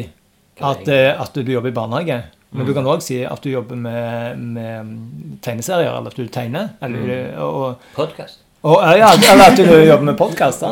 at, 0.61 0.89
eh, 0.89 1.15
at 1.15 1.33
du 1.35 1.53
jobber 1.53 1.71
i 1.71 1.77
barnehage. 1.77 2.25
Men 2.55 2.63
Mm. 2.63 2.67
du 2.69 2.75
kan 2.75 2.85
òg 2.87 3.01
si 3.03 3.17
at 3.27 3.41
du 3.43 3.51
jobber 3.51 3.77
med, 3.77 4.39
med 4.39 5.39
tegneserier, 5.43 5.91
eller 5.91 6.13
at 6.13 6.17
du 6.17 6.29
tegner. 6.29 6.69
Eller, 6.81 7.33
Mm. 7.35 7.41
og, 7.43 7.81
Podcast. 7.97 8.39
og, 8.63 8.79
ja, 8.97 9.09
eller 9.11 9.45
at 9.51 9.57
du 9.59 9.65
jobber 9.91 10.05
med 10.13 10.17
podkast. 10.17 10.63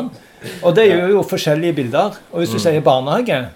Og 0.63 0.75
det 0.75 0.85
er 0.91 1.09
jo 1.11 1.21
forskjellige 1.23 1.75
bilder. 1.75 2.15
Og 2.31 2.39
hvis 2.39 2.49
du 2.49 2.55
Mm. 2.55 2.63
sier 2.63 2.81
barnehage, 2.81 3.47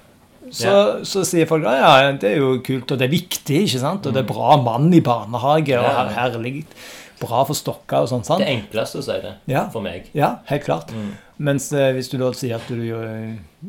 så, 0.52 1.04
så 1.04 1.24
sier 1.28 1.46
folk 1.48 1.64
ja, 1.64 2.02
ja, 2.04 2.12
det 2.12 2.24
er 2.34 2.38
jo 2.38 2.60
kult, 2.64 2.92
og 2.92 3.00
det 3.00 3.08
er 3.08 3.12
viktig, 3.16 3.64
ikke 3.68 3.80
sant? 3.80 4.06
Og 4.08 4.14
det 4.14 4.24
er 4.24 4.28
bra 4.34 4.58
mann 4.58 4.94
i 4.94 5.00
barnehage, 5.02 5.80
og 5.80 5.86
Mm. 5.88 5.96
Her, 5.96 6.30
herlig. 6.30 6.66
Bra 7.20 7.44
for 7.46 7.54
stokker 7.56 7.98
og 8.04 8.10
sånn. 8.10 8.24
sant? 8.26 8.40
Det 8.40 8.48
enkleste 8.48 9.00
å 9.00 9.04
si 9.04 9.12
det 9.22 9.34
Ja. 9.48 9.70
for 9.70 9.82
meg. 9.82 10.10
Ja, 10.14 10.36
helt 10.46 10.64
klart. 10.66 10.92
Mm. 10.94 11.16
Mens 11.38 11.68
eh, 11.74 11.92
hvis 11.94 12.10
du 12.10 12.18
da 12.18 12.32
sier 12.34 12.56
at 12.58 12.66
du 12.72 12.80
jo, 12.82 12.98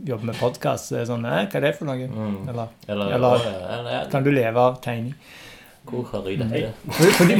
jobber 0.08 0.30
med 0.30 0.38
podkast, 0.40 0.88
så 0.88 0.96
er 0.96 1.02
det 1.04 1.08
sånn 1.10 1.26
eh, 1.28 1.42
Hva 1.50 1.58
er 1.60 1.66
det 1.66 1.74
for 1.76 1.84
noe? 1.90 2.06
Mm. 2.08 2.38
Eller 2.48 2.68
Eller, 2.88 3.12
Eller- 3.18 3.50
eller, 3.78 4.10
kan 4.10 4.24
du 4.24 4.30
leve 4.32 4.56
av 4.62 4.78
tegning? 4.84 5.14
Hvor 5.88 6.04
har 6.12 6.26
jeg 6.28 6.38
dette? 6.38 6.72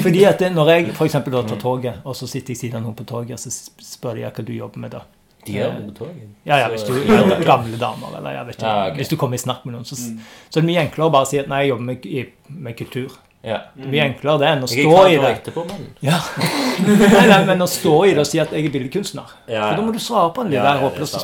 Fordi, 0.03 0.25
at 0.25 0.39
det, 0.41 0.53
Når 0.57 0.71
jeg 0.73 0.89
eksempel 0.95 1.33
tar 1.49 1.61
toget, 1.61 2.01
og 2.05 2.17
så 2.17 2.27
sitter 2.29 2.55
jeg 2.55 2.61
siden 2.63 2.77
av 2.81 2.83
noen 2.87 2.97
på 2.97 3.05
toget, 3.09 3.41
så 3.41 3.51
spør 3.53 4.15
de 4.17 4.25
hva 4.29 4.45
du 4.45 4.53
jobber 4.57 4.79
med 4.85 4.91
da. 4.97 5.03
De 5.47 5.53
gjør 5.53 5.75
det 5.77 5.85
på 5.91 6.05
toget. 6.05 6.29
Ja, 6.49 6.57
ja, 6.63 6.69
hvis 6.73 6.85
du 6.85 6.93
er 6.97 7.45
gamle 7.45 7.77
damer, 7.81 8.17
eller 8.19 8.33
jeg 8.39 8.47
vet 8.49 8.57
ikke. 8.57 8.67
Ja, 8.73 8.87
okay. 8.89 8.97
Hvis 9.03 9.09
du 9.13 9.17
kommer 9.21 9.37
i 9.37 9.43
snakk 9.43 9.65
med 9.65 9.75
noen, 9.77 9.85
så, 9.85 9.97
Mm. 9.97 10.19
så 10.51 10.59
er 10.59 10.65
det 10.65 10.69
mye 10.71 10.83
enklere 10.87 11.09
å 11.09 11.13
bare 11.13 11.27
si 11.27 11.39
at 11.39 11.49
nei, 11.49 11.61
jeg 11.65 11.71
jobber 11.71 11.85
med, 11.85 12.07
med 12.49 12.77
kultur. 12.77 13.19
Ja. 13.49 13.59
Det 13.75 13.89
blir 13.91 14.03
enklere 14.05 14.39
det 14.43 14.49
enn 14.53 14.63
å 14.67 14.69
Jeg 14.71 14.85
stå 14.87 15.07
i 15.09 15.17
det. 15.17 15.33
etterpå, 15.39 15.65
men 15.71 15.87
Ja. 16.05 16.19
Nei, 16.89 17.27
nei, 17.33 17.45
men 17.49 17.59
å 17.65 17.69
stå 17.71 17.95
i 18.07 18.15
det 18.15 18.23
og 18.23 18.27
si 18.31 18.39
at 18.43 18.53
jeg 18.55 18.67
er 18.69 18.71
billedkunstner. 18.77 19.33
ja, 19.49 19.69
For 19.71 19.77
da 19.81 19.83
må 19.89 19.93
du 19.93 19.99
svare 19.99 20.33
på 20.35 20.45
en 20.45 20.51
del 20.53 20.61
Ja, 20.63 20.75
ja, 20.75 20.81
håpløse. 20.85 21.19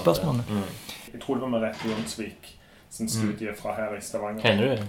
Mm. 0.48 0.62
Jeg 1.12 1.20
tror 1.22 1.34
det 1.38 1.42
var 1.42 1.48
Merete 1.58 1.88
Jonsvik 1.90 2.54
sin 2.90 3.08
studie 3.08 3.52
fra 3.54 3.74
her 3.74 3.96
i 3.96 4.00
Stavanger. 4.00 4.42
Kjenner 4.42 4.76
du? 4.76 4.82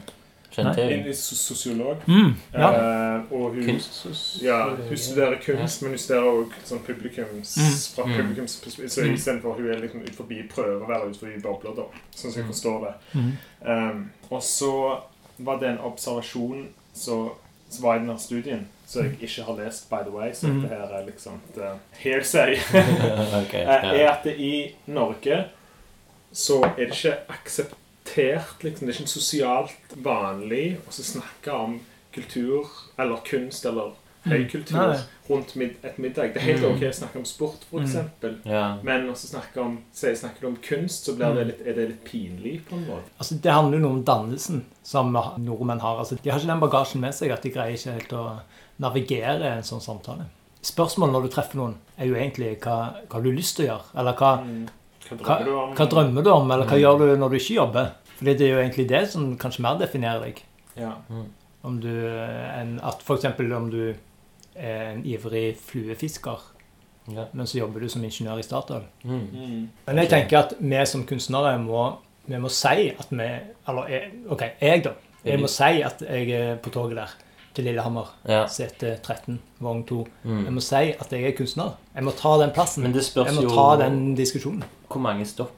En 0.93 1.13
sosiolog. 1.13 1.97
Mm, 2.07 2.35
ja. 2.53 2.67
uh, 2.69 3.33
og 3.33 3.55
hun, 3.57 3.65
kunst? 3.65 4.05
ja, 4.41 4.61
hun 4.69 4.97
studerer 4.97 5.35
kunst, 5.43 5.81
men 5.81 5.91
hun 5.91 5.99
studerer 5.99 6.29
også 6.29 6.69
sånn 6.69 6.79
publikums, 6.87 7.57
Mm. 7.57 7.73
fra 7.95 8.05
Mm. 8.05 8.13
publikums 8.17 8.51
Så 8.87 9.01
Mm. 9.03 9.13
istedenfor 9.15 9.53
hun 9.57 9.67
er 9.69 9.81
liksom 9.81 10.01
ut 10.01 10.15
forbi 10.15 10.43
prøver 10.47 10.79
å 10.81 10.87
være 10.87 11.09
ut 11.09 11.17
forbi 11.19 11.41
bobler, 11.41 11.75
da. 11.75 11.83
Sånn 12.15 12.31
som 12.31 12.41
jeg 12.41 12.45
Mm. 12.45 12.51
forstår 12.53 12.79
det. 12.87 12.93
Mm. 13.19 13.31
Um, 13.67 14.11
og 14.31 14.41
så 14.41 14.99
var 15.39 15.59
det 15.59 15.69
en 15.69 15.77
observasjon 15.79 16.67
så, 16.95 17.17
så 17.69 17.81
var 17.83 17.95
i 17.97 17.99
denne 18.05 18.15
studien, 18.19 18.63
som 18.87 19.03
jeg 19.03 19.17
ikke 19.27 19.43
har 19.43 19.57
lest, 19.59 19.89
by 19.89 20.01
the 20.05 20.13
way, 20.13 20.31
så 20.33 20.47
Mm. 20.47 20.61
dette 20.61 20.75
her 20.75 20.93
er 20.99 21.05
liksom 21.05 21.41
det, 21.55 21.71
hearsay. 22.03 22.55
okay, 23.41 23.63
Eh, 23.73 23.83
Ja. 23.83 23.93
er 23.93 24.09
at 24.11 24.23
det 24.23 24.35
i 24.39 24.75
Norge 24.87 25.43
så 26.33 26.61
er 26.63 26.75
det 26.85 26.91
ikke 26.95 27.17
akseptert 27.29 28.63
liksom, 28.63 28.87
Det 28.87 28.95
er 28.95 28.99
ikke 29.01 29.09
sosialt 29.09 29.95
vanlig 30.05 30.77
å 30.87 30.91
snakke 30.91 31.51
om 31.51 31.79
kultur 32.13 32.67
eller 32.99 33.21
kunst 33.25 33.65
eller 33.65 33.93
høykultur 34.25 34.75
Nei. 34.77 34.99
rundt 35.29 35.55
mid 35.55 35.75
et 35.83 35.97
middag. 35.99 36.33
Det 36.33 36.37
er 36.41 36.45
helt 36.51 36.61
Mm. 36.63 36.75
ok 36.75 36.81
å 36.89 36.93
snakke 36.93 37.17
om 37.17 37.25
sport, 37.25 37.65
f.eks. 37.71 37.95
ja. 38.45 38.77
Men 38.83 39.07
også 39.09 39.27
snakke 39.31 39.57
om, 39.61 39.79
si, 39.93 40.07
snakker 40.15 40.41
du 40.41 40.47
om 40.47 40.57
kunst, 40.57 41.05
så 41.05 41.15
blir 41.15 41.33
det 41.35 41.47
litt, 41.47 41.61
er 41.67 41.73
det 41.73 41.87
litt 41.89 42.03
pinlig 42.05 42.61
på 42.69 42.75
en 42.75 42.85
måte. 42.87 43.09
Altså, 43.19 43.39
det 43.41 43.51
handler 43.51 43.77
jo 43.79 43.83
noe 43.87 43.91
om 43.99 44.03
dannelsen 44.03 44.63
som 44.83 45.11
nordmenn 45.37 45.79
har. 45.81 45.97
Altså, 45.99 46.17
de 46.21 46.29
har 46.29 46.39
ikke 46.39 46.47
den 46.53 46.59
bagasjen 46.59 47.01
med 47.01 47.13
seg 47.13 47.31
at 47.31 47.41
de 47.41 47.49
greier 47.51 47.73
ikke 47.77 47.93
helt 47.93 48.13
å 48.13 48.39
navigere 48.79 49.55
en 49.57 49.63
sånn 49.63 49.81
samtale. 49.81 50.25
Spørsmålet 50.65 51.13
når 51.13 51.21
du 51.23 51.29
treffer 51.29 51.55
noen, 51.61 51.75
er 51.97 52.07
jo 52.07 52.15
egentlig 52.15 52.59
hva, 52.63 52.77
hva 53.07 53.19
har 53.19 53.21
lyst 53.31 53.55
til 53.57 53.67
å 53.67 53.69
gjøre? 53.69 53.99
Eller 53.99 54.13
hva, 54.13 54.31
Mm. 54.41 54.67
Hva 55.05 55.17
hva, 55.17 55.37
drømmer 55.37 55.45
du 55.45 55.55
om? 55.55 55.75
hva 55.75 55.85
drømmer 55.89 56.23
du 56.23 56.29
om? 56.31 56.51
Eller 56.51 56.65
hva 56.65 56.73
Mm. 56.77 56.81
gjør 56.81 56.97
du 56.99 57.17
når 57.17 57.29
du 57.29 57.35
ikke 57.37 57.55
jobber? 57.55 57.91
Fordi 58.17 58.37
det 58.37 58.41
er 58.41 58.53
jo 58.55 58.61
egentlig 58.69 58.87
det 58.87 59.09
som 59.11 59.37
kanskje 59.37 59.59
mer 59.61 59.77
definerer 59.77 60.21
deg. 60.23 60.41
Ja. 60.77 60.93
Om 61.63 61.79
du, 61.79 61.89
en, 62.07 62.79
at 62.83 63.01
for 63.03 63.15
eksempel 63.17 63.53
om 63.53 63.69
du 63.69 63.93
en 64.55 65.01
ivrig 65.05 65.57
fluefisker, 65.57 66.41
ja. 67.11 67.25
men 67.33 67.47
så 67.47 67.57
jobber 67.59 67.79
du 67.83 67.89
som 67.89 68.03
ingeniør 68.03 68.39
i 68.39 68.43
Statoil. 68.43 68.83
Mm. 69.03 69.19
Mm. 69.33 69.69
Men 69.87 69.97
jeg 69.97 70.09
tenker 70.09 70.39
at 70.39 70.53
vi 70.59 70.85
som 70.85 71.03
kunstnere 71.05 71.57
må, 71.61 71.83
vi 72.25 72.37
må 72.41 72.49
si 72.49 72.89
at 72.97 73.07
vi 73.11 73.27
Eller 73.67 73.87
jeg, 73.89 74.11
OK, 74.29 74.41
jeg, 74.61 74.83
da. 74.83 74.93
Jeg 75.25 75.39
må 75.41 75.47
si 75.47 75.81
at 75.85 76.01
jeg 76.01 76.29
er 76.31 76.55
på 76.61 76.69
toget 76.69 76.95
der 76.97 77.13
til 77.55 77.63
Lillehammer. 77.63 78.09
ja. 78.27 78.45
Sete 78.47 78.97
13, 79.03 79.39
vogn 79.59 79.83
2. 79.87 79.99
Jeg 80.25 80.33
Mm. 80.45 80.53
må 80.53 80.61
si 80.61 80.75
at 80.99 81.11
jeg 81.11 81.23
er 81.23 81.31
kunstner. 81.37 81.75
Jeg 81.95 82.03
må 82.03 82.11
ta 82.11 82.37
den 82.41 82.51
plassen. 82.51 82.83
Men 82.83 82.93
det 82.93 83.03
spørs 83.05 83.27
Jeg 83.27 83.35
må 83.35 83.41
jo 83.43 83.49
ta 83.49 83.83
den 83.85 84.15
diskusjonen. 84.15 84.63
hvor 84.89 84.99
mange 85.01 85.25
stopp 85.25 85.51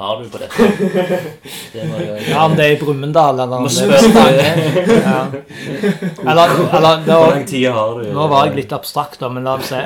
har 0.00 0.20
du 0.22 0.28
på 0.32 0.40
dette. 0.40 0.68
Det 1.74 1.86
må 1.88 2.00
jeg 2.00 2.28
Ja, 2.30 2.44
Om 2.44 2.56
det 2.58 2.66
er 2.66 2.74
i 2.74 2.78
Brumunddal 2.80 3.42
eller 3.44 3.56
om 3.60 3.66
Må 3.66 3.70
det 3.70 3.86
er 3.86 4.04
spørre 4.04 4.10
Stange. 4.10 4.92
Ja. 4.96 5.18
Eller, 6.30 6.54
eller 6.78 7.02
Hvor 7.04 7.06
da, 7.06 7.18
lang 7.34 7.46
tid 7.48 7.66
har 7.70 7.98
du? 8.00 8.06
Nå 8.16 8.28
var 8.32 8.48
jeg 8.48 8.60
litt 8.62 8.72
abstrakt, 8.76 9.20
da, 9.20 9.30
men 9.32 9.46
la 9.48 9.56
oss 9.60 9.70
se. 9.72 9.82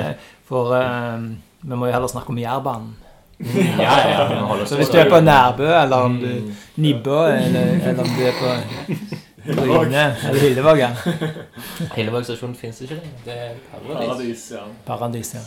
For 0.49 0.75
eh, 0.79 1.27
vi 1.65 1.79
må 1.81 1.89
jo 1.89 1.97
heller 1.97 2.11
snakke 2.11 2.33
om 2.33 2.39
Jærbanen. 2.41 2.93
Ja, 3.35 3.83
Ja, 3.83 4.25
ja, 4.31 4.43
oss 4.55 4.69
Så 4.69 4.79
hvis 4.79 4.89
du 4.89 4.97
er 5.01 5.09
på 5.11 5.19
Nærbø, 5.19 5.67
eller 5.67 6.07
om 6.07 6.19
du 6.21 6.53
Nibbø, 6.79 7.21
eller, 7.35 7.73
eller 7.83 8.03
om 8.05 8.13
du 8.15 8.23
er 8.23 8.37
på 8.39 8.53
Bryne 9.45 10.15
eller 10.25 10.39
Hillevågen. 10.39 10.95
Hillevåg 11.93 12.23
stasjon 12.25 12.55
fins 12.57 12.81
ikke 12.81 12.97
lenger. 12.97 13.19
Det 13.25 13.35
er 13.35 13.59
paradis. 13.69 14.07
Paradis, 14.07 14.45
ja. 14.55 14.63
Paradis, 14.87 15.33
ja. 15.35 15.43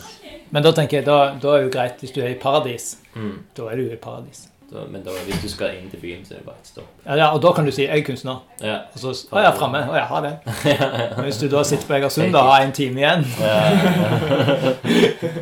Men 0.49 0.63
da 0.63 0.71
tenker 0.75 1.01
jeg, 1.01 1.07
da, 1.09 1.17
da 1.41 1.51
er 1.55 1.59
det 1.59 1.67
jo 1.67 1.73
greit 1.73 1.99
hvis 2.03 2.13
du 2.15 2.21
er 2.23 2.31
i 2.31 2.37
paradis. 2.39 2.93
Mm. 3.15 3.33
Da 3.57 3.67
er 3.73 3.81
du 3.81 3.89
i 3.89 3.99
paradis. 3.99 4.45
Da, 4.69 4.83
men 4.89 5.01
da, 5.01 5.09
hvis 5.25 5.39
du 5.41 5.47
skal 5.49 5.71
inn 5.79 5.89
til 5.89 5.97
byen, 5.99 6.21
så 6.25 6.35
er 6.35 6.37
det 6.37 6.45
bare 6.45 6.55
et 6.61 6.67
stopp. 6.69 6.85
Ja, 7.05 7.15
ja, 7.17 7.27
Og 7.33 7.41
da 7.41 7.51
kan 7.51 7.65
du 7.65 7.71
si 7.71 7.81
'jeg 7.87 7.99
er 7.99 8.03
kunstner'. 8.05 8.37
Ja. 8.61 8.75
Og 8.93 8.99
så 8.99 9.09
Å 9.31 9.37
er 9.37 9.51
framme. 9.57 9.77
Å 9.89 9.93
jeg 9.95 10.03
har 10.05 10.21
det. 10.21 10.37
Men 11.17 11.23
hvis 11.25 11.37
du 11.41 11.47
da 11.49 11.63
sitter 11.63 11.87
på 11.87 11.93
Egersund 11.93 12.35
og 12.35 12.43
har 12.43 12.61
en 12.61 12.71
time 12.71 12.99
igjen 13.01 13.25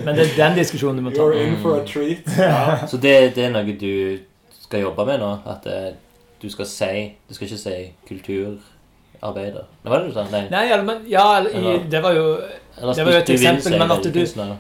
Men 0.05 0.15
det 0.15 0.23
er 0.31 0.35
den 0.37 0.55
diskusjonen 0.57 0.97
du 0.97 1.01
må 1.03 1.09
ta. 1.09 1.15
You're 1.17 1.47
in 1.47 1.57
for 1.61 1.81
a 1.81 1.85
treat. 1.85 2.17
Ja. 2.37 2.87
Så 2.87 2.97
det, 2.97 3.35
det 3.35 3.43
er 3.45 3.49
noe 3.51 3.63
du 3.79 4.17
skal 4.61 4.79
jobbe 4.81 5.05
med 5.05 5.19
nå? 5.19 5.37
At 5.45 5.65
uh, 5.67 5.93
du 6.41 6.49
skal 6.49 6.65
si 6.65 7.11
Du 7.29 7.33
skal 7.33 7.47
ikke 7.47 7.57
si 7.57 7.91
kulturarbeider. 8.07 9.63
Hva 9.83 9.89
var 9.91 9.99
det 9.99 10.07
du 10.07 10.13
sa? 10.13 10.23
Nei. 10.31 10.47
Nei, 10.49 10.65
eller, 10.71 10.83
men 10.83 10.97
ja, 11.07 11.41
i, 11.43 11.83
det 11.91 12.03
var 12.03 12.11
jo 12.15 12.37
Eller 12.77 12.93
det 12.93 13.05
var 13.05 13.11
jo 13.11 13.17
et 13.19 13.29
eksempel, 13.35 13.77
men 13.79 13.91
at 13.91 14.03
du- 14.03 14.11
kunstner. 14.11 14.55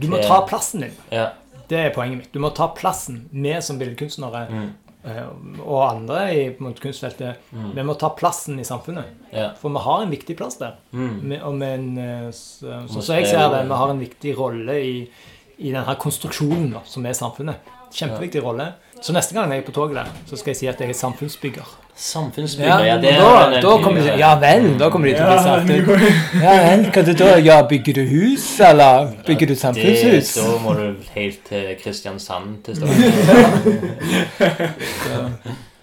Du 0.00 0.08
må 0.08 0.16
ta 0.24 0.40
plassen 0.48 0.80
din. 0.80 0.92
Ja. 1.12 1.26
Det 1.72 1.80
er 1.80 1.92
poenget 1.94 2.18
mitt. 2.20 2.32
Du 2.34 2.40
må 2.44 2.50
ta 2.54 2.68
plassen. 2.76 3.22
Vi 3.32 3.56
som 3.64 3.78
billedkunstnere 3.80 4.46
Mm. 4.52 4.70
og 5.66 5.80
andre 5.88 6.18
i 6.30 6.42
kunstfeltet, 6.78 7.36
Mm. 7.50 7.72
vi 7.74 7.82
må 7.82 7.94
ta 7.98 8.10
plassen 8.14 8.60
i 8.60 8.62
samfunnet. 8.64 9.04
Yeah. 9.34 9.54
For 9.58 9.68
vi 9.74 9.78
har 9.82 10.02
en 10.04 10.10
viktig 10.12 10.36
plass 10.38 10.58
der. 10.60 10.76
Mm. 10.92 11.32
Og 11.42 11.54
med 11.54 11.74
en, 11.78 12.32
så, 12.32 12.86
så, 12.86 13.02
som 13.02 13.16
jeg 13.16 13.26
ser 13.26 13.48
det, 13.50 13.64
vi 13.68 13.74
har 13.80 13.90
en 13.90 13.98
viktig 14.04 14.36
rolle 14.38 14.76
i, 14.78 15.08
i 15.58 15.72
denne 15.72 15.96
konstruksjonen 15.98 16.70
da, 16.76 16.84
som 16.84 17.04
er 17.06 17.12
samfunnet. 17.18 17.56
Kjempeviktig 17.92 18.42
rolle. 18.44 18.66
Så 19.02 19.10
neste 19.12 19.34
gang 19.34 19.50
jeg 19.50 19.58
er 19.62 19.66
på 19.66 19.72
toget 19.74 19.96
der, 19.98 20.04
så 20.30 20.36
skal 20.38 20.50
jeg 20.52 20.56
si 20.60 20.66
at 20.70 20.78
jeg 20.80 20.88
er 20.92 20.94
samfunnsbygger. 20.94 21.66
Samfunnsbygger, 21.98 22.84
ja, 22.86 22.94
det 23.02 23.10
da, 23.18 23.30
er 23.52 23.60
da 23.60 23.72
kommer 23.82 24.00
de 24.00 24.06
Ja 24.18 24.30
vel, 24.40 24.68
da 24.80 24.88
kommer 24.94 25.06
de 25.10 25.14
til 25.18 25.26
å 25.26 25.28
bli 25.66 25.74
det 25.74 25.82
ut. 25.82 25.88
Ja 26.42 26.52
vel, 26.62 26.84
hva 26.94 27.02
det 27.08 27.14
da? 27.18 27.26
Ja, 27.44 27.56
bygger 27.68 27.94
du 27.98 28.02
hus, 28.08 28.46
eller 28.64 29.10
bygger 29.26 29.46
du 29.50 29.52
Det, 29.52 29.58
samfunnshus? 29.60 30.30
da 30.38 30.46
må 30.64 30.70
du 30.78 30.86
helt 31.16 31.40
til 31.50 31.64
Kristiansand 31.82 32.48
til 32.64 32.72
start. 32.80 32.92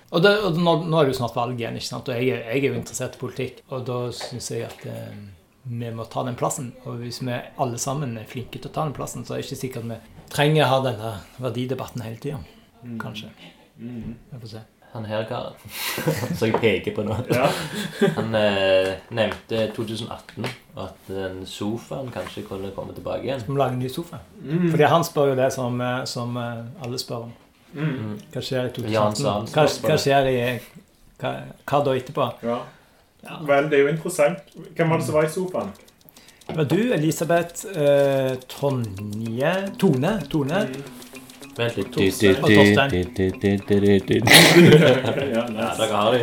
Og, 0.09 0.23
det, 0.25 0.31
og 0.41 0.55
nå, 0.57 0.71
nå 0.89 0.97
er 0.97 1.03
det 1.05 1.11
jo 1.13 1.19
snart 1.19 1.35
valg 1.37 1.53
igjen, 1.59 1.75
ikke 1.77 1.85
sant? 1.85 2.07
og 2.09 2.15
jeg, 2.17 2.31
er- 2.33 2.47
jeg 2.55 2.63
er 2.63 2.67
jo 2.71 2.77
interessert 2.79 3.13
i 3.13 3.19
politikk. 3.21 3.59
Og 3.69 3.83
da 3.85 3.97
syns 4.17 4.47
jeg 4.49 4.65
at 4.65 4.81
eh, 4.89 5.13
vi 5.63 5.91
må 5.91 6.05
ta 6.09 6.23
den 6.27 6.37
plassen. 6.39 6.71
Og 6.85 7.01
hvis 7.03 7.21
vi 7.21 7.35
alle 7.59 7.77
sammen 7.81 8.17
er 8.17 8.27
flinke 8.29 8.59
til 8.59 8.71
å 8.71 8.73
ta 8.73 8.87
den 8.87 8.95
plassen, 8.97 9.25
så 9.25 9.35
er 9.35 9.41
det 9.41 9.49
ikke 9.49 9.61
sikkert 9.65 9.89
vi 9.91 9.99
trenger 10.33 10.65
å 10.65 10.73
ha 10.73 10.81
denne 10.85 11.13
verdidebatten 11.41 12.03
hele 12.05 12.19
tida. 12.21 12.41
Kanskje. 13.01 13.31
Mm. 13.79 14.15
Vi 14.31 14.41
får 14.41 14.53
se. 14.55 14.65
Han 14.91 15.05
her 15.05 15.25
karen 15.29 15.53
som 16.37 16.47
jeg 16.47 16.57
peker 16.61 16.95
på 16.95 17.03
nå, 17.05 17.13
Ja. 17.29 17.45
han 18.17 18.33
eh, 18.33 18.95
nevnte 19.13 19.67
2018 19.75 20.47
at 20.81 21.11
den 21.11 21.43
sofaen 21.45 22.09
kanskje 22.13 22.47
kunne 22.47 22.71
komme 22.73 22.95
tilbake 22.97 23.27
igjen. 23.27 23.43
Skal 23.43 23.53
vi 23.53 23.59
lage 23.59 23.77
en 23.77 23.83
ny 23.83 23.91
sofa? 23.93 24.23
Mm. 24.41 24.71
Fordi 24.71 24.89
han 24.89 25.05
spør 25.05 25.29
jo 25.33 25.37
det 25.37 25.51
som, 25.53 25.77
eh, 25.85 26.01
som 26.09 26.41
eh, 26.41 26.65
alle 26.81 27.01
spør 27.01 27.27
om. 27.27 27.37
Mm. 27.73 28.17
Hva 28.33 28.41
skjer 28.41 28.71
i 28.71 28.73
2018? 28.79 29.53
Hva, 29.53 29.67
hva 29.85 29.99
skjer 30.01 30.31
i 30.31 30.37
hva, 31.19 31.35
hva 31.69 31.81
da 31.85 31.95
etterpå? 31.99 32.27
Ja. 32.47 32.57
Ja. 33.23 33.39
Vel, 33.47 33.69
det 33.69 33.79
er 33.79 33.83
jo 33.83 33.91
interessant. 33.91 34.37
Hvem 34.75 34.89
var 34.89 34.97
det 35.01 35.05
som 35.05 35.15
var 35.19 35.25
i 35.27 35.29
sofaen? 35.33 35.71
Det 36.49 36.55
var 36.57 36.63
du, 36.71 36.79
Elisabeth, 36.95 37.65
eh, 37.75 38.31
Tonje 38.49 39.51
Tone. 39.77 40.13
Tone. 40.31 40.61
Vent 41.59 41.75
litt. 41.77 41.91
Torstein. 41.93 42.35
Og 42.39 42.49
Torstein. 42.49 42.89
ja, 45.35 45.43
Ja, 45.59 45.73
dere 45.77 45.93
har 45.93 46.13
de. 46.15 46.21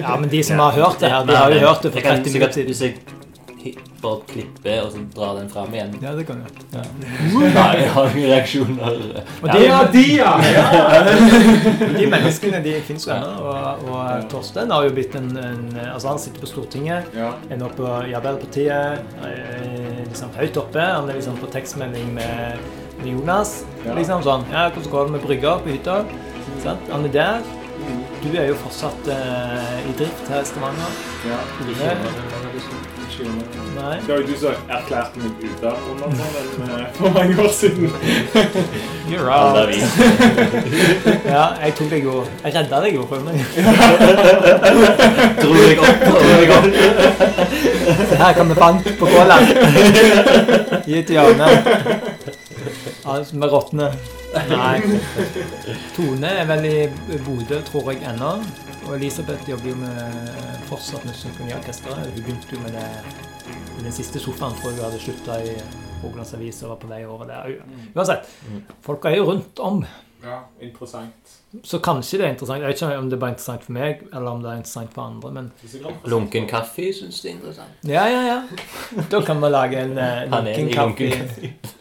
Ja, 0.00 0.16
men 0.20 0.28
de 0.30 0.42
som 0.44 0.58
har 0.60 0.72
hørt 0.76 1.00
det 1.00 1.10
her, 1.10 1.24
de 1.26 1.36
har 1.36 1.50
jo 1.54 1.58
hørt 1.64 1.82
det 1.82 1.92
for 1.92 1.98
Jeg 2.00 2.06
kan 2.06 2.22
30 2.22 2.30
sikkert- 2.30 2.34
minutter 2.40 2.52
siden. 2.52 2.66
Hvis 2.66 2.80
jeg 2.82 2.94
bare 4.00 4.20
klipper 4.30 4.78
og 4.84 4.92
så 4.94 5.02
drar 5.14 5.36
den 5.40 5.48
fram 5.52 5.74
igjen 5.74 5.92
Ja, 6.02 6.12
det 6.16 6.24
kan 6.28 6.40
du. 6.40 6.60
Ja. 6.72 6.84
Nei, 7.56 7.66
jeg 7.82 7.90
har 7.94 8.10
ingen 8.14 8.30
reaksjoner. 8.30 8.98
Og 9.42 9.48
Ja, 9.50 9.80
er 9.80 9.90
de, 9.92 10.04
ja! 10.16 10.32
de 11.98 12.06
menneskene 12.10 12.62
de 12.64 12.74
fins 12.88 13.06
jo 13.06 13.12
ennå. 13.14 13.30
Og, 13.50 13.84
og 13.92 14.26
Torstein 14.32 14.72
har 14.72 14.86
jo 14.88 14.94
blitt 14.96 15.14
en, 15.20 15.30
en 15.36 15.64
Altså, 15.90 16.08
han 16.12 16.18
sitter 16.22 16.40
på 16.44 16.50
Stortinget. 16.50 17.10
ja. 17.16 17.30
er 17.50 17.60
nå 17.60 17.68
på 17.76 17.86
Arbeiderpartiet, 17.86 19.00
er 19.24 20.04
liksom 20.08 20.32
høyt 20.38 20.56
oppe. 20.60 20.80
Han 20.82 21.08
er 21.10 21.20
liksom 21.20 21.38
på 21.40 21.50
tekstmelding 21.52 22.12
med, 22.16 22.60
med 23.00 23.08
Jonas. 23.12 23.60
Ja. 23.84 23.94
Liksom 23.98 24.24
sånn 24.26 24.44
Ja, 24.52 24.68
hvordan 24.74 24.92
går 24.96 25.08
det 25.08 25.16
med 25.18 25.26
brygga 25.28 25.56
på 25.64 25.74
hytta? 25.74 26.02
Sant? 26.64 26.92
Han 26.92 27.08
er 27.08 27.16
der. 27.20 27.50
Du 28.20 28.28
er 28.36 28.50
jo 28.50 28.56
fortsatt 28.60 29.08
eh, 29.08 29.78
i 29.88 29.94
drift 29.96 30.28
her 30.28 30.44
i 30.44 30.48
Stavanger. 30.50 31.02
ja. 31.30 32.80
Tone? 33.20 33.44
Nei. 33.74 33.96
Det 34.06 34.10
var 34.12 34.20
jo 34.20 34.26
du 34.26 34.34
som 34.40 34.52
erklærte 34.76 35.20
meg 35.22 35.30
ute 35.44 35.70
under 35.92 36.08
sånn 36.18 36.32
en, 36.40 36.70
eh, 36.80 36.86
for 36.98 37.14
mange 37.14 37.36
år 37.44 37.52
siden. 37.54 37.86
You're 39.10 39.30
Alle 39.30 39.62
out. 39.62 39.68
vi. 39.70 39.78
Ja, 41.30 41.44
jeg 41.62 41.74
tok 41.78 41.88
deg 41.92 42.04
jo 42.06 42.14
Jeg 42.44 42.54
redda 42.56 42.80
deg 42.84 42.94
jo, 42.96 43.04
for 43.10 43.20
meg. 43.24 43.36
Dro 45.40 45.52
deg 45.54 45.82
opp, 45.84 46.04
dro 46.04 46.18
deg 46.28 46.50
opp. 46.56 46.66
Her 48.20 48.32
kan 48.38 48.50
vi 48.50 48.58
fant 48.58 48.90
på 49.00 49.10
kåla. 49.14 49.36
Gi 50.86 50.98
et 51.00 51.12
hjørne. 51.16 51.48
Altså, 53.04 53.36
med 53.40 53.48
råtne. 53.54 53.90
Nei. 54.50 54.76
Tone 55.96 56.34
er 56.42 56.44
vel 56.50 56.66
i 56.68 56.74
Bodø, 57.24 57.62
tror 57.70 57.92
jeg, 57.92 58.02
ennå. 58.12 58.34
Og 58.90 58.96
Elisabeth 58.96 59.50
jobber 59.50 59.68
jo 59.68 59.76
med, 59.78 60.30
fortsatt 60.66 61.04
med 61.06 61.14
symfoniorkesteret. 61.14 62.08
Hun 62.10 62.16
begynte 62.16 62.56
jo 62.56 62.58
med 62.64 62.74
det 62.74 62.88
i 63.78 63.84
den 63.84 63.92
siste 63.94 64.18
sofaen, 64.18 64.56
tror 64.58 64.72
jeg 64.72 64.80
hun 64.80 64.84
hadde 64.88 65.02
slutta 65.04 65.36
i 65.46 65.52
Rogalands 66.02 66.34
Avis 66.34 66.58
og 66.64 66.72
var 66.72 66.80
på 66.82 66.90
vei 66.90 67.04
over 67.06 67.28
der. 67.28 67.52
Uansett. 67.94 68.26
Folk 68.82 69.06
er 69.06 69.14
jo 69.20 69.28
rundt 69.28 69.62
om. 69.62 69.84
Ja, 70.24 70.40
interessant. 70.60 71.36
Så 71.62 71.78
kanskje 71.78 72.18
det 72.18 72.26
er 72.26 72.32
interessant. 72.34 72.60
Jeg 72.60 72.68
vet 72.68 72.82
ikke 72.82 72.98
om 72.98 73.06
det 73.10 73.16
er 73.16 73.20
bare 73.22 73.34
interessant 73.36 73.64
for 73.64 73.76
meg, 73.78 74.02
eller 74.10 74.30
om 74.30 74.42
det 74.42 74.50
er 74.50 74.58
interessant 74.60 74.92
for 74.94 75.02
andre, 75.02 75.30
men. 75.38 75.52
Lunken 76.10 76.48
kaffe 76.50 76.90
syns 76.94 77.22
det 77.22 77.30
er 77.30 77.36
interessant. 77.36 77.86
ja, 77.86 78.04
ja, 78.10 78.20
ja. 78.26 79.04
Da 79.10 79.22
kan 79.26 79.40
vi 79.42 79.52
lage 79.54 79.80
en 79.80 79.94
uh, 79.98 80.26
lunken 80.34 80.72
kaffe 80.74 81.08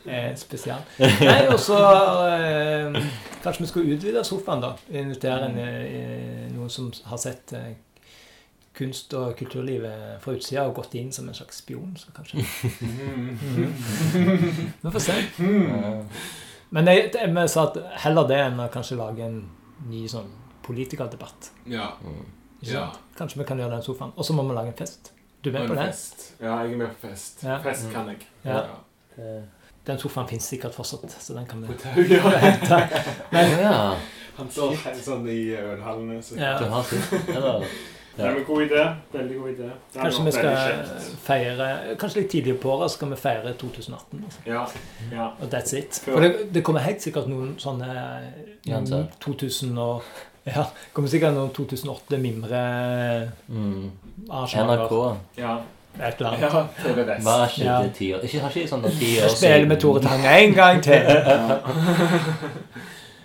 eh, 0.05 0.30
spesial. 0.38 0.86
Nei, 0.99 1.41
og 1.49 1.60
så 1.60 1.82
eh, 2.30 3.01
Kanskje 3.43 3.64
vi 3.64 3.68
skal 3.70 3.91
utvide 3.93 4.24
sofaen, 4.28 4.64
da. 4.64 4.74
Invitere 4.91 5.45
en, 5.47 5.60
eh, 5.64 6.48
noen 6.70 6.93
som 6.93 7.09
har 7.09 7.17
sett 7.17 7.53
eh, 7.57 7.72
kunst- 8.80 9.13
og 9.17 9.34
kulturlivet 9.39 10.22
fra 10.24 10.36
utsida 10.38 10.67
og 10.70 10.76
gått 10.78 10.93
inn 10.95 11.09
som 11.11 11.28
en 11.28 11.34
slags 11.36 11.57
spion, 11.63 11.95
så 11.97 12.13
kanskje. 12.15 12.39
Vi 14.82 14.91
får 14.91 14.99
se. 14.99 15.13
Men 16.70 16.88
jeg, 16.88 17.09
jeg, 17.15 17.32
vi 17.34 17.47
sa 17.49 17.63
at 17.72 17.78
heller 18.05 18.28
det 18.30 18.38
enn 18.45 18.59
å 18.61 18.67
kanskje 18.72 18.97
lage 18.99 19.26
en 19.26 19.39
ny 19.89 20.03
sånn 20.11 20.30
politikerdebatt. 20.65 21.49
Ja. 21.65 21.88
Ikke 22.61 22.74
Ja. 22.76 22.84
sant? 22.91 22.99
Kanskje 23.17 23.39
vi 23.41 23.45
kan 23.49 23.57
gjøre 23.59 23.72
den 23.80 23.84
sofaen. 23.86 24.11
Og 24.15 24.26
så 24.28 24.34
må 24.38 24.43
vi 24.47 24.53
lage 24.53 24.67
en 24.74 24.78
fest. 24.78 25.11
Du 25.41 25.49
er 25.49 25.53
med 25.59 25.70
på 25.72 25.76
det? 25.80 25.88
Fest. 25.89 26.28
Ja, 26.39 26.59
jeg 26.63 26.74
er 26.74 26.78
med 26.78 26.89
på 26.93 27.07
fest. 27.07 27.41
Ja. 27.43 27.57
Fest 27.63 27.89
kan 27.93 28.07
jeg. 28.11 28.22
Ja. 28.45 28.61
Eh, 29.17 29.43
Den 29.89 30.01
sofaen 30.01 30.27
finnes 30.29 30.45
sikkert 30.53 30.75
fortsatt, 30.77 31.17
så 31.19 31.33
den 31.33 31.47
kan 31.49 31.63
vi 31.65 31.73
hente. 32.45 32.81
Men, 33.33 33.55
ja. 33.59 33.77
Han 34.39 34.51
står 34.53 34.75
helt 34.85 35.01
sånn 35.03 35.25
i 35.27 35.39
ølhallene. 35.57 36.19
Så. 36.23 36.37
Ja. 36.39 36.55
Du 36.61 36.69
har 36.71 36.85
sitt 36.87 37.33
Eller 37.33 37.65
Nei, 38.19 38.43
god 38.43 38.61
idé. 38.65 38.83
Veldig 39.13 39.35
god 39.39 39.49
idé. 39.49 39.67
Det 39.93 39.99
er 39.99 40.01
Kanskje 40.01 40.23
vi 40.25 40.31
skal 40.35 40.55
feire 41.23 41.67
Kanskje 41.99 42.21
litt 42.21 42.31
tidligere 42.33 42.59
på 42.59 42.71
året 42.73 42.91
skal 42.91 43.13
vi 43.13 43.19
feire 43.19 43.53
2018. 43.61 44.23
Altså. 44.25 44.41
Ja. 44.45 44.63
ja. 45.13 45.27
Og 45.39 45.53
that's 45.53 45.75
it. 45.77 46.01
For 46.03 46.23
det, 46.23 46.49
det 46.53 46.63
kommer 46.67 46.83
helt 46.83 47.03
sikkert 47.03 47.29
noen 47.31 47.53
sånne 47.61 47.89
Ja, 48.67 48.81
mm, 48.81 49.07
2000 49.23 49.79
og 49.79 50.03
Ja, 50.47 50.65
det 50.65 50.93
kommer 50.95 51.11
sikkert 51.11 51.35
noen 51.37 51.51
2008 51.55 52.19
mimre 52.19 52.61
mm. 53.47 53.91
arrangementer. 54.27 54.87
NRK. 54.87 55.39
Ja. 55.39 55.57
Et 55.97 56.19
eller 56.21 56.29
annet. 56.29 56.41
ja. 56.53 56.67
TV 56.83 57.03
Vest. 57.07 57.23
Hva 57.25 57.47
skjedde 57.49 57.65
Ja. 57.65 57.89
ti 57.93 58.13
år 58.13 58.19
Ikke 58.23 58.39
har 58.39 58.49
ikke 58.49 58.69
sånn 58.69 58.83
ti 58.99 59.09
år 59.17 59.23
Jeg 59.25 59.31
spiller 59.31 59.65
med 59.67 59.79
Tore 59.81 60.01
Tang 60.01 60.25
en 60.25 60.53
gang 60.53 60.83
til. 60.83 61.01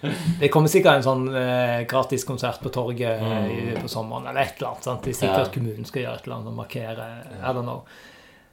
Det 0.40 0.48
kommer 0.52 0.68
sikkert 0.68 0.98
en 0.98 1.04
sånn 1.06 1.22
eh, 1.32 1.84
gratiskonsert 1.88 2.58
på 2.60 2.68
torget 2.74 3.22
eh, 3.24 3.46
i- 3.48 3.76
på 3.80 3.88
sommeren, 3.88 4.26
eller 4.28 4.40
et 4.42 4.58
eller 4.58 4.68
annet. 4.74 4.84
sant? 4.84 5.02
Det 5.04 5.14
er 5.14 5.20
sikkert 5.20 5.46
Ja. 5.46 5.52
kommunen 5.54 5.84
skal 5.88 6.02
gjøre 6.02 6.14
et 6.18 6.24
eller 6.26 6.36
annet 6.36 6.48
og 6.48 6.56
markere. 6.58 7.06
I 7.40 7.52
don't 7.56 7.62
know. 7.62 7.84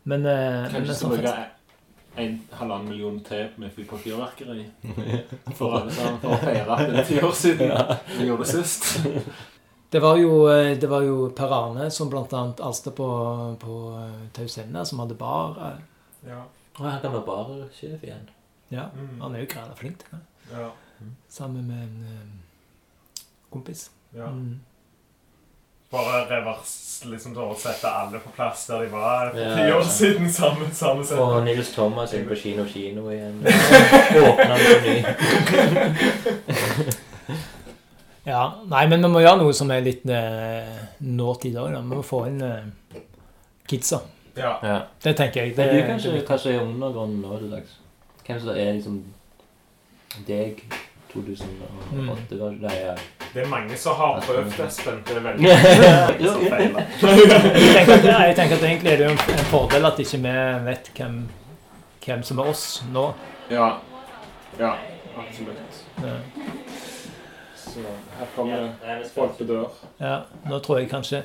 Men, 0.06 0.26
eh, 0.26 0.32
men 0.32 0.72
Kanskje 0.72 0.78
en 0.80 0.96
skal 0.96 0.96
sånn 0.96 1.18
bruke 1.18 1.34
fest. 1.36 1.58
en 2.18 2.42
halvannen 2.60 2.90
million 2.90 3.20
til 3.20 3.48
med 3.58 3.72
fyr 3.76 3.86
på 3.86 3.98
fyrverkeri. 3.98 4.66
For 5.58 5.80
alle 5.82 5.92
sammen, 5.92 6.20
for 6.22 6.30
å 6.30 6.40
feire 6.40 6.70
at 6.78 6.88
det 6.88 7.00
er 7.00 7.04
ti 7.04 7.20
år 7.20 7.34
siden 7.34 7.98
vi 8.18 8.26
gjorde 8.28 8.46
det 8.46 8.48
sist. 8.48 9.02
Det 9.92 10.00
var 10.00 10.18
jo, 10.18 10.48
eh, 10.50 10.78
det 10.80 10.88
var 10.90 11.02
jo 11.04 11.30
Per 11.36 11.52
Arne 11.52 11.90
som 11.92 12.10
annet 12.14 12.60
Alstad 12.64 12.96
på, 12.96 13.08
på 13.60 13.78
eh, 14.00 14.22
Tausende, 14.34 14.86
som 14.86 15.00
hadde 15.00 15.16
bar. 15.20 15.58
eh, 15.60 16.30
Ja. 16.30 16.42
Og 16.80 16.86
her 16.92 17.00
kan 17.02 17.12
være 17.14 17.26
barsjef 17.28 18.04
igjen. 18.04 18.30
Ja, 18.72 18.86
Mm. 18.96 19.22
han 19.22 19.36
er 19.36 19.40
jo 19.40 19.46
greit 19.52 19.78
flink 19.78 19.98
til 20.00 20.08
det. 20.12 20.20
Ja. 20.58 20.70
Sammen 21.30 21.68
med 21.68 21.78
en 21.84 22.42
kompis. 23.52 23.90
ja. 24.16 24.28
Mm. 24.30 24.60
Bare 25.92 26.22
revers, 26.30 27.02
liksom 27.06 27.34
til 27.34 27.42
å 27.44 27.56
sette 27.60 27.88
alle 27.92 28.20
på 28.20 28.30
plass 28.32 28.66
der 28.68 28.80
de 28.86 28.92
var 28.92 29.32
for 29.32 29.40
Ja. 29.40 29.56
ti 29.56 29.72
år 29.74 29.84
siden. 29.84 30.32
sammen, 30.32 30.72
sammen. 30.74 31.06
Og 31.20 31.44
Nils 31.44 31.74
Thomas 31.76 32.14
inn 32.14 32.28
på 32.30 32.36
Kino 32.36 32.64
Kino 32.66 33.10
igjen. 33.10 33.44
Åpna 34.24 34.58
den 34.58 34.84
ny. 34.84 35.04
Ja, 38.26 38.42
nei, 38.70 38.84
men 38.92 39.02
vi 39.02 39.10
må 39.10 39.22
gjøre 39.24 39.40
noe 39.42 39.54
som 39.58 39.72
er 39.74 39.82
litt 39.86 40.04
eh, 40.06 40.76
nåtid 41.02 41.56
òg. 41.58 41.72
Vi 41.74 41.82
må 41.90 42.04
få 42.06 42.26
inn 42.30 42.42
eh, 42.46 43.00
kidsa. 43.68 44.02
Ja. 44.38 44.52
Ja. 44.64 44.76
Det 45.04 45.16
tenker 45.18 45.42
jeg. 45.46 45.56
Det, 45.58 45.66
Men 45.66 45.74
du, 45.76 45.80
det 45.82 45.88
kanskje, 45.90 46.12
er 46.12 46.20
viktig. 46.20 46.30
hva 46.30 46.38
som 46.44 46.52
er 46.54 46.62
undergrunnen 46.68 47.22
nå 47.26 47.40
til 47.42 47.50
dags? 47.56 47.74
Hvem 48.28 48.40
som 48.44 48.54
er 48.54 48.72
liksom 48.78 49.02
deg 50.28 50.62
2008? 51.12 52.38
var 52.40 52.56
det 52.62 52.76
ja. 52.78 52.94
Det 53.34 53.42
er 53.46 53.48
mange 53.52 53.78
som 53.80 53.96
har 53.96 54.22
prøvd, 54.26 54.58
Espen. 54.68 55.02
Det 55.08 55.18
er 55.18 55.26
veldig 55.26 55.48
Ja. 55.50 55.58
mange 55.58 56.32
som 56.32 56.46
feiler. 56.52 56.88
jeg, 57.02 57.76
tenker 57.76 57.94
at, 57.98 58.08
jeg 58.28 58.36
tenker 58.40 58.56
at 58.58 58.66
egentlig 58.70 58.92
er 58.94 58.98
det 59.02 59.06
jo 59.08 59.12
en, 59.16 59.22
en 59.40 59.46
fordel 59.52 59.88
at 59.90 60.00
ikke 60.04 60.20
vi 60.28 60.34
vet 60.68 60.92
hvem, 60.98 61.18
hvem 62.06 62.24
som 62.28 62.42
er 62.44 62.52
oss 62.54 62.66
nå. 62.92 63.06
Ja. 63.52 63.70
Ja, 64.60 64.74
absolutt. 65.18 65.82
Ja. 66.04 66.18
Så 67.72 67.80
her 68.20 68.28
kommer 68.36 68.58
det 68.84 69.12
folk 69.16 69.38
på 69.38 69.44
dør. 69.48 69.68
Ja, 70.00 70.16
nå 70.50 70.60
tror 70.60 70.80
jeg 70.82 70.90
kanskje 70.92 71.22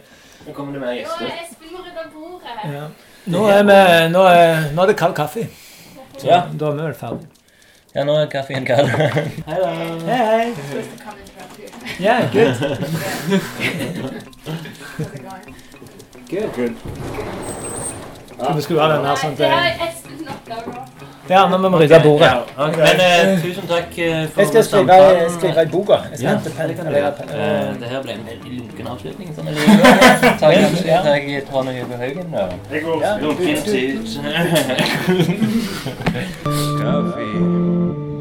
Nå 0.46 0.52
kommer 0.54 0.72
det 0.76 0.80
mer 0.80 0.92
Nå 0.92 0.98
gjester. 1.00 1.26
er 1.26 1.40
Espen 1.42 1.72
må 1.72 1.78
bordet 2.14 2.74
ja. 2.74 2.84
Nå 3.26 3.46
er 3.50 3.62
vi 3.66 3.78
Nå 4.12 4.22
er, 4.30 4.68
nå 4.76 4.82
er 4.82 4.86
det 4.92 4.96
kald 5.00 5.14
kaffe. 5.18 5.46
Så 6.18 6.26
Ja. 6.26 6.42
da 6.60 6.66
er 6.70 6.72
vi 6.76 6.82
vel 6.82 6.94
ferdig. 6.94 7.26
Ja, 7.94 8.04
nå 8.04 8.12
er 8.20 8.26
kaffen 8.26 8.66
kald. 8.66 8.88
Hei 8.88 9.58
da. 9.60 9.70
Hei, 9.74 10.24
hei. 10.26 10.54
Ja. 12.00 12.20
Yeah, 12.20 12.32
good. 12.32 12.56
It 14.98 15.22
going? 15.22 15.56
Good. 16.56 16.76
Vi 18.56 18.62
skulle 18.62 18.80
ha 18.82 18.88
den 18.96 19.04
her 19.06 19.16
sånn 19.16 19.32
at 19.32 19.38
Ja, 21.28 21.48
nå 21.50 21.58
må 21.58 21.68
vi 21.72 21.76
rydde 21.84 22.00
bordet. 22.04 22.28
Ja, 22.28 22.38
okay. 22.66 22.84
Men 22.86 23.00
eh, 23.00 23.40
tusen 23.42 23.66
takk 23.68 23.98
eh, 23.98 24.28
for 24.30 24.40
Jeg 24.40 24.48
skal 24.48 24.64
skrive, 24.64 24.86
samtalen. 24.86 25.30
skrive 25.38 25.62
i 25.62 25.66
boka. 25.72 25.92
Jeg 26.10 26.18
skal 26.18 26.26
Ja, 26.26 26.30
hente 26.36 26.50
penn. 26.56 26.68
det 26.68 26.76
kan 26.76 26.84
du 26.86 26.90
eller- 26.90 27.00
gjøre. 27.02 27.14
Eh, 27.34 27.74
Det 27.80 27.86
her 27.92 28.00
ble 28.02 28.12
en 28.12 28.26
veldig 28.30 28.50
lunken 28.60 28.86
avslutning. 28.92 29.28
Sånn. 29.36 29.46
Takk, 30.40 30.52
Ja. 30.86 31.00
takk 31.02 31.22
Trond 31.50 31.68
Høge 31.68 31.96
Haugen. 32.02 32.26
da. 32.32 32.48
Jeg 32.72 32.80
går 32.84 32.96
Ja. 33.02 33.12
Coffee. 33.20 33.56